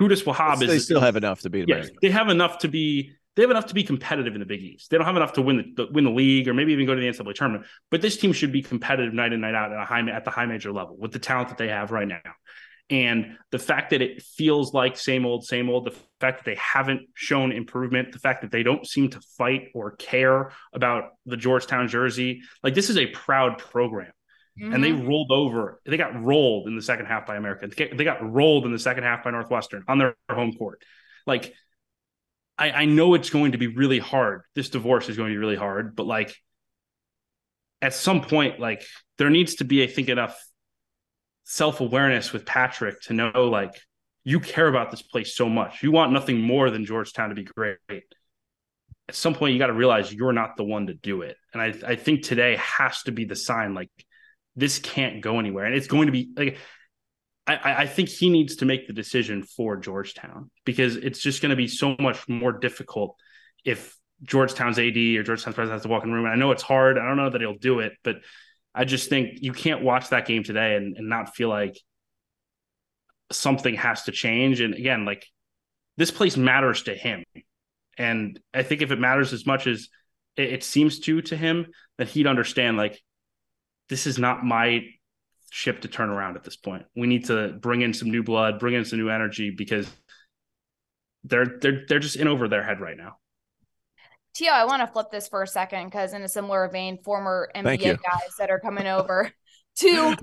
Qudus 0.00 0.24
Wahab 0.24 0.62
is 0.62 0.68
they 0.68 0.78
still 0.78 1.00
have 1.00 1.16
enough 1.16 1.42
to 1.42 1.50
beat 1.50 1.68
yes, 1.68 1.90
they 2.02 2.10
have 2.10 2.30
enough 2.30 2.58
to 2.58 2.68
be 2.68 3.12
they 3.36 3.42
have 3.42 3.50
enough 3.50 3.66
to 3.66 3.74
be 3.74 3.84
competitive 3.84 4.34
in 4.34 4.40
the 4.40 4.46
Big 4.46 4.62
East. 4.62 4.90
They 4.90 4.96
don't 4.96 5.06
have 5.06 5.16
enough 5.16 5.34
to 5.34 5.42
win 5.42 5.74
the, 5.76 5.86
win 5.90 6.04
the 6.04 6.10
league 6.10 6.48
or 6.48 6.54
maybe 6.54 6.72
even 6.72 6.86
go 6.86 6.94
to 6.94 7.00
the 7.00 7.06
NCAA 7.06 7.34
tournament. 7.34 7.66
But 7.90 8.02
this 8.02 8.16
team 8.16 8.32
should 8.32 8.52
be 8.52 8.62
competitive 8.62 9.14
night 9.14 9.32
in 9.32 9.40
night 9.40 9.54
out 9.54 9.72
at 9.72 9.80
a 9.80 9.84
high 9.84 10.00
at 10.10 10.24
the 10.24 10.30
high 10.30 10.46
major 10.46 10.72
level 10.72 10.96
with 10.98 11.12
the 11.12 11.18
talent 11.18 11.48
that 11.48 11.58
they 11.58 11.68
have 11.68 11.90
right 11.90 12.08
now. 12.08 12.20
And 12.90 13.36
the 13.52 13.58
fact 13.60 13.90
that 13.90 14.02
it 14.02 14.20
feels 14.20 14.74
like 14.74 14.96
same 14.96 15.24
old, 15.24 15.44
same 15.44 15.70
old, 15.70 15.84
the 15.84 15.94
fact 16.18 16.38
that 16.38 16.44
they 16.44 16.56
haven't 16.56 17.02
shown 17.14 17.52
improvement, 17.52 18.10
the 18.10 18.18
fact 18.18 18.42
that 18.42 18.50
they 18.50 18.64
don't 18.64 18.84
seem 18.84 19.10
to 19.10 19.20
fight 19.38 19.68
or 19.74 19.92
care 19.92 20.50
about 20.72 21.10
the 21.24 21.36
Georgetown 21.36 21.86
jersey, 21.86 22.42
like 22.64 22.74
this 22.74 22.90
is 22.90 22.98
a 22.98 23.06
proud 23.06 23.58
program. 23.58 24.10
Mm-hmm. 24.60 24.74
And 24.74 24.82
they 24.82 24.90
mm-hmm. 24.90 25.06
rolled 25.06 25.30
over. 25.30 25.80
They 25.86 25.96
got 25.96 26.20
rolled 26.20 26.66
in 26.66 26.74
the 26.74 26.82
second 26.82 27.06
half 27.06 27.26
by 27.26 27.36
America. 27.36 27.68
They 27.68 28.04
got 28.04 28.28
rolled 28.28 28.66
in 28.66 28.72
the 28.72 28.78
second 28.78 29.04
half 29.04 29.22
by 29.22 29.30
Northwestern 29.30 29.84
on 29.86 29.98
their 29.98 30.16
home 30.28 30.52
court. 30.52 30.82
Like, 31.26 31.54
I, 32.60 32.70
I 32.70 32.84
know 32.84 33.14
it's 33.14 33.30
going 33.30 33.52
to 33.52 33.58
be 33.58 33.66
really 33.66 33.98
hard. 33.98 34.42
This 34.54 34.68
divorce 34.68 35.08
is 35.08 35.16
going 35.16 35.30
to 35.30 35.34
be 35.34 35.38
really 35.38 35.56
hard, 35.56 35.96
but 35.96 36.06
like, 36.06 36.34
at 37.82 37.94
some 37.94 38.20
point, 38.20 38.60
like, 38.60 38.84
there 39.16 39.30
needs 39.30 39.56
to 39.56 39.64
be, 39.64 39.82
I 39.82 39.86
think, 39.86 40.10
enough 40.10 40.38
self 41.44 41.80
awareness 41.80 42.32
with 42.32 42.44
Patrick 42.44 43.00
to 43.02 43.14
know 43.14 43.48
like 43.50 43.72
you 44.22 44.38
care 44.38 44.68
about 44.68 44.90
this 44.90 45.02
place 45.02 45.34
so 45.34 45.48
much. 45.48 45.82
You 45.82 45.90
want 45.90 46.12
nothing 46.12 46.40
more 46.40 46.70
than 46.70 46.84
Georgetown 46.84 47.30
to 47.30 47.34
be 47.34 47.44
great. 47.44 47.78
At 47.88 49.14
some 49.14 49.34
point, 49.34 49.54
you 49.54 49.58
got 49.58 49.68
to 49.68 49.72
realize 49.72 50.12
you're 50.12 50.32
not 50.32 50.56
the 50.56 50.64
one 50.64 50.86
to 50.86 50.94
do 50.94 51.22
it. 51.22 51.36
And 51.52 51.60
I, 51.60 51.74
I 51.92 51.96
think 51.96 52.22
today 52.22 52.56
has 52.56 53.02
to 53.04 53.12
be 53.12 53.24
the 53.24 53.34
sign 53.34 53.74
like 53.74 53.90
this 54.54 54.78
can't 54.78 55.22
go 55.22 55.38
anywhere. 55.38 55.64
And 55.64 55.74
it's 55.74 55.88
going 55.88 56.06
to 56.06 56.12
be 56.12 56.30
like, 56.36 56.58
I, 57.56 57.82
I 57.82 57.86
think 57.86 58.08
he 58.08 58.28
needs 58.28 58.56
to 58.56 58.64
make 58.64 58.86
the 58.86 58.92
decision 58.92 59.42
for 59.42 59.76
Georgetown 59.76 60.50
because 60.64 60.96
it's 60.96 61.20
just 61.20 61.42
going 61.42 61.50
to 61.50 61.56
be 61.56 61.68
so 61.68 61.96
much 61.98 62.28
more 62.28 62.52
difficult 62.52 63.16
if 63.64 63.96
Georgetown's 64.22 64.78
AD 64.78 64.96
or 64.96 65.22
Georgetown's 65.22 65.54
president 65.54 65.72
has 65.72 65.82
to 65.82 65.88
walk 65.88 66.04
in 66.04 66.10
the 66.10 66.14
room. 66.16 66.26
And 66.26 66.34
I 66.34 66.36
know 66.36 66.50
it's 66.50 66.62
hard. 66.62 66.98
I 66.98 67.06
don't 67.06 67.16
know 67.16 67.30
that 67.30 67.40
he'll 67.40 67.58
do 67.58 67.80
it, 67.80 67.92
but 68.02 68.16
I 68.74 68.84
just 68.84 69.08
think 69.08 69.38
you 69.40 69.52
can't 69.52 69.82
watch 69.82 70.10
that 70.10 70.26
game 70.26 70.42
today 70.42 70.76
and, 70.76 70.96
and 70.96 71.08
not 71.08 71.34
feel 71.34 71.48
like 71.48 71.78
something 73.32 73.74
has 73.74 74.04
to 74.04 74.12
change. 74.12 74.60
And 74.60 74.74
again, 74.74 75.04
like 75.04 75.26
this 75.96 76.10
place 76.10 76.36
matters 76.36 76.84
to 76.84 76.94
him. 76.94 77.24
And 77.96 78.38
I 78.54 78.62
think 78.62 78.82
if 78.82 78.90
it 78.90 78.98
matters 78.98 79.32
as 79.32 79.46
much 79.46 79.66
as 79.66 79.88
it, 80.36 80.52
it 80.52 80.64
seems 80.64 81.00
to 81.00 81.22
to 81.22 81.36
him, 81.36 81.66
that 81.98 82.08
he'd 82.08 82.26
understand 82.26 82.76
like 82.76 83.00
this 83.88 84.06
is 84.06 84.18
not 84.18 84.44
my 84.44 84.84
ship 85.50 85.82
to 85.82 85.88
turn 85.88 86.08
around 86.08 86.36
at 86.36 86.44
this 86.44 86.56
point. 86.56 86.86
We 86.96 87.06
need 87.06 87.26
to 87.26 87.48
bring 87.48 87.82
in 87.82 87.92
some 87.92 88.10
new 88.10 88.22
blood, 88.22 88.58
bring 88.58 88.74
in 88.74 88.84
some 88.84 88.98
new 88.98 89.10
energy 89.10 89.50
because 89.50 89.90
they're 91.24 91.58
they're 91.60 91.84
they're 91.88 91.98
just 91.98 92.16
in 92.16 92.28
over 92.28 92.48
their 92.48 92.62
head 92.62 92.80
right 92.80 92.96
now. 92.96 93.16
T.O, 94.34 94.52
I 94.52 94.64
want 94.64 94.80
to 94.80 94.86
flip 94.86 95.10
this 95.10 95.28
for 95.28 95.42
a 95.42 95.46
second 95.46 95.86
because 95.86 96.14
in 96.14 96.22
a 96.22 96.28
similar 96.28 96.68
vein, 96.68 96.98
former 97.02 97.50
NBA 97.54 97.82
guys 97.82 98.36
that 98.38 98.48
are 98.48 98.60
coming 98.60 98.86
over 98.86 99.30
to 99.76 100.16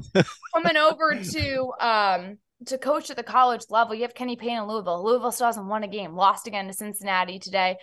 coming 0.54 0.78
over 0.78 1.22
to 1.22 1.74
um 1.80 2.38
to 2.66 2.78
coach 2.78 3.10
at 3.10 3.18
the 3.18 3.24
college 3.24 3.66
level. 3.70 3.94
You 3.94 4.02
have 4.04 4.16
Kenny 4.16 4.36
Payne 4.36 4.58
in 4.58 4.68
Louisville. 4.68 5.04
Louisville 5.04 5.32
still 5.32 5.48
hasn't 5.48 5.68
won 5.68 5.84
a 5.84 5.88
game, 5.88 6.16
lost 6.16 6.48
again 6.48 6.68
to 6.68 6.74
Cincinnati 6.74 7.38
today. 7.38 7.78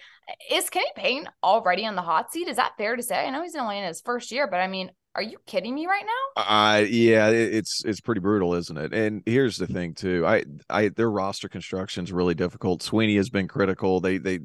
Is 0.51 0.70
Kenny 0.70 0.90
Payne 0.97 1.28
already 1.42 1.86
on 1.86 1.95
the 1.95 2.03
hot 2.03 2.32
seat? 2.32 2.49
Is 2.49 2.57
that 2.57 2.76
fair 2.76 2.97
to 2.97 3.03
say? 3.03 3.24
I 3.24 3.30
know 3.30 3.42
he's 3.42 3.55
only 3.55 3.78
in 3.78 3.84
his 3.84 4.01
first 4.01 4.32
year, 4.32 4.49
but 4.49 4.61
I 4.61 4.66
mean, 4.66 4.90
are 5.14 5.22
you 5.22 5.38
kidding 5.46 5.74
me 5.74 5.86
right 5.86 6.04
now? 6.04 6.42
Uh 6.42 6.78
yeah, 6.80 7.28
it's 7.28 7.84
it's 7.84 8.00
pretty 8.00 8.20
brutal, 8.20 8.54
isn't 8.54 8.76
it? 8.76 8.92
And 8.92 9.22
here's 9.26 9.56
the 9.56 9.66
thing 9.66 9.94
too. 9.94 10.26
I 10.26 10.44
I 10.68 10.88
their 10.88 11.10
roster 11.10 11.48
construction 11.48 12.04
is 12.04 12.12
really 12.12 12.34
difficult. 12.34 12.82
Sweeney 12.82 13.16
has 13.16 13.30
been 13.30 13.48
critical. 13.48 14.00
They 14.00 14.18
they 14.18 14.40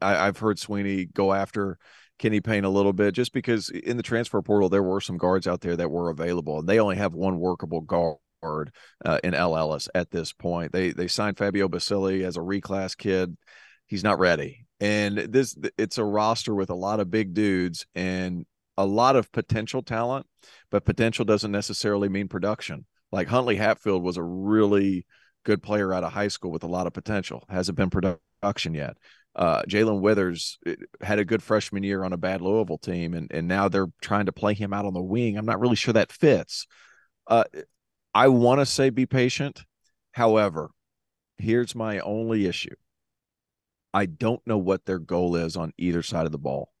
I, 0.00 0.24
have 0.24 0.38
heard 0.38 0.58
Sweeney 0.58 1.04
go 1.04 1.32
after 1.32 1.78
Kenny 2.18 2.40
Payne 2.40 2.64
a 2.64 2.70
little 2.70 2.92
bit 2.92 3.14
just 3.14 3.32
because 3.32 3.70
in 3.70 3.96
the 3.96 4.02
transfer 4.02 4.40
portal 4.42 4.68
there 4.68 4.82
were 4.82 5.00
some 5.00 5.18
guards 5.18 5.46
out 5.46 5.60
there 5.60 5.76
that 5.76 5.90
were 5.90 6.10
available, 6.10 6.58
and 6.58 6.68
they 6.68 6.80
only 6.80 6.96
have 6.96 7.14
one 7.14 7.38
workable 7.38 7.82
guard 7.82 8.18
uh, 9.04 9.18
in 9.22 9.34
El 9.34 9.56
Ellis 9.56 9.88
at 9.94 10.10
this 10.10 10.32
point. 10.32 10.72
They 10.72 10.90
they 10.90 11.08
signed 11.08 11.38
Fabio 11.38 11.68
Basili 11.68 12.24
as 12.24 12.36
a 12.36 12.40
reclass 12.40 12.96
kid. 12.96 13.36
He's 13.86 14.04
not 14.04 14.18
ready, 14.18 14.66
and 14.80 15.18
this 15.18 15.56
it's 15.76 15.98
a 15.98 16.04
roster 16.04 16.54
with 16.54 16.70
a 16.70 16.74
lot 16.74 17.00
of 17.00 17.10
big 17.10 17.34
dudes 17.34 17.86
and 17.94 18.46
a 18.78 18.86
lot 18.86 19.16
of 19.16 19.30
potential 19.32 19.82
talent, 19.82 20.24
but 20.70 20.84
potential 20.84 21.24
doesn't 21.24 21.50
necessarily 21.50 22.08
mean 22.08 22.28
production. 22.28 22.86
Like 23.10 23.26
Huntley 23.26 23.56
Hatfield 23.56 24.04
was 24.04 24.16
a 24.16 24.22
really 24.22 25.04
good 25.44 25.64
player 25.64 25.92
out 25.92 26.04
of 26.04 26.12
high 26.12 26.28
school 26.28 26.52
with 26.52 26.62
a 26.62 26.68
lot 26.68 26.86
of 26.86 26.92
potential. 26.92 27.44
Hasn't 27.48 27.76
been 27.76 27.90
production 27.90 28.74
yet. 28.74 28.96
Uh, 29.34 29.62
Jae'Lyn 29.62 30.00
Withers 30.00 30.58
eh, 30.64 30.76
had 31.00 31.18
a 31.18 31.24
good 31.24 31.42
freshman 31.42 31.82
year 31.82 32.04
on 32.04 32.12
a 32.12 32.16
bad 32.16 32.40
Louisville 32.40 32.78
team, 32.78 33.14
and 33.14 33.30
and 33.32 33.48
now 33.48 33.68
they're 33.68 33.90
trying 34.00 34.26
to 34.26 34.32
play 34.32 34.54
him 34.54 34.72
out 34.72 34.86
on 34.86 34.94
the 34.94 35.02
wing. 35.02 35.36
I'm 35.36 35.46
not 35.46 35.60
really 35.60 35.76
sure 35.76 35.94
that 35.94 36.12
fits. 36.12 36.66
Uh, 37.26 37.44
I 38.14 38.28
want 38.28 38.60
to 38.60 38.66
say 38.66 38.90
be 38.90 39.06
patient. 39.06 39.64
However, 40.12 40.70
here's 41.36 41.74
my 41.74 41.98
only 42.00 42.46
issue. 42.46 42.74
I 43.92 44.06
don't 44.06 44.44
know 44.46 44.58
what 44.58 44.84
their 44.84 45.00
goal 45.00 45.34
is 45.34 45.56
on 45.56 45.72
either 45.78 46.02
side 46.02 46.26
of 46.26 46.32
the 46.32 46.38
ball. 46.38 46.72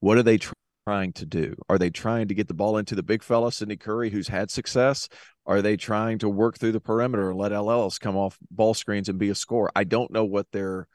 What 0.00 0.18
are 0.18 0.22
they 0.22 0.36
trying 0.36 0.54
to 0.86 1.26
do? 1.26 1.54
Are 1.68 1.78
they 1.78 1.88
trying 1.88 2.28
to 2.28 2.34
get 2.34 2.46
the 2.46 2.54
ball 2.54 2.76
into 2.76 2.94
the 2.94 3.02
big 3.02 3.22
fella, 3.22 3.50
Sidney 3.50 3.76
Curry, 3.76 4.10
who's 4.10 4.28
had 4.28 4.50
success? 4.50 5.08
Are 5.46 5.62
they 5.62 5.76
trying 5.76 6.18
to 6.18 6.28
work 6.28 6.58
through 6.58 6.72
the 6.72 6.80
perimeter 6.80 7.30
and 7.30 7.38
let 7.38 7.52
Ellis 7.52 7.98
come 7.98 8.16
off 8.16 8.38
ball 8.50 8.74
screens 8.74 9.08
and 9.08 9.18
be 9.18 9.30
a 9.30 9.34
scorer? 9.34 9.70
I 9.74 9.84
don't 9.84 10.10
know 10.10 10.24
what 10.24 10.52
their 10.52 10.86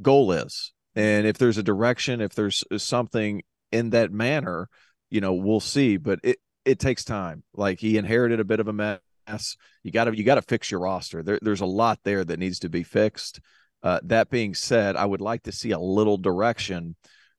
goal 0.00 0.32
is. 0.32 0.72
And 0.94 1.26
if 1.26 1.36
there's 1.36 1.58
a 1.58 1.62
direction, 1.62 2.22
if 2.22 2.34
there's 2.34 2.64
something 2.78 3.42
in 3.70 3.90
that 3.90 4.10
manner, 4.10 4.68
you 5.10 5.20
know, 5.20 5.34
we'll 5.34 5.60
see. 5.60 5.98
But 5.98 6.20
it 6.22 6.38
it 6.64 6.78
takes 6.78 7.04
time. 7.04 7.42
Like 7.54 7.78
he 7.78 7.98
inherited 7.98 8.40
a 8.40 8.44
bit 8.44 8.60
of 8.60 8.68
a 8.68 8.72
mess. 8.72 9.56
You 9.82 9.92
got 9.92 10.04
to 10.04 10.16
you 10.16 10.24
got 10.24 10.36
to 10.36 10.42
fix 10.42 10.70
your 10.70 10.80
roster. 10.80 11.22
There, 11.22 11.38
there's 11.42 11.60
a 11.60 11.66
lot 11.66 12.00
there 12.04 12.24
that 12.24 12.38
needs 12.38 12.60
to 12.60 12.70
be 12.70 12.82
fixed. 12.82 13.40
Uh, 13.82 14.00
that 14.04 14.30
being 14.30 14.54
said, 14.54 14.96
I 14.96 15.04
would 15.04 15.20
like 15.20 15.44
to 15.44 15.52
see 15.52 15.70
a 15.70 15.78
little 15.78 16.18
direction, 16.18 16.96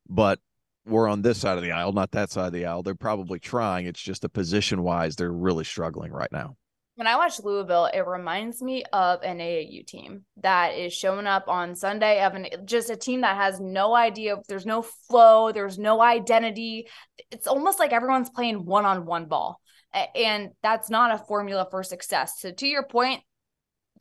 but 0.08 0.40
we're 0.86 1.08
on 1.08 1.22
this 1.22 1.40
side 1.40 1.58
of 1.58 1.64
the 1.64 1.72
aisle, 1.72 1.94
not 1.94 2.12
that 2.12 2.32
side 2.32 2.48
of 2.48 2.54
the 2.54 2.66
aisle. 2.66 2.84
They're 2.84 2.96
probably 2.96 3.40
trying. 3.40 3.86
It's 3.86 4.02
just 4.02 4.24
a 4.24 4.30
position 4.30 4.84
wise, 4.84 5.16
they're 5.16 5.32
really 5.32 5.64
struggling 5.64 6.12
right 6.12 6.32
now 6.32 6.56
when 7.02 7.08
I 7.08 7.16
watch 7.16 7.40
Louisville, 7.40 7.90
it 7.92 8.06
reminds 8.06 8.62
me 8.62 8.84
of 8.94 9.24
an 9.24 9.40
AAU 9.40 9.88
team 9.88 10.24
that 10.38 10.76
is 10.78 10.94
showing 10.94 11.26
up 11.26 11.48
on 11.48 11.76
Sunday 11.76 12.24
of 12.24 12.36
an 12.36 12.48
just 12.66 12.92
a 12.92 12.96
team 12.96 13.22
that 13.22 13.38
has 13.38 13.60
no 13.60 13.96
idea. 13.96 14.38
There's 14.48 14.68
no 14.68 14.84
flow. 14.84 15.52
There's 15.52 15.80
no 15.80 16.00
identity. 16.00 16.88
It's 17.32 17.48
almost 17.48 17.80
like 17.80 17.92
everyone's 17.92 18.30
playing 18.30 18.66
one 18.66 18.86
on 18.86 19.08
one 19.08 19.26
ball, 19.26 19.60
and 20.16 20.50
that's 20.62 20.92
not 20.92 21.12
a 21.12 21.18
formula 21.18 21.68
for 21.72 21.82
success. 21.82 22.36
So 22.40 22.52
to 22.52 22.68
your 22.68 22.84
point, 22.84 23.22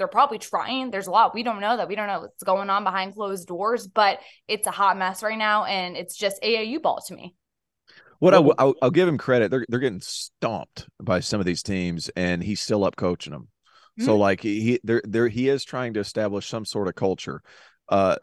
they're 0.01 0.09
probably 0.09 0.38
trying. 0.38 0.90
There's 0.90 1.09
a 1.09 1.11
lot 1.11 1.34
we 1.34 1.42
don't 1.42 1.61
know 1.61 1.76
that 1.76 1.86
we 1.86 1.94
don't 1.94 2.07
know 2.07 2.20
what's 2.20 2.42
going 2.42 2.70
on 2.70 2.84
behind 2.84 3.14
closed 3.14 3.46
doors, 3.46 3.86
but 3.86 4.18
it's 4.48 4.66
a 4.66 4.70
hot 4.70 4.96
mess 4.96 5.22
right 5.22 5.36
now, 5.36 5.64
and 5.64 5.94
it's 5.94 6.16
just 6.16 6.42
AAU 6.42 6.80
ball 6.80 7.03
to 7.07 7.14
me. 7.14 7.34
What 8.18 8.32
I, 8.32 8.38
will 8.38 8.74
I'll 8.80 8.90
give 8.90 9.07
him 9.07 9.18
credit. 9.18 9.51
They're 9.51 9.66
they're 9.68 9.78
getting 9.78 10.01
stomped 10.01 10.88
by 11.03 11.20
some 11.20 11.38
of 11.38 11.44
these 11.44 11.62
teams, 11.62 12.09
and 12.16 12.42
he's 12.42 12.62
still 12.62 12.82
up 12.82 12.96
coaching 12.96 13.34
them. 13.34 13.48
Mm-hmm. 13.98 14.07
So 14.07 14.16
like 14.16 14.40
he 14.40 14.80
there 14.82 15.03
there 15.05 15.28
he 15.28 15.51
is 15.51 15.64
trying 15.64 15.92
to 15.94 16.01
establish 16.01 16.48
some 16.48 16.64
sort 16.64 16.88
of 16.88 16.94
culture. 16.94 17.42
Uh, 17.90 18.16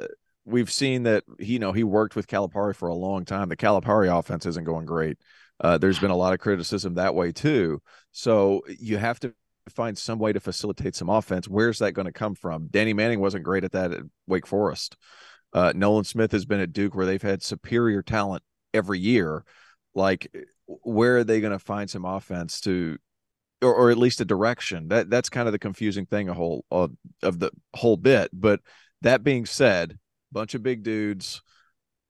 we've 0.46 0.72
seen 0.72 1.04
that 1.04 1.26
he, 1.38 1.54
you 1.54 1.60
know 1.60 1.74
he 1.74 1.84
worked 1.84 2.16
with 2.16 2.26
Calipari 2.26 2.76
for 2.76 2.90
a 2.90 2.96
long 2.96 3.24
time. 3.24 3.50
The 3.50 3.56
Calipari 3.56 4.18
offense 4.18 4.48
isn't 4.48 4.66
going 4.66 4.88
great. 4.88 5.20
Uh, 5.60 5.78
there's 5.78 6.00
been 6.00 6.12
a 6.12 6.18
lot 6.18 6.34
of 6.34 6.40
criticism 6.40 6.96
that 6.96 7.14
way 7.14 7.32
too. 7.32 7.84
So 8.14 8.64
you 8.80 8.98
have 8.98 9.20
to 9.20 9.34
find 9.70 9.98
some 9.98 10.20
way 10.20 10.34
to 10.34 10.40
facilitate 10.40 10.96
some 10.96 11.10
offense. 11.10 11.48
Where's 11.48 11.80
that 11.80 11.94
going 11.94 12.06
to 12.06 12.12
come 12.12 12.36
from? 12.36 12.68
Danny 12.68 12.94
Manning 12.94 13.20
wasn't 13.20 13.44
great 13.44 13.64
at 13.64 13.72
that 13.74 13.92
at 13.92 14.04
Wake 14.28 14.48
Forest. 14.48 14.98
Uh, 15.54 15.74
Nolan 15.76 16.04
Smith 16.04 16.32
has 16.32 16.46
been 16.46 16.60
at 16.60 16.74
Duke 16.74 16.96
where 16.96 17.06
they've 17.06 17.22
had 17.22 17.42
superior 17.42 18.02
talent 18.02 18.44
every 18.74 19.00
year 19.00 19.44
like 19.96 20.32
where 20.68 21.18
are 21.18 21.24
they 21.24 21.42
going 21.42 21.52
to 21.52 21.60
find 21.60 21.90
some 21.90 22.06
offense 22.06 22.62
to 22.62 22.98
or, 23.62 23.74
or 23.74 23.92
at 23.92 23.98
least 23.98 24.22
a 24.22 24.26
direction 24.26 24.88
that 24.90 25.10
that's 25.10 25.30
kind 25.30 25.48
of 25.48 25.52
the 25.52 25.60
confusing 25.60 26.06
thing 26.06 26.30
a 26.30 26.34
whole 26.34 26.64
of, 26.72 26.92
of 27.24 27.40
the 27.40 27.52
whole 27.74 27.98
bit 27.98 28.30
but 28.32 28.62
that 29.02 29.24
being 29.24 29.46
said 29.46 29.98
bunch 30.32 30.54
of 30.54 30.64
big 30.64 30.84
dudes 30.84 31.42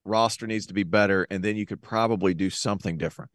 roster 0.04 0.46
needs 0.46 0.66
to 0.66 0.74
be 0.74 0.82
better 0.82 1.26
and 1.30 1.42
then 1.42 1.56
you 1.56 1.66
could 1.66 1.82
probably 1.82 2.34
do 2.34 2.50
something 2.50 2.98
different 2.98 3.30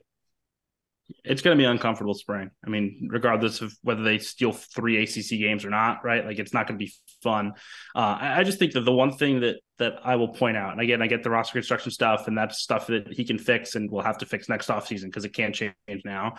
it's 1.24 1.42
going 1.42 1.58
to 1.58 1.62
be 1.62 1.66
uncomfortable 1.66 2.14
spring. 2.14 2.50
I 2.66 2.70
mean, 2.70 3.08
regardless 3.12 3.62
of 3.62 3.74
whether 3.82 4.04
they 4.04 4.18
steal 4.20 4.52
three 4.52 5.02
ACC 5.04 5.40
games 5.40 5.66
or 5.66 5.70
not, 5.70 6.04
right? 6.04 6.26
Like 6.26 6.40
it's 6.40 6.54
not 6.54 6.68
going 6.68 6.80
to 6.80 6.86
be 6.86 6.94
fun. 7.22 7.54
Uh, 7.96 8.18
I, 8.20 8.44
just 8.44 8.60
think 8.60 8.74
that 8.74 8.82
the 8.82 8.92
one 8.92 9.12
thing 9.12 9.42
that 9.42 9.58
that 9.80 9.94
I 10.04 10.16
will 10.16 10.30
point 10.30 10.58
out, 10.58 10.72
and 10.72 10.82
again, 10.82 11.02
I 11.02 11.08
get 11.08 11.24
the 11.24 11.30
roster 11.30 11.54
construction 11.54 11.92
stuff, 11.92 12.28
and 12.28 12.38
that's 12.38 12.60
stuff 12.60 12.88
that 12.88 13.12
he 13.12 13.26
can 13.26 13.38
fix 13.38 13.76
and 13.76 13.92
will 13.92 14.02
have 14.02 14.18
to 14.20 14.26
fix 14.26 14.48
next 14.48 14.68
offseason 14.68 15.06
because 15.06 15.26
it 15.26 15.34
can't 15.34 15.54
change 15.54 15.74
now. 16.06 16.36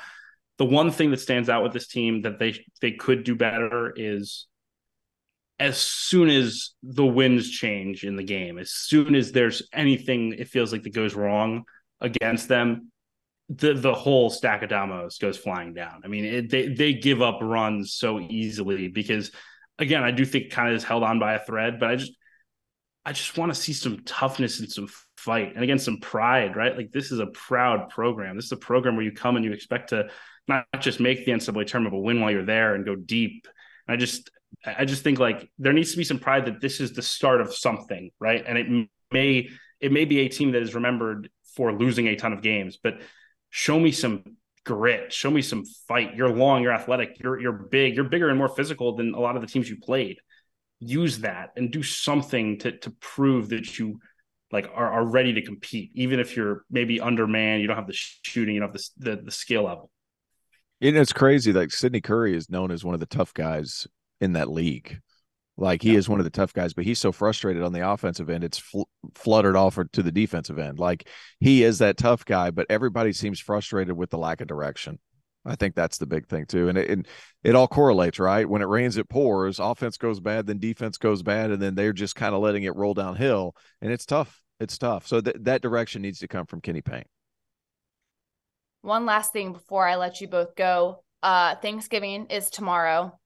The 0.57 0.65
one 0.65 0.91
thing 0.91 1.11
that 1.11 1.21
stands 1.21 1.49
out 1.49 1.63
with 1.63 1.73
this 1.73 1.89
team 1.89 2.23
that 2.23 2.39
they 2.39 2.65
they 2.81 2.93
could 2.93 3.25
do 3.25 3.35
better 3.35 3.93
is 3.95 4.47
as 5.59 5.79
soon 5.79 6.29
as 6.29 6.71
the 6.83 7.07
winds 7.07 7.51
change 7.51 8.05
in 8.05 8.17
the 8.17 8.25
game, 8.25 8.59
as 8.59 8.71
soon 8.71 9.15
as 9.15 9.33
there's 9.33 9.63
anything 9.73 10.35
it 10.39 10.49
feels 10.49 10.73
like 10.73 10.83
that 10.83 10.95
goes 10.95 11.15
wrong 11.15 11.65
against 12.01 12.49
them, 12.49 12.91
the 13.49 13.75
the 13.75 13.95
whole 13.95 14.31
stack 14.31 14.63
of 14.63 14.71
dominoes 14.71 15.19
goes 15.19 15.37
flying 15.37 15.75
down. 15.75 16.03
I 16.05 16.09
mean, 16.09 16.25
it, 16.25 16.51
they 16.51 16.69
they 16.69 16.95
give 16.95 17.21
up 17.21 17.39
runs 17.43 17.93
so 17.93 18.21
easily 18.21 18.89
because, 18.89 19.31
again, 19.79 20.03
I 20.03 20.11
do 20.11 20.25
think 20.25 20.51
kind 20.51 20.69
of 20.69 20.75
is 20.75 20.85
held 20.85 21.03
on 21.03 21.19
by 21.19 21.35
a 21.35 21.45
thread, 21.45 21.79
but 21.79 21.91
I 21.91 21.97
just 21.97 22.13
I 23.05 23.13
just 23.13 23.37
want 23.37 23.55
to 23.55 23.61
see 23.61 23.75
some 23.75 24.03
toughness 24.05 24.61
and 24.61 24.71
some 24.71 24.89
fight, 25.19 25.55
and 25.55 25.63
again, 25.63 25.79
some 25.79 26.01
pride. 26.01 26.57
Right, 26.57 26.77
like 26.77 26.91
this 26.91 27.13
is 27.13 27.21
a 27.21 27.27
proud 27.27 27.91
program. 27.91 28.37
This 28.37 28.47
is 28.47 28.53
a 28.53 28.57
program 28.57 28.97
where 28.97 29.05
you 29.05 29.13
come 29.13 29.37
and 29.37 29.45
you 29.45 29.53
expect 29.53 29.91
to 29.91 30.09
not 30.49 30.67
just 30.81 31.01
make 31.01 31.25
the 31.25 31.33
NCAA 31.33 31.67
tournament, 31.67 31.93
but 31.95 32.01
win 32.01 32.21
while 32.21 32.31
you're 32.31 32.45
there 32.45 32.75
and 32.75 32.85
go 32.85 32.97
deep. 32.97 33.47
And 33.87 33.95
I 33.95 33.97
just 33.97 34.31
I 34.65 34.87
just 34.87 35.03
think 35.03 35.19
like 35.19 35.51
there 35.59 35.73
needs 35.75 35.91
to 35.93 35.99
be 35.99 36.05
some 36.05 36.19
pride 36.19 36.47
that 36.47 36.61
this 36.63 36.81
is 36.81 36.93
the 36.93 37.03
start 37.03 37.43
of 37.43 37.55
something, 37.55 38.11
right? 38.19 38.43
And 38.47 38.57
it 38.57 38.89
may 39.13 39.51
it 39.81 39.93
may 39.93 40.07
be 40.07 40.21
a 40.21 40.29
team 40.29 40.53
that 40.53 40.63
is 40.63 40.75
remembered 40.75 41.29
for 41.57 41.73
losing 41.73 42.09
a 42.09 42.17
ton 42.17 42.33
of 42.33 42.43
games, 42.43 42.79
but 42.83 43.01
show 43.57 43.79
me 43.79 43.93
some 43.93 44.25
grit, 44.65 45.13
show 45.13 45.31
me 45.31 45.41
some 45.41 45.65
fight. 45.87 46.17
You're 46.17 46.29
long, 46.29 46.63
you're 46.63 46.73
athletic, 46.73 47.21
you're 47.21 47.41
you're 47.41 47.53
big, 47.53 47.95
you're 47.95 48.09
bigger 48.09 48.29
and 48.29 48.37
more 48.37 48.49
physical 48.49 48.97
than 48.97 49.15
a 49.15 49.21
lot 49.21 49.37
of 49.37 49.43
the 49.43 49.47
teams 49.47 49.71
you 49.71 49.79
played. 49.79 50.17
Use 50.81 51.21
that 51.21 51.51
and 51.57 51.71
do 51.71 51.83
something 51.83 52.59
to 52.59 52.73
to 52.79 52.91
prove 53.01 53.51
that 53.51 53.79
you 53.79 54.01
like 54.51 54.69
are, 54.75 54.93
are 54.93 55.07
ready 55.07 55.33
to 55.35 55.43
compete, 55.43 55.93
even 55.95 56.19
if 56.19 56.37
you're 56.37 56.65
maybe 56.69 57.01
undermanned, 57.01 57.63
you 57.63 57.69
don't 57.69 57.77
have 57.77 57.87
the 57.87 57.95
shooting, 57.95 58.55
you 58.57 58.61
don't 58.61 58.75
have 58.75 58.83
the 58.99 59.11
the, 59.11 59.23
the 59.23 59.31
skill 59.31 59.63
level. 59.63 59.89
And 60.81 60.97
it's 60.97 61.13
crazy. 61.13 61.53
Like 61.53 61.71
Sydney 61.71 62.01
Curry 62.01 62.37
is 62.37 62.51
known 62.51 62.73
as 62.73 62.85
one 62.85 62.95
of 62.95 63.01
the 63.01 63.07
tough 63.07 63.33
guys 63.35 63.87
in 64.21 64.33
that 64.33 64.51
league. 64.51 64.99
Like 65.57 65.83
he 65.83 65.93
yeah. 65.93 65.99
is 65.99 66.09
one 66.09 66.19
of 66.19 66.25
the 66.25 66.31
tough 66.31 66.53
guys, 66.53 66.75
but 66.75 66.85
he's 66.85 66.99
so 66.99 67.13
frustrated 67.13 67.63
on 67.63 67.73
the 67.73 67.89
offensive 67.89 68.29
end, 68.29 68.43
it's 68.43 68.59
fl- 68.59 68.83
fluttered 69.15 69.57
off 69.57 69.79
to 69.93 70.03
the 70.03 70.11
defensive 70.11 70.59
end. 70.59 70.79
Like 70.79 71.09
he 71.39 71.63
is 71.63 71.79
that 71.79 71.97
tough 71.97 72.25
guy, 72.25 72.51
but 72.51 72.67
everybody 72.69 73.13
seems 73.13 73.39
frustrated 73.39 73.97
with 73.97 74.11
the 74.11 74.19
lack 74.19 74.41
of 74.41 74.49
direction. 74.49 74.99
I 75.47 75.57
think 75.57 75.75
that's 75.75 75.99
the 75.99 76.07
big 76.07 76.27
thing 76.27 76.47
too, 76.47 76.69
and 76.69 76.79
it, 76.79 76.91
and 76.91 77.07
it 77.45 77.55
all 77.55 77.69
correlates, 77.69 78.19
right? 78.19 78.49
When 78.49 78.63
it 78.63 78.69
rains, 78.69 78.97
it 78.97 79.09
pours. 79.09 79.59
Offense 79.59 79.99
goes 79.99 80.19
bad, 80.19 80.47
then 80.47 80.59
defense 80.59 80.97
goes 80.97 81.23
bad, 81.23 81.51
and 81.51 81.61
then 81.61 81.75
they're 81.75 81.93
just 81.93 82.17
kind 82.17 82.35
of 82.35 82.41
letting 82.41 82.65
it 82.65 82.75
roll 82.75 82.95
downhill, 82.95 83.55
and 83.83 83.93
it's 83.93 84.07
tough. 84.07 84.41
It's 84.59 84.79
tough. 84.79 85.07
So 85.07 85.21
th- 85.21 85.37
that 85.41 85.61
direction 85.61 86.01
needs 86.01 86.21
to 86.21 86.29
come 86.29 86.47
from 86.47 86.63
Kenny 86.63 86.81
Payne. 86.81 87.05
One 88.81 89.05
last 89.05 89.33
thing 89.33 89.53
before 89.53 89.87
I 89.87 89.97
let 89.97 90.21
you 90.21 90.29
both 90.29 90.57
go. 90.57 91.03
Uh, 91.23 91.57
Thanksgiving 91.57 92.27
is 92.27 92.49
tomorrow 92.49 93.19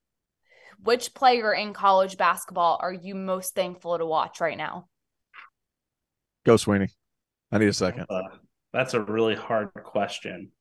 which 0.82 1.14
player 1.14 1.52
in 1.52 1.72
college 1.72 2.16
basketball 2.16 2.78
are 2.80 2.92
you 2.92 3.14
most 3.14 3.54
thankful 3.54 3.98
to 3.98 4.06
watch 4.06 4.40
right 4.40 4.56
now? 4.56 4.88
Go 6.44 6.56
Sweeney. 6.56 6.88
I 7.50 7.58
need 7.58 7.68
a 7.68 7.72
second. 7.72 8.06
Uh, 8.08 8.22
that's 8.72 8.94
a 8.94 9.00
really 9.00 9.34
hard 9.34 9.70
question. 9.84 10.52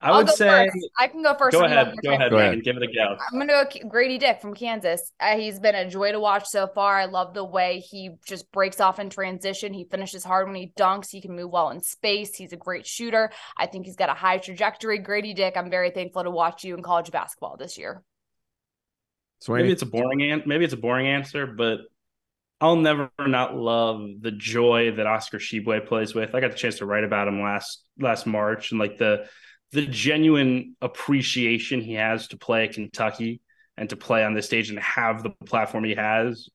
I 0.00 0.10
I'll 0.10 0.18
would 0.18 0.28
say 0.28 0.68
first. 0.68 0.88
I 0.98 1.08
can 1.08 1.22
go 1.22 1.34
first. 1.34 1.56
Go 1.56 1.64
ahead. 1.64 1.94
Go 2.04 2.12
ahead, 2.12 2.30
go 2.30 2.38
ahead. 2.38 2.62
Give 2.62 2.76
it 2.76 2.82
a 2.82 2.86
go. 2.86 3.16
I'm 3.32 3.38
going 3.38 3.48
to 3.48 3.80
go 3.80 3.88
Grady 3.88 4.18
Dick 4.18 4.42
from 4.42 4.54
Kansas. 4.54 5.10
Uh, 5.18 5.38
he's 5.38 5.58
been 5.58 5.74
a 5.74 5.88
joy 5.88 6.12
to 6.12 6.20
watch 6.20 6.46
so 6.46 6.66
far. 6.66 6.98
I 6.98 7.06
love 7.06 7.32
the 7.32 7.44
way 7.44 7.80
he 7.80 8.10
just 8.26 8.52
breaks 8.52 8.78
off 8.78 8.98
in 8.98 9.08
transition. 9.08 9.72
He 9.72 9.84
finishes 9.84 10.22
hard 10.22 10.48
when 10.48 10.56
he 10.56 10.72
dunks. 10.78 11.08
He 11.10 11.22
can 11.22 11.34
move 11.34 11.50
well 11.50 11.70
in 11.70 11.80
space. 11.80 12.34
He's 12.34 12.52
a 12.52 12.58
great 12.58 12.86
shooter. 12.86 13.32
I 13.56 13.66
think 13.66 13.86
he's 13.86 13.96
got 13.96 14.10
a 14.10 14.14
high 14.14 14.36
trajectory. 14.36 14.98
Grady 14.98 15.32
Dick, 15.32 15.56
I'm 15.56 15.70
very 15.70 15.90
thankful 15.90 16.24
to 16.24 16.30
watch 16.30 16.62
you 16.62 16.76
in 16.76 16.82
college 16.82 17.10
basketball 17.10 17.56
this 17.56 17.78
year. 17.78 18.02
Sweeney? 19.40 19.64
Maybe 19.64 19.72
it's 19.72 19.82
a 19.82 19.86
boring 19.86 20.22
an- 20.22 20.42
maybe 20.46 20.64
it's 20.64 20.74
a 20.74 20.78
boring 20.78 21.06
answer, 21.06 21.46
but 21.46 21.80
I'll 22.60 22.76
never 22.76 23.10
not 23.18 23.54
love 23.54 24.08
the 24.20 24.30
joy 24.30 24.92
that 24.92 25.06
Oscar 25.06 25.38
Tshiebwe 25.38 25.86
plays 25.86 26.14
with. 26.14 26.34
I 26.34 26.40
got 26.40 26.52
the 26.52 26.56
chance 26.56 26.78
to 26.78 26.86
write 26.86 27.04
about 27.04 27.28
him 27.28 27.42
last 27.42 27.84
last 27.98 28.26
March 28.26 28.70
and 28.70 28.80
like 28.80 28.98
the 28.98 29.28
the 29.72 29.86
genuine 29.86 30.76
appreciation 30.80 31.80
he 31.80 31.94
has 31.94 32.28
to 32.28 32.38
play 32.38 32.64
at 32.64 32.72
Kentucky 32.72 33.40
and 33.76 33.90
to 33.90 33.96
play 33.96 34.24
on 34.24 34.32
this 34.32 34.46
stage 34.46 34.70
and 34.70 34.78
have 34.78 35.22
the 35.22 35.30
platform 35.44 35.84
he 35.84 35.94
has. 35.94 36.48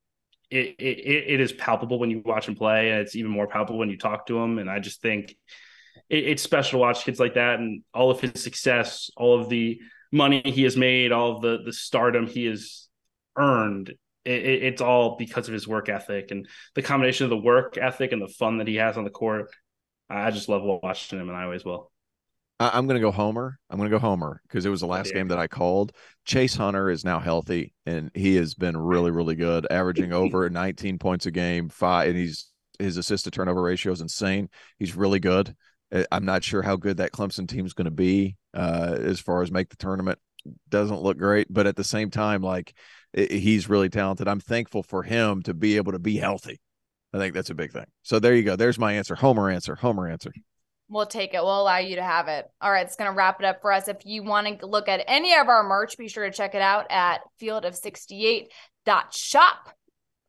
It, 0.49 0.75
it, 0.79 1.33
it 1.33 1.39
is 1.39 1.53
palpable 1.53 1.99
when 1.99 2.09
you 2.09 2.21
watch 2.25 2.47
him 2.47 2.55
play, 2.55 2.89
and 2.89 3.01
it's 3.01 3.15
even 3.15 3.31
more 3.31 3.47
palpable 3.47 3.79
when 3.79 3.89
you 3.89 3.97
talk 3.97 4.25
to 4.27 4.37
him. 4.37 4.57
And 4.57 4.69
I 4.69 4.79
just 4.79 5.01
think 5.01 5.35
it, 6.09 6.25
it's 6.25 6.43
special 6.43 6.71
to 6.71 6.77
watch 6.79 7.05
kids 7.05 7.19
like 7.19 7.35
that 7.35 7.59
and 7.59 7.83
all 7.93 8.11
of 8.11 8.19
his 8.19 8.41
success, 8.41 9.09
all 9.15 9.39
of 9.39 9.49
the 9.49 9.79
money 10.11 10.41
he 10.45 10.63
has 10.63 10.77
made, 10.77 11.11
all 11.11 11.39
the 11.39 11.59
the 11.63 11.73
stardom 11.73 12.27
he 12.27 12.45
has 12.45 12.87
earned, 13.37 13.89
it, 14.25 14.45
it, 14.45 14.63
it's 14.63 14.81
all 14.81 15.15
because 15.17 15.47
of 15.47 15.53
his 15.53 15.67
work 15.67 15.89
ethic 15.89 16.31
and 16.31 16.47
the 16.75 16.81
combination 16.81 17.25
of 17.25 17.29
the 17.29 17.37
work 17.37 17.77
ethic 17.77 18.11
and 18.11 18.21
the 18.21 18.27
fun 18.27 18.57
that 18.57 18.67
he 18.67 18.75
has 18.75 18.97
on 18.97 19.03
the 19.03 19.09
court. 19.09 19.49
I 20.09 20.31
just 20.31 20.49
love 20.49 20.63
watching 20.63 21.19
him, 21.19 21.29
and 21.29 21.37
I 21.37 21.43
always 21.43 21.63
will. 21.63 21.91
I'm 22.61 22.85
going 22.85 22.99
to 22.99 23.01
go 23.01 23.11
Homer. 23.11 23.57
I'm 23.69 23.77
going 23.77 23.89
to 23.89 23.95
go 23.95 23.99
Homer 23.99 24.39
because 24.47 24.67
it 24.67 24.69
was 24.69 24.81
the 24.81 24.87
last 24.87 25.07
yeah. 25.07 25.15
game 25.15 25.29
that 25.29 25.39
I 25.39 25.47
called. 25.47 25.93
Chase 26.25 26.53
Hunter 26.53 26.91
is 26.91 27.03
now 27.03 27.19
healthy 27.19 27.73
and 27.87 28.11
he 28.13 28.35
has 28.35 28.53
been 28.53 28.77
really, 28.77 29.09
really 29.09 29.33
good, 29.33 29.65
averaging 29.71 30.13
over 30.13 30.47
19 30.51 30.99
points 30.99 31.25
a 31.25 31.31
game, 31.31 31.69
five, 31.69 32.09
and 32.09 32.17
he's 32.17 32.51
his 32.77 32.97
assist 32.97 33.23
to 33.23 33.31
turnover 33.31 33.61
ratio 33.61 33.91
is 33.91 34.01
insane. 34.01 34.49
He's 34.77 34.95
really 34.95 35.19
good. 35.19 35.55
I'm 36.11 36.25
not 36.25 36.43
sure 36.43 36.61
how 36.61 36.75
good 36.75 36.97
that 36.97 37.11
Clemson 37.11 37.47
team 37.47 37.65
is 37.65 37.73
going 37.73 37.85
to 37.85 37.91
be 37.91 38.37
uh, 38.53 38.95
as 38.99 39.19
far 39.19 39.41
as 39.41 39.51
make 39.51 39.69
the 39.69 39.77
tournament. 39.77 40.19
Doesn't 40.69 41.01
look 41.01 41.17
great, 41.17 41.47
but 41.49 41.67
at 41.67 41.75
the 41.75 41.83
same 41.83 42.09
time, 42.09 42.41
like 42.41 42.73
it, 43.13 43.31
he's 43.31 43.69
really 43.69 43.89
talented. 43.89 44.27
I'm 44.27 44.39
thankful 44.39 44.83
for 44.83 45.03
him 45.03 45.43
to 45.43 45.53
be 45.53 45.77
able 45.77 45.91
to 45.91 45.99
be 45.99 46.17
healthy. 46.17 46.59
I 47.13 47.17
think 47.17 47.33
that's 47.33 47.49
a 47.49 47.55
big 47.55 47.71
thing. 47.71 47.85
So 48.03 48.19
there 48.19 48.35
you 48.35 48.43
go. 48.43 48.55
There's 48.55 48.79
my 48.79 48.93
answer. 48.93 49.15
Homer 49.15 49.49
answer. 49.49 49.75
Homer 49.75 50.07
answer. 50.07 50.31
We'll 50.89 51.05
take 51.05 51.33
it. 51.33 51.41
We'll 51.41 51.61
allow 51.61 51.77
you 51.77 51.97
to 51.97 52.03
have 52.03 52.27
it. 52.27 52.45
All 52.59 52.71
right, 52.71 52.85
it's 52.85 52.97
going 52.97 53.09
to 53.09 53.15
wrap 53.15 53.39
it 53.39 53.45
up 53.45 53.61
for 53.61 53.71
us. 53.71 53.87
If 53.87 54.05
you 54.05 54.23
want 54.23 54.59
to 54.59 54.65
look 54.65 54.89
at 54.89 55.03
any 55.07 55.33
of 55.35 55.47
our 55.47 55.63
merch, 55.63 55.97
be 55.97 56.09
sure 56.09 56.25
to 56.25 56.35
check 56.35 56.53
it 56.53 56.61
out 56.61 56.87
at 56.89 57.21
fieldof68.shop. 57.41 59.69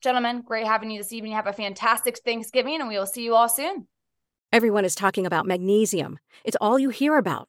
Gentlemen, 0.03 0.43
great 0.45 0.67
having 0.67 0.91
you 0.91 0.99
this 0.99 1.13
evening. 1.13 1.33
Have 1.33 1.49
a 1.49 1.53
fantastic 1.53 2.21
Thanksgiving, 2.25 2.81
and 2.81 2.89
we 2.89 2.97
will 2.97 3.07
see 3.07 3.25
you 3.25 3.35
all 3.35 3.49
soon. 3.49 3.89
Everyone 4.53 4.85
is 4.85 4.95
talking 4.95 5.27
about 5.27 5.47
magnesium. 5.47 6.19
It's 6.45 6.57
all 6.61 6.79
you 6.79 6.91
hear 6.91 7.17
about. 7.17 7.49